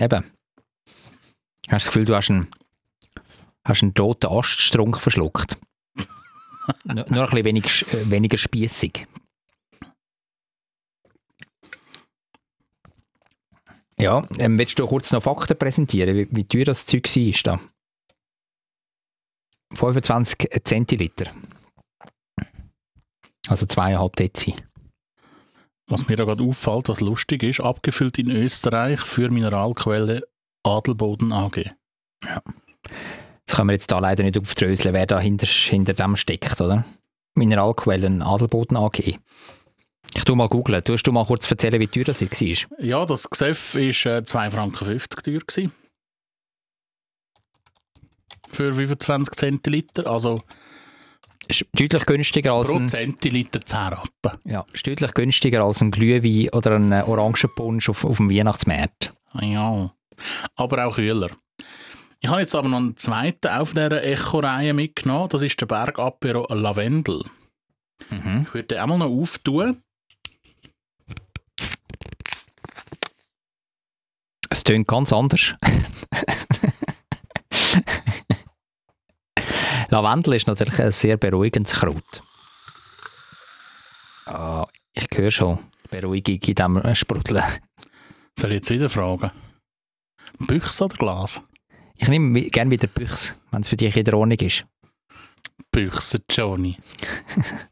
eben 0.00 0.24
hast 1.68 1.70
du 1.70 1.70
das 1.70 1.86
Gefühl, 1.86 2.04
du 2.04 2.14
hast 2.14 2.30
einen, 2.30 2.48
hast 3.64 3.82
einen 3.82 3.94
toten 3.94 4.26
Aststrunk 4.26 4.98
verschluckt. 4.98 5.58
nur, 6.84 7.06
nur 7.08 7.24
ein 7.24 7.30
bisschen 7.30 7.44
wenig, 7.44 7.86
äh, 7.92 8.10
weniger 8.10 8.38
spießig. 8.38 9.06
Ja, 13.98 14.22
ähm, 14.38 14.58
willst 14.58 14.78
du 14.78 14.86
kurz 14.86 15.10
noch 15.12 15.22
Fakten 15.22 15.56
präsentieren, 15.56 16.14
wie, 16.14 16.28
wie 16.30 16.44
teuer 16.44 16.64
das 16.64 16.84
Zeug 16.84 17.04
war? 17.04 17.58
Da? 17.58 17.60
25 19.74 20.62
Zentiliter. 20.64 21.32
Also 23.48 23.66
zweieinhalb 23.66 24.16
Dezi. 24.16 24.54
Was 25.88 26.08
mir 26.08 26.16
da 26.16 26.24
gerade 26.24 26.42
auffällt, 26.42 26.88
was 26.88 27.00
lustig 27.00 27.42
ist, 27.44 27.60
abgefüllt 27.60 28.18
in 28.18 28.30
Österreich 28.30 29.00
für 29.00 29.30
Mineralquelle 29.30 30.26
Adelboden 30.64 31.32
AG. 31.32 31.70
Das 32.20 33.56
können 33.56 33.68
wir 33.68 33.74
jetzt 33.74 33.92
da 33.92 34.00
leider 34.00 34.24
nicht 34.24 34.38
aufdröseln, 34.38 34.94
wer 34.94 35.06
da 35.06 35.20
hinter, 35.20 35.46
hinter 35.46 35.94
dem 35.94 36.16
steckt, 36.16 36.60
oder? 36.60 36.84
Mineralquellen 37.34 38.22
Adelboden 38.22 38.76
AG. 38.76 39.18
Ich 40.14 40.24
tu 40.24 40.34
mal 40.34 40.48
googeln. 40.48 40.82
Tust 40.82 41.06
du 41.06 41.12
mal 41.12 41.24
kurz 41.26 41.50
erzählen, 41.50 41.80
wie 41.80 41.86
teuer 41.88 42.04
das 42.04 42.20
war? 42.22 42.78
Ja, 42.84 43.04
das 43.04 43.28
Gesöff 43.28 43.74
war 43.74 43.80
äh, 43.82 43.90
2,50 43.90 44.50
Franken 44.50 44.84
teuer. 45.24 45.40
Gewesen. 45.46 45.72
Für 48.50 48.72
25 48.74 49.34
Zentiliter, 49.34 50.06
also 50.06 50.40
Ist 51.48 51.66
deutlich 51.72 52.06
günstiger 52.06 52.52
als 52.54 52.68
pro 52.68 52.76
ein, 52.76 52.88
Zentiliter 52.88 53.60
10 53.64 53.78
Rappen. 53.78 54.40
ja, 54.44 54.64
ist 54.72 54.86
deutlich 54.86 55.12
günstiger 55.14 55.64
als 55.64 55.80
ein 55.82 55.90
Glühwein 55.90 56.48
oder 56.50 56.76
ein 56.76 56.92
äh, 56.92 57.02
Orangenpunsch 57.06 57.88
auf, 57.88 58.04
auf 58.04 58.16
dem 58.18 58.30
Weihnachtsmarkt. 58.30 59.12
Ja, 59.40 59.90
aber 60.54 60.86
auch 60.86 60.94
kühler. 60.94 61.30
Ich 62.20 62.30
habe 62.30 62.40
jetzt 62.40 62.54
aber 62.54 62.68
noch 62.68 62.78
einen 62.78 62.96
zweiten 62.96 63.48
auf 63.48 63.72
dieser 63.72 64.02
Echo-Reihe 64.02 64.72
mitgenommen. 64.72 65.28
Das 65.28 65.42
ist 65.42 65.60
der 65.60 65.66
Berg 65.66 65.98
Apero 65.98 66.46
Lavendel. 66.54 67.24
Mhm. 68.10 68.42
Ich 68.46 68.54
würde 68.54 68.68
den 68.68 68.78
auch 68.78 68.86
mal 68.86 68.98
noch 68.98 69.10
auftun. 69.10 69.82
Es 74.50 74.64
tönt 74.64 74.86
ganz 74.86 75.12
anders. 75.12 75.54
Lavendel 79.88 80.34
ist 80.34 80.46
natürlich 80.46 80.80
ein 80.80 80.90
sehr 80.90 81.16
beruhigendes 81.16 81.74
Kraut. 81.74 82.22
Ah, 84.26 84.66
ich 84.92 85.06
höre 85.14 85.30
schon 85.30 85.58
Beruhigung 85.90 86.34
in 86.34 86.54
diesem 86.54 86.94
Sprudeln. 86.94 87.44
Soll 88.38 88.52
ich 88.52 88.56
jetzt 88.56 88.70
wieder 88.70 88.88
fragen? 88.88 89.30
Büchs 90.38 90.82
oder 90.82 90.96
Glas? 90.96 91.40
Ich 91.94 92.08
nehme 92.08 92.42
gerne 92.46 92.70
wieder 92.70 92.88
Büchs, 92.88 93.34
wenn 93.50 93.62
es 93.62 93.68
für 93.68 93.76
dich 93.76 93.96
in 93.96 94.04
der 94.04 94.14
Ordnung 94.14 94.38
ist. 94.38 94.66
Büchse, 95.70 96.20
Johnny. 96.30 96.76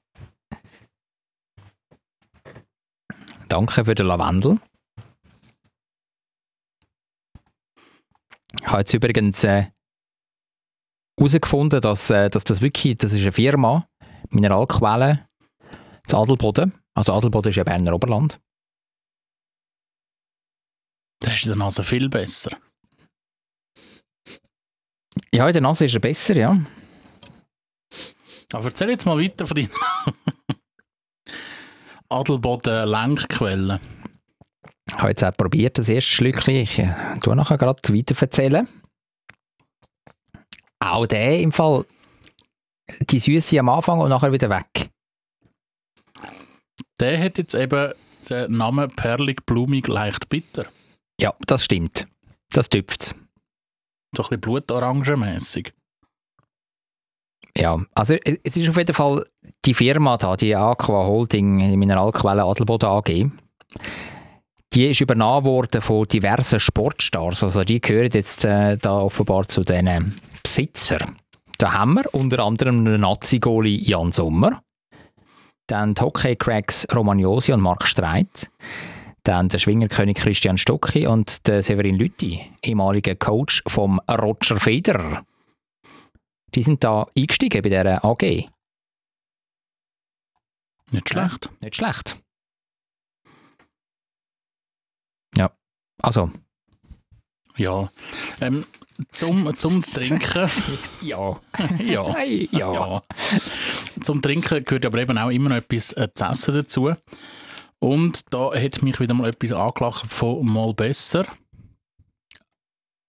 Danke 3.49 3.85
für 3.85 3.95
den 3.95 4.07
Lavendel. 4.07 4.59
Habe 8.75 8.81
jetzt 8.83 8.93
übrigens 8.93 9.45
äh, 9.45 9.71
herausgefunden, 11.17 11.81
dass, 11.81 12.11
äh, 12.11 12.29
dass 12.29 12.45
das 12.45 12.61
wirklich, 12.61 12.97
das 12.97 13.13
ist 13.13 13.23
eine 13.23 13.33
Firma, 13.33 13.89
Mineralquellen, 14.31 15.27
das 16.07 16.15
Adelboden. 16.15 16.73
Also 16.95 17.13
Adelboden 17.13 17.51
ist 17.51 17.57
ja 17.57 17.65
Berner 17.65 17.95
Oberland. 17.95 18.41
Das 21.21 21.35
ist 21.35 21.45
in 21.45 21.51
der 21.51 21.57
Nase 21.57 21.85
viel 21.85 22.09
besser. 22.09 22.57
Ja, 25.33 25.47
in 25.47 25.53
der 25.53 25.63
Nase 25.63 25.85
ist 25.85 25.95
er 25.95 26.01
besser, 26.01 26.37
ja. 26.37 26.59
Aber 28.53 28.65
erzähl 28.67 28.91
jetzt 28.91 29.07
mal 29.07 29.19
weiter 29.19 29.47
von 29.47 29.57
deiner 29.57 29.69
Adelboden 32.09 32.89
Lenkquelle. 32.89 33.81
Ich 34.97 34.99
habe 35.01 35.09
jetzt 35.09 35.25
auch 35.25 35.37
probiert, 35.37 35.77
das 35.79 35.89
erste 35.89 36.11
Schlückchen. 36.11 36.55
Ich 36.55 36.79
äh, 36.79 36.95
tue 37.21 37.35
nachher 37.35 37.59
gerade 37.59 37.83
weiter 37.93 38.15
erzählen. 38.21 38.69
Auch 40.79 41.07
der 41.07 41.41
im 41.41 41.51
Fall, 41.53 41.85
die 43.11 43.19
Süße 43.19 43.59
am 43.59 43.69
Anfang 43.69 44.01
und 44.01 44.11
nachher 44.11 44.33
wieder 44.33 44.51
weg. 44.51 44.91
Der 47.01 47.23
hat 47.23 47.39
jetzt 47.39 47.55
eben 47.55 47.93
den 48.29 48.53
Namen 48.57 48.89
perlig, 48.95 49.45
blumig, 49.47 49.89
leicht 49.89 50.29
bitter. 50.29 50.67
Ja, 51.21 51.35
das 51.47 51.65
stimmt. 51.65 52.07
Das 52.51 52.69
tüpft 52.69 53.03
So 53.05 53.15
ein 53.15 54.29
bisschen 54.29 54.41
blutorangenmässig. 54.41 55.73
Ja, 57.57 57.85
also 57.95 58.15
e- 58.15 58.41
es 58.43 58.57
ist 58.57 58.69
auf 58.69 58.77
jeden 58.77 58.95
Fall 58.95 59.27
die 59.65 59.75
Firma 59.75 60.17
da, 60.17 60.37
die 60.37 60.55
Aqua 60.55 61.05
Holding 61.07 61.79
Mineralquellen 61.79 62.45
Adelboden 62.45 62.89
AG. 62.89 63.31
Die 64.75 64.87
ist 64.87 65.01
übernommen 65.01 65.45
worden 65.45 65.81
von 65.81 66.05
diversen 66.05 66.59
Sportstars. 66.59 67.45
Also 67.45 67.63
die 67.63 67.81
gehören 67.81 68.11
jetzt 68.13 68.44
äh, 68.44 68.77
da 68.77 68.98
offenbar 68.98 69.46
zu 69.46 69.63
den 69.63 70.17
Besitzern. 70.42 71.17
Da 71.59 71.73
haben 71.73 71.94
wir 71.94 72.13
unter 72.13 72.44
anderem 72.44 72.85
den 72.85 73.01
Nazi-Goli 73.01 73.88
Jan 73.88 74.11
Sommer, 74.11 74.65
dann 75.69 75.94
die 75.94 76.03
Hockey-Cracks 76.03 76.88
Romagnosi 76.92 77.53
und 77.53 77.61
Marc 77.61 77.87
Streit, 77.87 78.51
dann 79.23 79.48
der 79.48 79.59
Schwingerkönig 79.59 80.17
Christian 80.17 80.59
Stocki 80.59 81.07
und 81.07 81.46
der 81.46 81.63
Severin 81.63 81.96
Lütti, 81.96 82.44
ehemaliger 82.63 83.15
Coach 83.15 83.63
vom 83.69 84.01
Roger 84.11 84.59
Federer. 84.59 85.25
Die 86.55 86.63
sind 86.65 86.83
da 86.83 87.07
eingestiegen 87.17 87.63
bei 87.63 87.69
dieser 87.69 88.05
AG. 88.05 88.48
Nicht 90.90 91.09
schlecht. 91.09 91.48
Nicht 91.63 91.77
schlecht. 91.77 92.17
Ja, 95.37 95.51
also. 96.05 96.31
Ja. 97.57 97.90
Ähm, 98.40 98.67
zum, 99.13 99.57
zum 99.59 99.81
Trinken. 99.83 100.50
Ja. 101.00 101.40
ja. 101.79 102.19
ja. 102.50 102.73
ja. 102.73 103.02
Zum 104.02 104.23
Trinken 104.23 104.65
gehört 104.65 104.87
aber 104.87 104.98
eben 104.98 105.19
auch 105.19 105.31
immer 105.31 105.50
noch 105.50 105.57
etwas 105.57 105.92
äh, 105.92 106.09
zu 106.15 106.25
essen 106.25 106.55
dazu. 106.55 106.94
Und 107.79 108.33
da 108.33 108.55
hat 108.55 108.83
mich 108.83 109.00
wieder 109.00 109.15
mal 109.15 109.29
etwas 109.29 109.52
angelacht 109.52 110.07
von 110.13 110.46
mal 110.46 110.73
besser. 110.75 111.27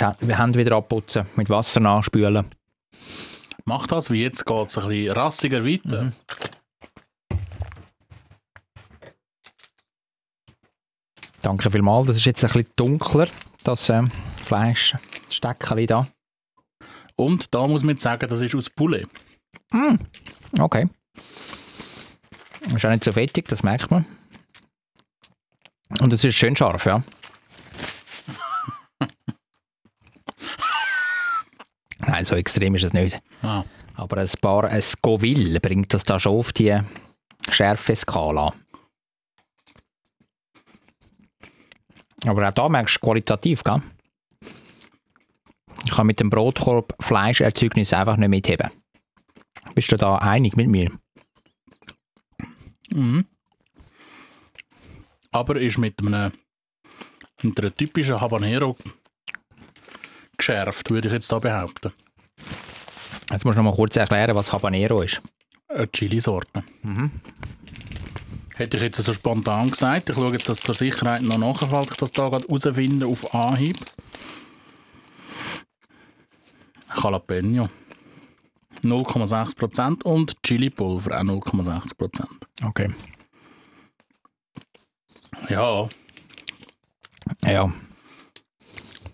die 0.00 0.36
Hände 0.36 0.60
wieder 0.60 0.76
abputzen, 0.76 1.26
mit 1.34 1.50
Wasser 1.50 1.80
nachspülen. 1.80 2.46
Mach 3.68 3.86
das, 3.86 4.10
wie 4.10 4.22
jetzt 4.22 4.46
geht 4.46 4.66
es 4.66 4.78
ein 4.78 4.88
bisschen 4.88 5.12
rassiger 5.12 5.62
weiter. 5.62 6.04
Mhm. 6.04 6.12
Danke 11.42 11.70
vielmals. 11.70 12.06
Das 12.06 12.16
ist 12.16 12.24
jetzt 12.24 12.42
ein 12.44 12.50
bisschen 12.50 12.72
dunkler, 12.76 13.28
das 13.64 13.90
äh, 13.90 14.04
Fleischsteckchen 14.42 15.86
da. 15.86 16.08
Und 17.14 17.54
da 17.54 17.68
muss 17.68 17.82
man 17.82 17.98
sagen, 17.98 18.26
das 18.26 18.40
ist 18.40 18.54
aus 18.54 18.70
Poulet. 18.70 19.06
Okay. 20.58 20.88
Ist 22.74 22.86
auch 22.86 22.90
nicht 22.90 23.04
so 23.04 23.12
fettig, 23.12 23.48
das 23.48 23.62
merkt 23.62 23.90
man. 23.90 24.06
Und 26.00 26.10
es 26.14 26.24
ist 26.24 26.36
schön 26.36 26.56
scharf, 26.56 26.86
ja. 26.86 27.02
Nein, 32.18 32.24
so 32.24 32.34
extrem 32.34 32.74
ist 32.74 32.82
es 32.82 32.92
nicht. 32.92 33.20
Ah. 33.42 33.62
Aber 33.94 34.16
ein 34.16 34.28
paar 34.40 34.64
ein 34.64 34.82
Scoville 34.82 35.60
bringt 35.60 35.94
das 35.94 36.02
da 36.02 36.18
schon 36.18 36.32
auf 36.32 36.52
die 36.52 36.76
Schärfe-Skala. 37.48 38.52
Aber 42.26 42.48
auch 42.48 42.52
da 42.52 42.68
merkst 42.68 42.96
du 42.96 43.06
qualitativ, 43.06 43.62
gell? 43.62 43.82
Ich 45.84 45.92
kann 45.92 46.08
mit 46.08 46.18
dem 46.18 46.28
Brotkorb 46.28 46.92
Fleischerzeugnis 46.98 47.92
einfach 47.92 48.16
nicht 48.16 48.30
mitheben. 48.30 48.72
Bist 49.76 49.92
du 49.92 49.96
da 49.96 50.16
einig 50.16 50.56
mit 50.56 50.66
mir? 50.66 50.90
Mhm. 52.92 53.26
Aber 55.30 55.60
ist 55.60 55.78
mit 55.78 56.00
einem, 56.00 56.32
mit 57.42 57.60
einer 57.60 57.72
typischen 57.72 58.20
Habanero 58.20 58.76
geschärft, 60.36 60.90
würde 60.90 61.06
ich 61.06 61.14
jetzt 61.14 61.30
da 61.30 61.38
behaupten. 61.38 61.92
Jetzt 63.30 63.44
musst 63.44 63.56
du 63.56 63.62
noch 63.62 63.70
mal 63.70 63.76
kurz 63.76 63.96
erklären, 63.96 64.34
was 64.34 64.52
Habanero 64.52 65.02
ist. 65.02 65.20
Eine 65.68 65.90
Chili-Sorte. 65.90 66.64
Hätte 68.56 68.76
ich 68.78 68.82
jetzt 68.82 68.96
so 69.02 69.12
spontan 69.12 69.70
gesagt. 69.70 70.10
Ich 70.10 70.16
schaue 70.16 70.32
jetzt 70.32 70.48
das 70.48 70.60
zur 70.60 70.74
Sicherheit 70.74 71.22
noch 71.22 71.38
nach, 71.38 71.68
falls 71.68 71.90
ich 71.90 71.96
das 71.96 72.10
da 72.12 72.28
gerade 72.28 72.46
herausfinde 72.46 73.06
auf 73.06 73.34
Anhieb. 73.34 73.76
Jalapeno. 77.02 77.68
0,6% 78.82 80.04
und 80.04 80.42
Chili-Pulver 80.42 81.18
auch 81.18 81.24
0,6%. 81.24 82.26
Okay. 82.64 82.90
Ja, 85.48 85.88
Ja. 87.44 87.72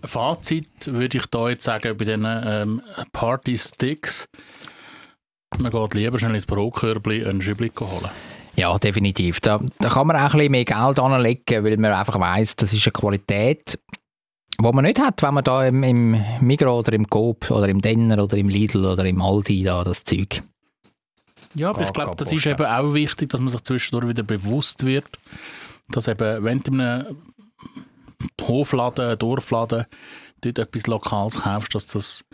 Fazit 0.07 0.87
würde 0.87 1.19
ich 1.19 1.27
da 1.27 1.49
jetzt 1.49 1.65
sagen 1.65 1.97
bei 1.97 2.05
diesen 2.05 2.27
ähm, 2.27 2.83
Party 3.13 3.57
Sticks. 3.59 4.29
Man 5.59 5.71
geht 5.71 5.95
lieber 5.95 6.19
schnell 6.19 6.35
ins 6.35 6.47
Brotkörbli 6.47 7.25
einen 7.25 7.41
Schübli 7.41 7.71
holen. 7.79 8.11
Ja, 8.57 8.79
definitiv. 8.79 9.41
Da, 9.41 9.61
da 9.79 9.89
kann 9.89 10.07
man 10.07 10.17
auch 10.17 10.21
ein 10.21 10.31
bisschen 10.31 10.53
mehr 10.53 10.65
Geld 10.65 10.99
anlegen, 10.99 11.65
weil 11.65 11.77
man 11.77 11.93
einfach 11.93 12.19
weiss, 12.19 12.57
das 12.57 12.73
ist 12.73 12.87
eine 12.87 12.93
Qualität, 12.93 13.79
die 14.61 14.73
man 14.73 14.85
nicht 14.85 15.01
hat, 15.01 15.23
wenn 15.23 15.35
man 15.35 15.45
da 15.45 15.67
im, 15.67 15.83
im 15.83 16.23
Migros 16.41 16.87
oder 16.87 16.93
im 16.93 17.09
Coop 17.09 17.51
oder 17.51 17.69
im 17.69 17.81
Denner 17.81 18.23
oder 18.23 18.37
im 18.37 18.49
Lidl 18.49 18.85
oder 18.85 19.05
im 19.05 19.21
Aldi 19.21 19.65
da 19.65 19.83
das 19.83 20.05
Zeug. 20.05 20.43
Ja, 21.55 21.71
aber 21.71 21.85
ich 21.85 21.93
glaube, 21.93 22.17
das 22.17 22.33
ist 22.33 22.47
eben 22.47 22.67
auch 22.67 22.95
wichtig, 22.95 23.31
dass 23.31 23.41
man 23.41 23.51
sich 23.51 23.63
zwischendurch 23.63 24.09
wieder 24.09 24.25
bewusst 24.25 24.85
wird, 24.85 25.19
dass 25.89 26.09
eben, 26.09 26.43
wenn 26.43 26.61
du 26.61 26.73
in 26.73 26.81
einem 26.81 27.17
Hofladen, 28.41 29.19
Dorfladen 29.19 29.87
dort 30.41 30.59
etwas 30.59 30.87
Lokales 30.87 31.43
kaufst, 31.43 31.75
dass 31.75 31.87
das 31.87 32.25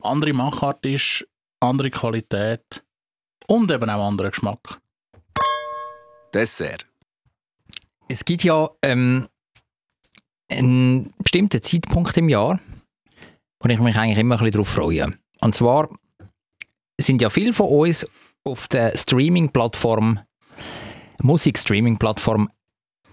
andere 0.00 0.32
Machart 0.32 0.84
ist, 0.86 1.26
andere 1.60 1.90
Qualität 1.90 2.84
und 3.46 3.70
eben 3.70 3.90
auch 3.90 4.06
anderer 4.06 4.30
Geschmack. 4.30 4.80
Dessert. 6.34 6.86
Es 8.08 8.24
gibt 8.24 8.42
ja 8.42 8.70
ähm, 8.82 9.28
einen 10.50 11.12
bestimmten 11.18 11.62
Zeitpunkt 11.62 12.16
im 12.16 12.28
Jahr, 12.28 12.60
wo 13.60 13.68
ich 13.68 13.78
mich 13.78 13.96
eigentlich 13.96 14.18
immer 14.18 14.34
ein 14.34 14.38
bisschen 14.38 14.52
darauf 14.52 14.68
freue. 14.68 15.18
Und 15.40 15.54
zwar 15.54 15.88
sind 16.98 17.22
ja 17.22 17.30
viele 17.30 17.52
von 17.52 17.68
uns 17.68 18.06
auf 18.44 18.68
der 18.68 18.96
Streaming-Plattform, 18.96 20.20
Musik-Streaming-Plattform 21.22 22.50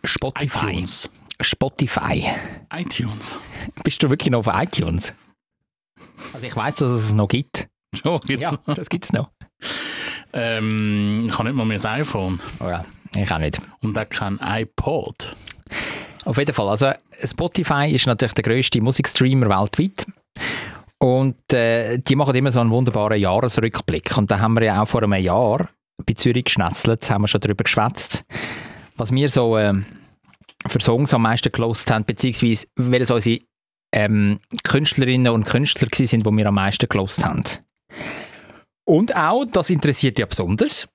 Spotify. 0.03 0.71
iTunes. 0.71 1.09
Spotify. 1.41 2.25
iTunes. 2.73 3.39
Bist 3.83 4.01
du 4.03 4.09
wirklich 4.09 4.31
noch 4.31 4.45
auf 4.45 4.61
iTunes? 4.61 5.13
Also 6.33 6.45
ich 6.47 6.55
weiß, 6.55 6.75
dass 6.75 6.91
es 6.91 7.01
es 7.05 7.13
noch 7.13 7.27
gibt. 7.27 7.67
Oh, 8.05 8.19
jetzt. 8.27 8.41
Ja, 8.41 8.53
das 8.67 8.89
gibt 8.89 9.05
es 9.05 9.13
noch. 9.13 9.29
Ähm, 10.33 11.25
ich 11.27 11.33
habe 11.33 11.45
nicht 11.45 11.55
mal 11.57 11.65
mehr 11.65 11.79
ein 11.83 12.01
iPhone 12.01 12.39
Oh 12.59 12.67
ja, 12.67 12.85
ich 13.15 13.31
auch 13.31 13.39
nicht. 13.39 13.59
und 13.81 13.97
auch 13.97 14.07
kein 14.09 14.39
iPod. 14.41 15.35
Auf 16.25 16.37
jeden 16.37 16.53
Fall. 16.53 16.69
Also 16.69 16.91
Spotify 17.23 17.89
ist 17.91 18.05
natürlich 18.05 18.33
der 18.33 18.43
grösste 18.43 18.81
Musikstreamer 18.81 19.49
weltweit. 19.49 20.05
Und 20.99 21.53
äh, 21.53 21.97
die 21.97 22.15
machen 22.15 22.35
immer 22.35 22.51
so 22.51 22.59
einen 22.59 22.69
wunderbaren 22.71 23.19
Jahresrückblick. 23.19 24.17
Und 24.17 24.29
da 24.29 24.39
haben 24.39 24.53
wir 24.53 24.63
ja 24.65 24.83
auch 24.83 24.87
vor 24.87 25.01
einem 25.01 25.13
Jahr 25.23 25.69
bei 26.05 26.13
Zürich 26.13 26.45
geschnetzelt, 26.45 27.09
haben 27.09 27.23
wir 27.23 27.27
schon 27.27 27.41
darüber 27.41 27.63
geschwätzt, 27.63 28.23
was 28.97 29.11
wir 29.11 29.29
so 29.29 29.57
äh, 29.57 29.73
für 30.67 30.81
Songs 30.81 31.13
am 31.13 31.21
meisten 31.23 31.51
gelost 31.51 31.89
haben, 31.91 32.05
beziehungsweise 32.05 32.67
welche 32.75 33.13
unsere 33.13 33.39
ähm, 33.93 34.39
Künstlerinnen 34.63 35.31
und 35.33 35.45
Künstler 35.45 35.87
sind, 35.93 36.25
die 36.25 36.31
wir 36.31 36.45
am 36.47 36.55
meisten 36.55 36.87
gelost 36.87 37.23
haben. 37.25 37.43
Und 38.85 39.15
auch, 39.15 39.45
das 39.45 39.69
interessiert 39.69 40.17
ja 40.19 40.25
besonders, 40.25 40.87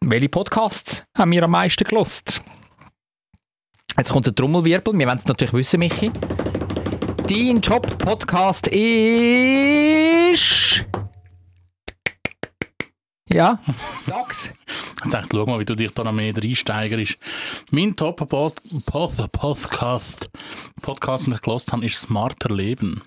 welche 0.00 0.28
Podcasts 0.28 1.04
haben 1.16 1.32
wir 1.32 1.42
am 1.42 1.52
meisten 1.52 1.84
gelost? 1.84 2.42
Jetzt 3.96 4.10
kommt 4.10 4.26
der 4.26 4.34
Trommelwirbel. 4.34 4.92
Wir 4.98 5.06
wollen 5.06 5.18
es 5.18 5.26
natürlich 5.26 5.54
wissen, 5.54 5.78
Michi. 5.78 6.10
Dein 7.28 7.62
Top-Podcast 7.62 8.66
ist. 8.68 9.94
Ja, 13.34 13.58
sag's. 14.00 14.54
Jetzt 15.02 15.12
dachte 15.12 15.30
schau 15.36 15.44
mal, 15.44 15.58
wie 15.58 15.64
du 15.64 15.74
dich 15.74 15.90
da 15.90 16.04
noch 16.04 16.12
mehr 16.12 16.32
reinsteigerst. 16.36 17.18
Mein 17.72 17.96
Top-Podcast, 17.96 18.62
Podcast, 19.32 20.30
Podcast, 20.80 21.26
den 21.26 21.32
ich 21.34 21.42
gehört 21.42 21.72
habe, 21.72 21.84
ist 21.84 22.00
«Smarter 22.00 22.54
Leben» 22.54 23.02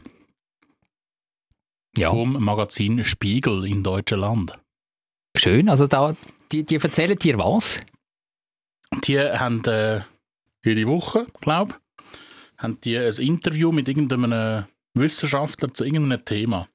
Ja. 1.98 2.10
vom 2.10 2.44
Magazin 2.44 3.06
Spiegel 3.06 3.66
in 3.66 3.84
Deutschland. 3.84 4.52
Schön, 5.38 5.70
also 5.70 5.88
da, 5.88 6.14
die, 6.52 6.66
die 6.66 6.76
erzählen 6.76 7.18
dir 7.18 7.38
was? 7.38 7.80
Die 9.06 9.18
haben 9.18 9.64
äh, 9.64 10.02
jede 10.62 10.88
Woche, 10.88 11.28
glaube 11.40 11.76
ich, 11.78 12.62
haben 12.62 12.82
die 12.82 12.98
ein 12.98 13.14
Interview 13.14 13.72
mit 13.72 13.88
irgendeinem 13.88 14.66
Wissenschaftler 14.94 15.74
zu 15.74 15.86
irgendeinem 15.86 16.26
Thema. 16.26 16.68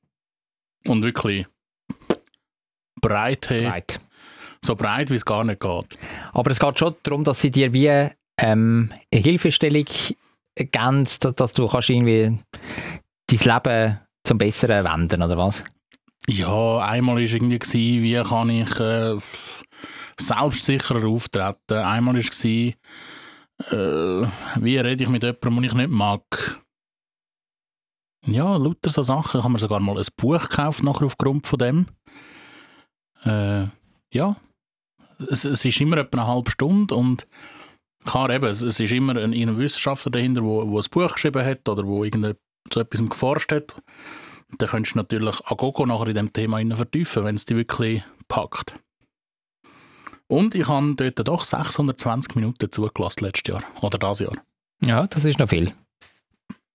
Und 0.86 1.02
wirklich 1.02 1.46
breit, 3.02 3.50
hey, 3.50 3.66
Right. 3.66 4.00
so 4.64 4.74
breit, 4.74 5.10
wie 5.10 5.16
es 5.16 5.24
gar 5.24 5.44
nicht 5.44 5.60
geht. 5.60 5.98
Aber 6.32 6.50
es 6.50 6.58
geht 6.58 6.78
schon 6.78 6.94
darum, 7.02 7.24
dass 7.24 7.40
sie 7.42 7.50
dir 7.50 7.72
wie 7.74 8.08
ähm, 8.38 8.92
eine 9.12 9.22
Hilfestellung 9.22 9.84
geben, 10.56 11.04
dass, 11.04 11.18
dass 11.20 11.52
du 11.52 11.66
kannst 11.68 11.90
irgendwie 11.90 12.38
dein 13.26 13.38
Leben 13.38 13.98
zum 14.24 14.38
Besseren 14.38 14.84
wenden, 14.84 15.22
oder 15.22 15.36
was? 15.36 15.62
Ja, 16.28 16.78
einmal 16.78 17.16
war 17.16 17.20
irgendwie, 17.22 17.58
gewesen, 17.58 18.02
wie 18.02 18.22
kann 18.22 18.48
ich 18.50 18.78
äh, 18.80 19.18
selbstsicherer 20.18 21.04
auftreten. 21.06 21.74
Einmal 21.78 22.14
war 22.14 22.20
es, 22.20 22.44
äh, 22.44 24.26
wie 24.62 24.78
rede 24.78 25.02
ich 25.02 25.08
mit 25.10 25.24
jemandem, 25.24 25.54
den 25.56 25.64
ich 25.64 25.74
nicht 25.74 25.90
mag. 25.90 26.22
Ja, 28.24 28.56
lauter 28.56 28.90
so 28.90 29.02
Sachen. 29.02 29.38
Ich 29.38 29.44
habe 29.44 29.52
mir 29.52 29.58
sogar 29.58 29.80
mal 29.80 29.98
ein 29.98 30.06
Buch 30.16 30.48
gekauft 30.48 30.84
nachher 30.84 31.06
aufgrund 31.06 31.46
von 31.48 31.58
dem. 31.58 31.86
Äh, 33.24 33.66
ja, 34.12 34.36
es, 35.28 35.44
es 35.44 35.64
ist 35.64 35.80
immer 35.80 35.98
etwa 35.98 36.18
eine 36.18 36.26
halbe 36.26 36.50
Stunde 36.50 36.94
und 36.94 37.26
klar 38.04 38.30
eben, 38.30 38.46
es, 38.46 38.62
es 38.62 38.80
ist 38.80 38.92
immer 38.92 39.16
ein, 39.16 39.32
ein 39.32 39.58
Wissenschaftler 39.58 40.12
dahinter, 40.12 40.42
wo, 40.42 40.68
wo 40.68 40.78
ein 40.78 40.86
Buch 40.90 41.12
geschrieben 41.12 41.44
hat 41.44 41.68
oder 41.68 41.86
wo 41.86 42.04
irgend 42.04 42.36
zu 42.70 42.80
etwas 42.80 43.08
geforscht 43.08 43.52
hat. 43.52 43.74
Dann 44.58 44.68
könntest 44.68 44.94
du 44.94 44.98
natürlich 44.98 45.40
Agogo 45.46 45.86
nachher 45.86 46.08
in 46.08 46.14
dem 46.14 46.32
Thema 46.32 46.60
vertiefen, 46.76 47.24
wenn 47.24 47.36
es 47.36 47.44
dich 47.44 47.56
wirklich 47.56 48.02
packt. 48.28 48.74
Und 50.28 50.54
ich 50.54 50.68
habe 50.68 50.94
dort 50.94 51.28
doch 51.28 51.44
620 51.44 52.34
Minuten 52.36 52.70
zugelassen 52.70 53.24
letztes 53.24 53.52
Jahr. 53.52 53.62
Oder 53.80 53.98
das 53.98 54.20
Jahr. 54.20 54.36
Ja, 54.84 55.06
das 55.06 55.24
ist 55.24 55.38
noch 55.38 55.48
viel. 55.48 55.74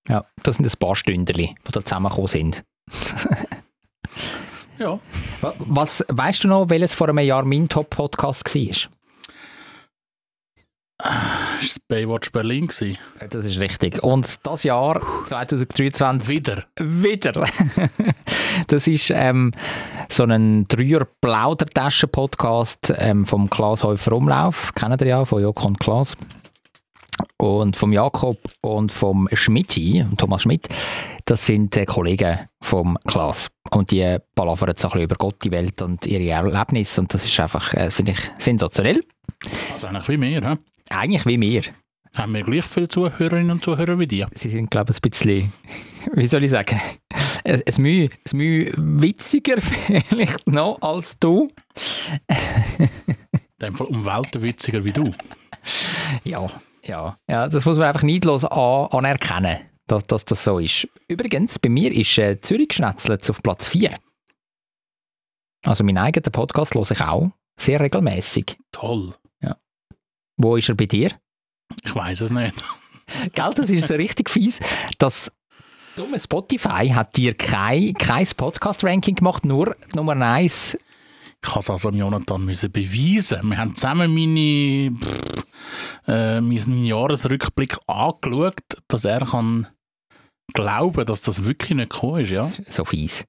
Ja, 0.08 0.26
das 0.44 0.58
sind 0.58 0.66
ein 0.66 0.80
paar 0.80 0.96
Stunden, 0.96 1.26
die 1.26 1.56
da 1.72 1.84
zusammengekommen 1.84 2.28
sind. 2.28 2.64
Ja. 4.80 5.00
Wa- 5.42 5.54
Was, 5.60 6.04
weißt 6.10 6.44
du 6.44 6.48
noch, 6.50 6.70
welches 6.70 6.94
vor 6.94 7.08
einem 7.10 7.20
Jahr 7.26 7.44
mein 7.46 7.68
Top-Podcast 7.70 8.54
war? 8.56 8.90
Das 11.00 11.10
war 11.10 11.82
Baywatch 11.90 12.32
Berlin. 12.32 12.66
Gewesen. 12.68 12.98
Das 13.30 13.46
ist 13.46 13.60
richtig. 13.62 14.02
Und 14.04 14.36
das 14.46 14.64
Jahr 14.64 15.00
2023 15.26 16.28
Wieder. 16.28 16.64
wieder. 16.80 17.34
das 18.68 18.88
ist 18.88 19.12
ähm, 19.14 19.52
so 20.10 20.24
ein 20.24 20.68
Dreier-Plaudertaschen-Podcast 20.68 22.92
ähm, 22.98 23.26
vom 23.26 23.48
Klaas 23.50 23.84
Häufer 23.84 24.14
Umlauf. 24.14 24.74
Kennen 24.74 24.98
ihr 25.00 25.08
ja, 25.08 25.24
von 25.26 25.42
Joko 25.44 25.68
und 25.68 25.80
Klaas. 25.80 26.18
Und 27.38 27.76
vom 27.76 27.94
Jakob 27.94 28.38
und 28.62 28.92
vom 28.92 29.28
Schmidti, 29.32 30.06
Thomas 30.18 30.44
Schmidt. 30.44 30.68
Das 31.26 31.46
sind 31.46 31.76
äh, 31.78 31.86
Kollegen 31.86 32.48
vom 32.62 32.98
Klaas. 33.06 33.48
Und 33.72 33.92
die 33.92 34.18
palavern 34.36 34.74
so 34.78 34.88
ein 34.88 34.92
bisschen 34.92 35.02
über 35.02 35.16
Gott, 35.16 35.44
die 35.44 35.52
Welt 35.52 35.82
und 35.82 36.06
ihre 36.06 36.30
Erlebnisse. 36.30 37.02
Und 37.02 37.14
das 37.14 37.26
ist 37.26 37.40
einfach, 37.40 37.74
äh, 37.74 37.92
finde 37.92 38.14
ich, 38.14 38.20
sensationell. 38.38 39.04
Also 39.72 39.88
eigentlich 39.88 40.10
wie 40.10 40.22
wir. 40.22 40.50
He? 40.50 40.58
Eigentlich 40.90 41.26
wie 41.26 41.40
wir. 41.40 41.64
Haben 42.16 42.34
wir 42.34 42.44
gleich 42.44 42.66
viele 42.66 42.88
Zuhörerinnen 42.88 43.52
und 43.52 43.64
Zuhörer 43.64 44.00
wie 44.00 44.08
dir. 44.08 44.28
Sie 44.34 44.50
sind, 44.50 44.72
glaube 44.72 44.92
ich, 44.92 44.98
ein 44.98 45.10
bisschen, 45.10 45.54
wie 46.14 46.28
soll 46.28 46.44
ich 46.44 46.52
sagen, 46.52 46.80
ein, 47.44 47.62
ein, 47.62 47.82
Mühe, 47.82 48.10
ein 48.10 48.38
Mühe 48.38 48.74
witziger 48.76 49.62
vielleicht 49.62 50.48
noch 50.48 50.82
als 50.82 51.20
du. 51.20 51.50
In 52.80 52.90
dem 53.62 53.76
Fall 53.76 53.88
um 53.88 54.06
Welten 54.06 54.42
witziger 54.42 54.84
wie 54.84 54.94
du. 54.94 55.14
Ja, 56.24 56.48
ja, 56.84 57.18
ja 57.28 57.48
das 57.48 57.66
muss 57.66 57.78
man 57.78 57.88
einfach 57.88 58.04
neidlos 58.04 58.44
an, 58.46 58.88
anerkennen, 58.92 59.60
dass, 59.88 60.06
dass 60.06 60.26
das 60.26 60.44
so 60.44 60.60
ist. 60.60 60.88
Übrigens, 61.08 61.60
bei 61.60 61.70
mir 61.70 61.92
ist 61.92 62.18
äh, 62.18 62.40
Zürich 62.40 62.74
Schnetzlitz 62.74 63.30
auf 63.30 63.42
Platz 63.44 63.68
4. 63.68 63.96
Also 65.66 65.84
meinen 65.84 65.98
eigenen 65.98 66.32
Podcast 66.32 66.76
höre 66.76 66.90
ich 66.90 67.02
auch 67.02 67.32
sehr 67.60 67.80
regelmäßig. 67.80 68.58
Toll. 68.72 69.14
Wo 70.38 70.56
ist 70.56 70.70
er 70.70 70.76
bei 70.76 70.86
dir? 70.86 71.12
Ich 71.84 71.96
weiß 71.96 72.22
es 72.22 72.32
nicht. 72.32 72.64
Gell, 73.34 73.54
das 73.56 73.72
ist 73.72 73.88
so 73.88 73.96
richtig 73.96 74.30
fies. 74.30 74.60
Das 75.00 75.32
dumme 75.96 76.20
Spotify 76.20 76.90
hat 76.90 77.18
dir 77.18 77.34
kein, 77.34 77.96
kein 77.96 78.28
Podcast-Ranking 78.28 79.16
gemacht, 79.16 79.46
nur 79.46 79.76
Nummer 79.96 80.16
1 80.16 80.78
Ich 81.48 81.52
habe 81.52 81.60
es 81.62 81.70
also 81.70 81.90
Jonathan 81.92 82.44
müssen 82.44 82.72
beweisen. 82.72 83.50
Wir 83.50 83.58
haben 83.58 83.74
zusammen 83.76 84.14
meine, 84.14 84.94
pff, 84.94 85.46
äh, 86.08 86.42
meinen 86.42 86.86
Jahresrückblick 86.86 87.78
angeschaut, 87.88 88.62
dass 88.90 89.06
er 89.06 89.26
kann 89.26 89.68
glauben 90.54 91.06
dass 91.06 91.22
das 91.22 91.46
wirklich 91.46 91.76
nicht 91.76 91.92
gekommen 91.92 92.22
ist. 92.22 92.32
Ja? 92.32 92.52
so 92.68 92.84
fies. 92.84 93.26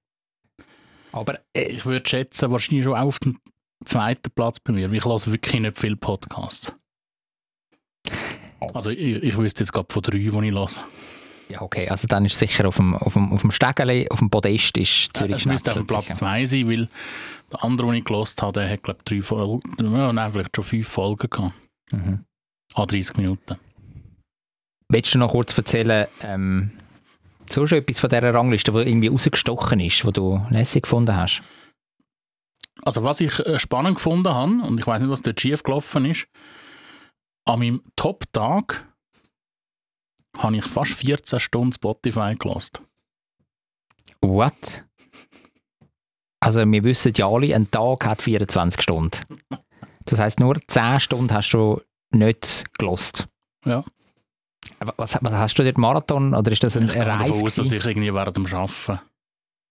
Aber 1.12 1.38
äh, 1.54 1.68
Ich 1.68 1.86
würde 1.86 2.08
schätzen, 2.08 2.50
wahrscheinlich 2.50 2.84
schon 2.84 2.96
auf 2.96 3.20
dem 3.20 3.38
zweiten 3.84 4.30
Platz 4.34 4.58
bei 4.58 4.72
mir. 4.72 4.92
Ich 4.92 5.04
lasse 5.04 5.30
wirklich 5.30 5.60
nicht 5.60 5.78
viele 5.78 5.96
Podcasts. 5.96 6.72
Also 8.74 8.90
ich, 8.90 9.22
ich 9.22 9.36
wüsste 9.36 9.62
jetzt 9.62 9.72
gerade 9.72 9.92
von 9.92 10.02
drei, 10.02 10.18
die 10.18 10.26
ich 10.28 10.52
lasse. 10.52 10.80
Ja, 11.48 11.62
okay, 11.62 11.88
also 11.88 12.06
dann 12.06 12.24
ist 12.24 12.38
sicher 12.38 12.66
auf 12.68 12.76
dem, 12.76 12.94
auf 12.94 13.14
dem, 13.14 13.32
auf 13.32 13.40
dem 13.40 13.50
Stegeli, 13.50 14.06
auf 14.10 14.18
dem 14.18 14.30
Podest 14.30 14.76
ist 14.76 15.16
Zürich 15.16 15.36
Es 15.36 15.44
müsste 15.46 15.70
auf 15.70 15.76
dem 15.78 15.86
Platz 15.86 16.06
sicher. 16.08 16.18
zwei 16.18 16.44
sein, 16.46 16.68
weil 16.68 16.88
der 17.50 17.64
andere, 17.64 17.88
den 17.88 17.96
ich 17.96 18.04
gelost 18.04 18.42
habe, 18.42 18.52
der 18.52 18.70
hat 18.70 18.82
glaube 18.82 18.98
ich 19.00 19.04
drei 19.04 19.22
Folgen, 19.22 19.60
ja, 19.80 20.12
nein, 20.12 20.32
vielleicht 20.32 20.54
schon 20.54 20.64
fünf 20.64 20.88
Folgen 20.88 21.30
gehabt. 21.30 21.54
Mhm. 21.90 22.24
Ah, 22.74 22.84
30 22.86 23.16
Minuten. 23.16 23.56
Willst 24.90 25.14
du 25.14 25.18
noch 25.18 25.30
kurz 25.30 25.56
erzählen, 25.56 26.06
ähm, 26.22 26.70
so 27.50 27.66
schon 27.66 27.78
etwas 27.78 27.98
von 28.00 28.10
dieser 28.10 28.34
Rangliste, 28.34 28.72
die 28.72 28.78
irgendwie 28.78 29.08
rausgestochen 29.08 29.80
ist, 29.80 30.04
die 30.04 30.12
du 30.12 30.46
lässig 30.50 30.82
gefunden 30.82 31.16
hast? 31.16 31.42
Also 32.82 33.02
was 33.04 33.20
ich 33.20 33.38
äh, 33.40 33.58
spannend 33.58 33.96
gefunden 33.96 34.28
habe, 34.28 34.62
und 34.62 34.78
ich 34.78 34.86
weiß 34.86 35.00
nicht, 35.00 35.10
was 35.10 35.22
dort 35.22 35.40
schief 35.40 35.62
gelaufen 35.62 36.04
ist, 36.04 36.28
an 37.46 37.58
meinem 37.60 37.82
Top-Tag 37.96 38.86
habe 40.36 40.56
ich 40.56 40.64
fast 40.64 40.92
14 40.92 41.40
Stunden 41.40 41.72
Spotify 41.72 42.34
gelost. 42.38 42.82
What? 44.20 44.84
Also 46.40 46.60
wir 46.70 46.84
wissen 46.84 47.12
ja 47.16 47.28
alle, 47.28 47.54
ein 47.54 47.70
Tag 47.70 48.04
hat 48.06 48.22
24 48.22 48.80
Stunden. 48.82 49.10
Das 50.04 50.18
heißt 50.18 50.40
nur 50.40 50.56
10 50.66 51.00
Stunden 51.00 51.32
hast 51.32 51.50
du 51.50 51.80
nicht 52.10 52.64
gelost. 52.78 53.28
Ja. 53.64 53.84
Was, 54.96 55.18
was 55.20 55.32
hast 55.32 55.58
du 55.58 55.64
dort 55.64 55.78
Marathon 55.78 56.34
oder 56.34 56.52
ist 56.52 56.62
das 56.62 56.76
ein 56.76 56.88
Ich 56.88 56.96
Reis? 56.96 57.42
aus, 57.42 57.54
dass 57.56 57.72
ich 57.72 57.84
irgendwie 57.84 58.14
während 58.14 58.36
dem 58.36 58.46
Arbeiten. 58.46 59.00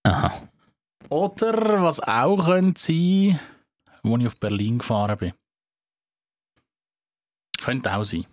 Aha. 0.03 0.49
Oder 1.10 1.82
was 1.84 2.01
auch 2.01 2.45
könnte 2.45 2.80
sein, 2.82 3.39
wo 4.03 4.18
ich 4.18 4.28
auf 4.28 4.38
Berlin 4.38 4.80
gefahren 4.80 5.18
bin. 5.18 5.34
Könnte 7.62 7.95
auch 7.95 8.03
sein. 8.03 8.26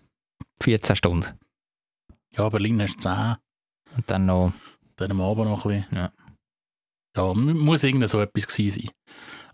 14 0.63 0.97
Stunden. 0.97 1.27
Ja, 2.37 2.49
Berlin 2.49 2.81
hast 2.83 2.97
du 2.97 3.01
10, 3.01 3.37
Und 3.97 4.11
dann 4.11 4.27
noch. 4.27 4.53
dann 4.97 5.11
am 5.13 5.21
Abend 5.21 5.47
noch 5.49 5.65
ein 5.65 5.83
bisschen. 5.83 5.97
Ja. 5.97 6.13
Ja, 7.17 7.33
muss 7.35 7.85
irgend 7.85 8.09
so 8.09 8.21
etwas 8.21 8.47
gewesen 8.49 8.83
sein. 8.83 8.91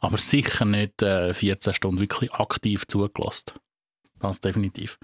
Aber 0.00 0.16
sicher 0.16 0.64
nicht 0.64 1.02
äh, 1.02 1.34
14 1.34 1.74
Stunden 1.74 2.00
wirklich 2.00 2.32
aktiv 2.32 2.86
zugelassen. 2.86 3.52
Das 4.18 4.40
definitiv. 4.40 4.98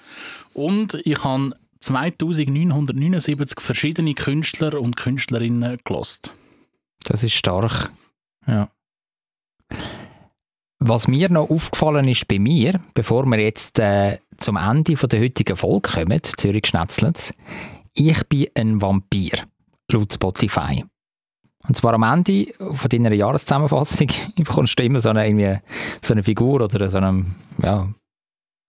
Und 0.54 0.94
ich 1.04 1.22
habe 1.22 1.52
2979 1.80 3.60
verschiedene 3.60 4.14
Künstler 4.14 4.80
und 4.80 4.96
Künstlerinnen 4.96 5.78
gelost. 5.84 6.34
Das 7.04 7.22
ist 7.22 7.34
stark. 7.34 7.90
Ja. 8.46 8.70
Was 10.78 11.08
mir 11.08 11.30
noch 11.30 11.48
aufgefallen 11.48 12.06
ist 12.08 12.28
bei 12.28 12.38
mir, 12.38 12.80
bevor 12.92 13.24
wir 13.26 13.38
jetzt 13.38 13.78
äh, 13.78 14.18
zum 14.38 14.56
Ende 14.56 14.94
der 14.94 15.20
heutigen 15.20 15.56
Folge 15.56 15.90
kommen, 15.90 16.20
Zürich 16.22 16.66
Schnetzlitz, 16.66 17.32
ich 17.94 18.22
bin 18.28 18.48
ein 18.54 18.82
Vampir, 18.82 19.38
laut 19.90 20.12
Spotify. 20.12 20.84
Und 21.66 21.76
zwar 21.76 21.94
am 21.94 22.02
Ende 22.02 22.52
von 22.58 22.88
deiner 22.90 23.12
Jahreszusammenfassung 23.12 24.08
bekommst 24.36 24.78
du 24.78 24.84
immer 24.84 25.00
so 25.00 25.08
eine, 25.08 25.62
so 26.02 26.12
eine 26.12 26.22
Figur 26.22 26.60
oder 26.60 26.90
so 26.90 26.98
eine, 26.98 27.24
ja, 27.62 27.88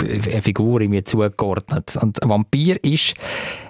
eine 0.02 0.42
Figur 0.42 0.82
irgendwie 0.82 1.04
zugeordnet. 1.04 1.98
Und 2.02 2.20
Vampir 2.24 2.84
ist 2.84 3.16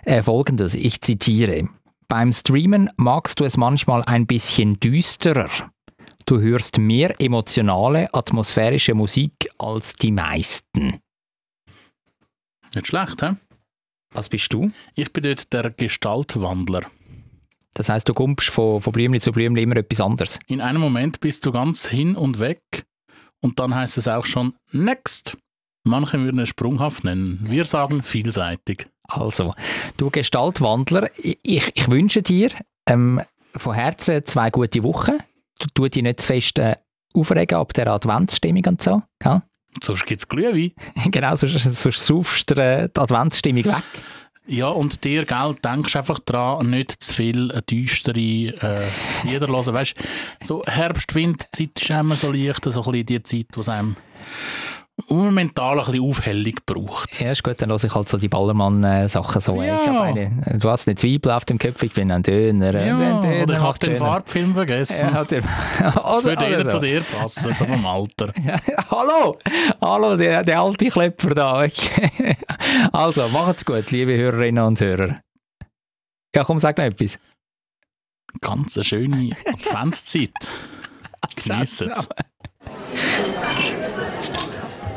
äh, 0.03 0.21
folgendes, 0.21 0.75
ich 0.75 1.01
zitiere. 1.01 1.67
Beim 2.07 2.31
Streamen 2.31 2.89
magst 2.97 3.39
du 3.39 3.43
es 3.43 3.57
manchmal 3.57 4.03
ein 4.03 4.27
bisschen 4.27 4.79
düsterer. 4.79 5.49
Du 6.27 6.39
hörst 6.39 6.77
mehr 6.77 7.15
emotionale, 7.19 8.13
atmosphärische 8.13 8.93
Musik 8.93 9.49
als 9.57 9.93
die 9.93 10.11
meisten. 10.11 10.99
Nicht 12.75 12.87
schlecht, 12.87 13.21
hä? 13.23 13.35
Was 14.11 14.29
bist 14.29 14.53
du? 14.53 14.71
Ich 14.95 15.11
bin 15.11 15.23
dort 15.23 15.51
der 15.51 15.71
Gestaltwandler. 15.71 16.83
Das 17.73 17.89
heißt, 17.89 18.07
du 18.07 18.13
kommst 18.13 18.49
von, 18.49 18.81
von 18.81 18.93
Blümli 18.93 19.19
zu 19.19 19.31
Blümli 19.31 19.63
immer 19.63 19.77
etwas 19.77 20.01
anderes. 20.01 20.39
In 20.47 20.61
einem 20.61 20.81
Moment 20.81 21.19
bist 21.19 21.45
du 21.45 21.51
ganz 21.51 21.87
hin 21.87 22.15
und 22.15 22.39
weg 22.39 22.85
und 23.41 23.59
dann 23.59 23.73
heißt 23.73 23.97
es 23.97 24.07
auch 24.07 24.25
schon 24.25 24.53
Next. 24.71 25.37
Manche 25.83 26.19
würden 26.19 26.39
es 26.39 26.49
sprunghaft 26.49 27.03
nennen. 27.03 27.39
Wir 27.43 27.65
sagen 27.65 28.03
vielseitig. 28.03 28.87
Also, 29.07 29.53
du 29.95 30.09
Gestaltwandler, 30.09 31.09
ich, 31.17 31.39
ich 31.43 31.89
wünsche 31.89 32.21
dir 32.21 32.49
ähm, 32.89 33.21
von 33.55 33.73
Herzen 33.73 34.25
zwei 34.25 34.49
gute 34.49 34.83
Wochen. 34.83 35.17
Du 35.59 35.67
tu 35.73 35.87
dich 35.87 36.03
nicht 36.03 36.21
zu 36.21 36.27
fest 36.27 36.59
äh, 36.59 36.75
aufregen 37.13 37.57
ab 37.57 37.73
der 37.73 37.87
Adventsstimmung 37.87 38.65
und 38.65 38.81
so. 38.81 39.01
Gell? 39.19 39.41
Sonst 39.83 40.05
gibt 40.05 40.21
es 40.21 40.27
Glühwein. 40.27 40.71
genau, 41.11 41.35
sonst, 41.35 41.59
sonst 41.59 42.05
saufst 42.05 42.51
du 42.51 42.61
äh, 42.61 42.89
die 42.89 42.99
Adventsstimmung 42.99 43.65
weg. 43.65 43.83
Ja, 44.49 44.69
und 44.69 45.03
dir, 45.03 45.25
gell, 45.25 45.55
denkst 45.61 45.95
einfach 45.97 46.19
dran, 46.19 46.69
nicht 46.69 46.91
zu 47.03 47.13
viel 47.13 47.51
äh, 47.51 47.61
düstere 47.61 48.19
äh, 48.19 48.87
Lieder 49.23 49.47
hören. 49.47 49.73
Weißt 49.73 49.93
so 50.41 50.63
Herbst, 50.65 51.13
Winterzeit 51.15 51.71
ist 51.77 51.89
immer 51.89 52.15
so 52.15 52.31
leicht, 52.31 52.63
so 52.63 52.69
ein 52.69 52.91
bisschen 52.91 53.05
die 53.05 53.23
Zeit, 53.23 53.57
es 53.57 53.67
einem 53.67 53.97
mental 55.09 55.79
ein 55.79 55.85
bisschen 55.85 56.01
Aufhellung 56.01 56.53
braucht. 56.65 57.19
Ja, 57.21 57.31
ist 57.31 57.43
gut, 57.43 57.61
dann 57.61 57.69
höre 57.69 57.83
ich 57.83 57.95
halt 57.95 58.09
so 58.09 58.17
die 58.17 58.27
Ballermann-Sachen 58.27 59.41
so. 59.41 59.61
Ja. 59.61 59.75
Ich 59.75 59.87
hab 59.87 60.01
eine, 60.01 60.57
du 60.59 60.69
hast 60.69 60.87
eine 60.87 60.95
Zwiebel 60.95 61.31
auf 61.31 61.45
dem 61.45 61.57
Kopf, 61.57 61.81
ich 61.83 61.93
bin 61.93 62.11
ein 62.11 62.23
Döner. 62.23 62.73
Ja, 62.73 62.97
ein 62.97 63.21
Döner 63.21 63.43
oder 63.43 63.53
ich 63.55 63.61
habe 63.61 63.79
den. 63.79 63.95
Farbfilm 63.97 64.53
vergessen. 64.53 65.09
Ja, 65.13 65.23
der, 65.23 65.41
das 65.79 66.23
würde 66.23 66.45
eher 66.45 66.63
so. 66.65 66.71
zu 66.71 66.79
dir 66.79 67.01
passen, 67.01 67.53
so 67.53 67.65
vom 67.65 67.85
Alter. 67.85 68.33
Ja, 68.47 68.59
hallo, 68.89 69.37
hallo, 69.81 70.15
der, 70.15 70.43
der 70.43 70.61
alte 70.61 70.89
Klepper 70.89 71.33
da. 71.33 71.63
Okay. 71.63 72.37
Also, 72.91 73.27
macht's 73.29 73.65
gut, 73.65 73.91
liebe 73.91 74.15
Hörerinnen 74.15 74.63
und 74.63 74.79
Hörer. 74.79 75.21
Ja, 76.35 76.43
komm, 76.43 76.59
sag 76.59 76.77
noch 76.77 76.85
etwas. 76.85 77.17
Ganz 78.41 78.77
eine 78.77 78.83
schöne 78.83 79.35
Adventszeit. 79.45 80.33
Geniessen 81.35 81.91
es. 81.91 82.07